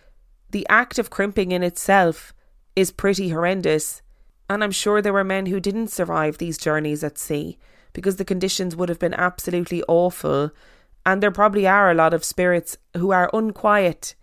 the 0.50 0.66
act 0.68 0.98
of 0.98 1.10
crimping 1.10 1.52
in 1.52 1.62
itself 1.62 2.32
is 2.74 2.90
pretty 2.90 3.28
horrendous. 3.28 4.02
And 4.48 4.64
I'm 4.64 4.70
sure 4.70 5.02
there 5.02 5.12
were 5.12 5.24
men 5.24 5.46
who 5.46 5.60
didn't 5.60 5.88
survive 5.88 6.38
these 6.38 6.56
journeys 6.56 7.04
at 7.04 7.18
sea 7.18 7.58
because 7.92 8.16
the 8.16 8.24
conditions 8.24 8.74
would 8.74 8.88
have 8.88 8.98
been 8.98 9.14
absolutely 9.14 9.82
awful. 9.88 10.50
And 11.04 11.22
there 11.22 11.30
probably 11.30 11.66
are 11.66 11.90
a 11.90 11.94
lot 11.94 12.14
of 12.14 12.24
spirits 12.24 12.78
who 12.96 13.10
are 13.10 13.30
unquiet 13.34 14.14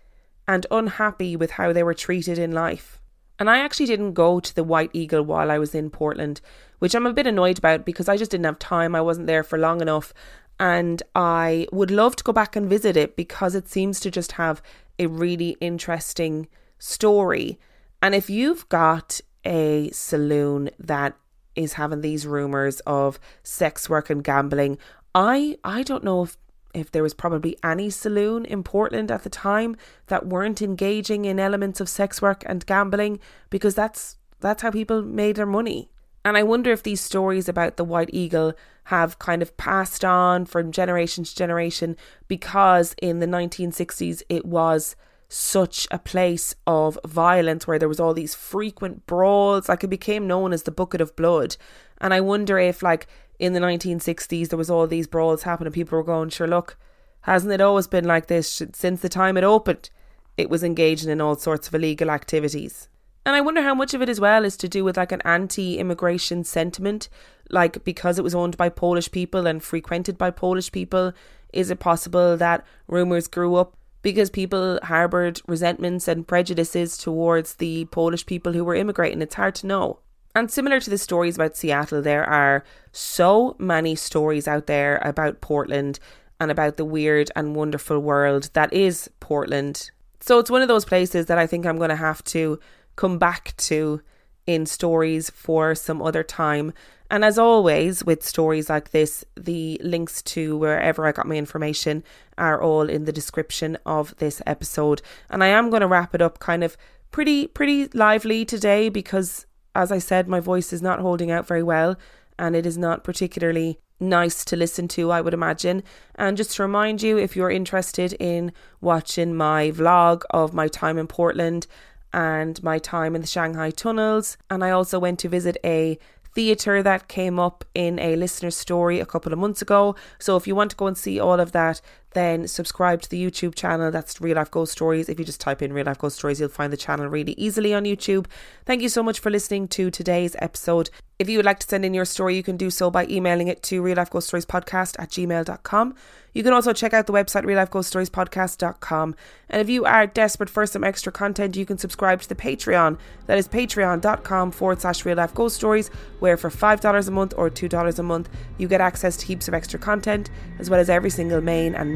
and 0.48 0.66
unhappy 0.72 1.36
with 1.36 1.52
how 1.52 1.74
they 1.74 1.84
were 1.84 1.94
treated 1.94 2.40
in 2.40 2.52
life. 2.52 3.00
And 3.40 3.50
I 3.50 3.60
actually 3.60 3.88
didn't 3.88 4.14
go 4.14 4.40
to 4.40 4.56
the 4.56 4.64
White 4.64 4.92
Eagle 4.94 5.24
while 5.24 5.52
I 5.52 5.58
was 5.58 5.76
in 5.76 5.90
Portland, 5.90 6.42
which 6.80 6.96
I'm 6.96 7.06
a 7.06 7.14
bit 7.14 7.28
annoyed 7.28 7.58
about 7.58 7.86
because 7.86 8.08
I 8.08 8.18
just 8.18 8.32
didn't 8.32 8.46
have 8.46 8.60
time. 8.60 8.96
I 8.96 9.02
wasn't 9.02 9.28
there 9.28 9.44
for 9.44 9.58
long 9.58 9.82
enough. 9.82 10.14
And 10.60 11.04
I 11.14 11.68
would 11.72 11.92
love 11.92 12.16
to 12.16 12.24
go 12.24 12.32
back 12.32 12.56
and 12.56 12.70
visit 12.70 12.96
it 12.96 13.16
because 13.16 13.56
it 13.56 13.68
seems 13.68 14.00
to 14.02 14.12
just 14.12 14.34
have 14.34 14.62
a 14.98 15.08
really 15.08 15.58
interesting 15.60 16.48
story. 16.80 17.60
And 18.02 18.16
if 18.16 18.30
you've 18.30 18.68
got 18.70 19.20
a 19.44 19.90
saloon 19.92 20.70
that 20.80 21.16
is 21.56 21.74
having 21.74 22.02
these 22.02 22.26
rumors 22.26 22.80
of 22.82 23.20
sex 23.44 23.90
work 23.90 24.10
and 24.10 24.24
gambling, 24.24 24.78
I 25.14 25.58
I 25.64 25.84
don't 25.84 26.04
know 26.04 26.24
if 26.24 26.38
if 26.76 26.92
there 26.92 27.04
was 27.04 27.14
probably 27.14 27.58
any 27.64 27.90
saloon 27.90 28.46
in 28.46 28.64
Portland 28.64 29.12
at 29.12 29.24
the 29.24 29.30
time 29.30 29.76
that 30.08 30.28
weren't 30.28 30.62
engaging 30.62 31.26
in 31.26 31.40
elements 31.40 31.80
of 31.80 31.90
sex 31.90 32.22
work 32.22 32.44
and 32.46 32.66
gambling 32.66 33.20
because 33.50 33.76
that's 33.76 34.18
that's 34.40 34.62
how 34.62 34.72
people 34.72 35.02
made 35.02 35.38
their 35.38 35.46
money. 35.46 35.90
And 36.24 36.38
I 36.38 36.44
wonder 36.44 36.72
if 36.72 36.84
these 36.84 37.02
stories 37.02 37.48
about 37.48 37.78
the 37.78 37.84
White 37.84 38.10
Eagle 38.12 38.54
have 38.86 39.20
kind 39.20 39.42
of 39.42 39.56
passed 39.58 40.04
on 40.04 40.46
from 40.46 40.72
generation 40.72 41.24
to 41.24 41.36
generation 41.36 41.96
because 42.28 42.96
in 43.02 43.20
the 43.20 43.28
1960s 43.28 44.24
it 44.30 44.46
was 44.46 44.96
such 45.28 45.88
a 45.90 46.00
place 46.00 46.56
of 46.68 47.00
violence 47.06 47.66
where 47.66 47.80
there 47.80 47.90
was 47.90 48.00
all 48.00 48.14
these 48.14 48.36
frequent 48.36 49.06
brawls 49.08 49.68
like 49.68 49.84
it 49.84 49.88
became 49.88 50.28
known 50.28 50.54
as 50.54 50.64
the 50.64 50.72
bucket 50.72 51.02
of 51.02 51.16
blood 51.16 51.58
and 52.00 52.14
i 52.14 52.22
wonder 52.22 52.60
if 52.60 52.84
like 52.84 53.08
in 53.40 53.54
the 53.54 53.60
1960s 53.60 54.50
there 54.50 54.58
was 54.58 54.70
all 54.70 54.88
these 54.88 55.08
brawls 55.08 55.44
happening 55.44 55.72
people 55.72 55.98
were 55.98 56.04
going 56.04 56.30
sure 56.30 56.48
look 56.48 56.78
hasn't 57.22 57.54
it 57.54 57.62
always 57.62 57.88
been 57.88 58.06
like 58.06 58.28
this 58.28 58.62
since 58.74 59.02
the 59.02 59.10
time 59.10 59.38
it 59.38 59.44
opened 59.44 59.90
it 60.38 60.50
was 60.50 60.64
engaging 60.64 61.10
in 61.10 61.22
all 61.22 61.36
sorts 61.36 61.68
of 61.68 61.76
illegal 61.76 62.10
activities 62.10 62.90
and 63.26 63.36
i 63.36 63.42
wonder 63.42 63.62
how 63.62 63.76
much 63.76 63.94
of 63.94 64.02
it 64.02 64.10
as 64.10 64.20
well 64.20 64.46
is 64.46 64.58
to 64.58 64.70
do 64.70 64.84
with 64.84 64.98
like 64.98 65.12
an 65.12 65.22
anti-immigration 65.22 66.44
sentiment 66.44 67.10
like 67.50 67.84
because 67.84 68.18
it 68.18 68.24
was 68.24 68.36
owned 68.36 68.58
by 68.58 68.70
polish 68.70 69.12
people 69.12 69.48
and 69.48 69.64
frequented 69.64 70.18
by 70.18 70.30
polish 70.30 70.72
people 70.72 71.14
is 71.54 71.70
it 71.70 71.80
possible 71.80 72.38
that 72.38 72.66
rumors 72.88 73.28
grew 73.28 73.56
up 73.56 73.76
because 74.06 74.30
people 74.30 74.78
harboured 74.84 75.42
resentments 75.48 76.08
and 76.08 76.28
prejudices 76.28 76.96
towards 76.96 77.56
the 77.56 77.86
Polish 77.86 78.24
people 78.28 78.54
who 78.54 78.64
were 78.64 78.76
immigrating. 78.76 79.20
It's 79.20 79.34
hard 79.34 79.56
to 79.56 79.66
know. 79.66 79.98
And 80.36 80.52
similar 80.52 80.82
to 80.82 80.90
the 80.90 80.98
stories 80.98 81.36
about 81.36 81.56
Seattle, 81.56 82.02
there 82.02 82.26
are 82.26 82.66
so 82.92 83.56
many 83.58 83.96
stories 83.96 84.50
out 84.50 84.68
there 84.68 84.98
about 85.02 85.40
Portland 85.40 85.98
and 86.42 86.52
about 86.52 86.76
the 86.76 86.84
weird 86.84 87.32
and 87.38 87.56
wonderful 87.56 88.00
world 88.00 88.50
that 88.52 88.74
is 88.74 89.10
Portland. 89.22 89.90
So 90.20 90.38
it's 90.40 90.52
one 90.52 90.62
of 90.62 90.68
those 90.68 90.84
places 90.84 91.28
that 91.28 91.38
I 91.38 91.48
think 91.48 91.66
I'm 91.66 91.78
going 91.78 91.90
to 91.90 91.96
have 91.96 92.22
to 92.26 92.60
come 92.98 93.18
back 93.18 93.56
to 93.58 94.02
in 94.46 94.66
stories 94.66 95.30
for 95.30 95.74
some 95.74 96.02
other 96.02 96.22
time. 96.22 96.74
And 97.10 97.24
as 97.24 97.38
always, 97.38 98.04
with 98.04 98.22
stories 98.22 98.70
like 98.70 98.92
this, 98.92 99.24
the 99.36 99.80
links 99.84 100.22
to 100.24 100.58
wherever 100.58 101.08
I 101.08 101.14
got 101.14 101.28
my 101.28 101.36
information 101.36 102.04
are 102.38 102.62
all 102.62 102.90
in 102.90 103.06
the 103.06 103.14
description 103.14 103.78
of 103.86 104.16
this 104.18 104.42
episode. 104.46 105.02
And 105.30 105.44
I 105.44 105.48
am 105.48 105.70
going 105.70 105.82
to 105.82 105.88
wrap 105.88 106.14
it 106.14 106.22
up 106.22 106.40
kind 106.40 106.64
of 106.64 106.76
pretty, 107.12 107.48
pretty 107.48 107.88
lively 107.94 108.44
today 108.44 108.90
because 108.90 109.46
as 109.76 109.92
I 109.92 110.00
said, 110.00 110.28
my 110.28 110.40
voice 110.40 110.74
is 110.74 110.82
not 110.82 111.00
holding 111.00 111.30
out 111.30 111.46
very 111.46 111.62
well 111.64 111.98
and 112.40 112.56
it 112.56 112.66
is 112.66 112.78
not 112.78 113.04
particularly 113.04 113.80
nice 114.00 114.44
to 114.46 114.56
listen 114.56 114.88
to, 114.90 115.12
I 115.12 115.22
would 115.22 115.34
imagine. 115.34 115.84
And 116.16 116.36
just 116.36 116.56
to 116.56 116.64
remind 116.64 117.02
you, 117.02 117.18
if 117.18 117.36
you're 117.36 117.52
interested 117.52 118.14
in 118.14 118.52
watching 118.82 119.36
my 119.36 119.72
vlog 119.72 120.24
of 120.32 120.54
my 120.54 120.68
time 120.68 120.98
in 120.98 121.08
Portland 121.08 121.68
and 122.14 122.62
my 122.64 122.80
time 122.80 123.16
in 123.16 123.22
the 123.22 123.28
Shanghai 123.28 123.72
tunnels, 123.72 124.38
and 124.50 124.64
I 124.64 124.72
also 124.72 125.00
went 125.00 125.20
to 125.20 125.30
visit 125.30 125.58
a 125.64 125.98
theatre 126.34 126.84
that 126.84 127.08
came 127.08 127.40
up 127.40 127.64
in 127.74 127.98
a 128.00 128.18
listener 128.18 128.52
story 128.52 129.00
a 129.00 129.06
couple 129.06 129.32
of 129.32 129.40
months 129.40 129.62
ago. 129.62 129.96
So 130.20 130.36
if 130.36 130.46
you 130.46 130.56
want 130.56 130.72
to 130.72 130.78
go 130.78 130.88
and 130.88 130.98
see 130.98 131.18
all 131.20 131.40
of 131.40 131.54
that, 131.54 131.80
then 132.16 132.48
subscribe 132.48 133.04
to 133.04 133.10
the 133.10 133.24
YouTube 133.24 133.54
channel. 133.54 133.92
That's 133.92 134.20
Real 134.20 134.38
Life 134.38 134.50
Ghost 134.50 134.72
Stories. 134.72 135.08
If 135.08 135.20
you 135.20 135.26
just 135.26 135.40
type 135.40 135.62
in 135.62 135.72
Real 135.72 135.86
Life 135.86 136.00
Ghost 136.00 136.18
Stories, 136.18 136.40
you'll 136.40 136.50
find 136.50 136.74
the 136.74 136.78
channel 136.78 137.08
really 137.08 137.34
easily 137.34 137.74
on 137.76 137.84
YouTube. 137.84 138.26
Thank 138.66 138.82
you 138.82 138.90
so 138.90 139.04
much 139.04 139.20
for 139.20 139.30
listening 139.30 139.68
to 139.70 139.92
today's 139.92 140.36
episode. 140.40 140.90
If 141.18 141.30
you 141.30 141.38
would 141.38 141.46
like 141.46 141.60
to 141.60 141.68
send 141.68 141.86
in 141.86 141.94
your 141.94 142.04
story, 142.04 142.36
you 142.36 142.44
can 142.44 142.58
do 142.58 142.70
so 142.70 142.92
by 142.92 143.06
emailing 143.06 143.48
it 143.48 143.64
to 143.64 143.82
real 143.82 143.96
life 143.96 144.10
ghost 144.10 144.28
stories 144.28 144.46
podcast 144.46 145.00
at 145.00 145.10
gmail.com. 145.12 145.96
You 146.34 146.44
can 146.44 146.52
also 146.52 146.74
check 146.74 146.94
out 146.94 147.08
the 147.08 147.14
website 147.14 147.46
reallifeghoststoriespodcast.com. 147.46 149.16
And 149.50 149.62
if 149.62 149.70
you 149.70 149.86
are 149.86 150.06
desperate 150.06 150.50
for 150.50 150.66
some 150.66 150.84
extra 150.84 151.14
content, 151.14 151.56
you 151.56 151.66
can 151.66 151.78
subscribe 151.78 152.22
to 152.22 152.28
the 152.28 152.36
Patreon. 152.36 153.00
That 153.28 153.38
is 153.38 153.48
patreon.com 153.48 154.52
forward 154.52 154.82
slash 154.82 155.06
real 155.06 155.16
life 155.16 155.34
ghost 155.34 155.56
stories, 155.56 155.88
where 156.20 156.36
for 156.36 156.50
$5 156.50 157.08
a 157.08 157.12
month 157.12 157.34
or 157.38 157.50
$2 157.50 158.00
a 158.00 158.04
month, 158.04 158.28
you 158.58 158.68
get 158.68 158.82
access 158.82 159.16
to 159.16 159.26
heaps 159.26 159.48
of 159.48 159.54
extra 159.54 159.80
content, 159.80 160.30
as 160.60 160.70
well 160.70 160.82
as 160.82 160.90
every 160.90 161.10
single 161.10 161.40
main 161.40 161.74
and 161.74 161.96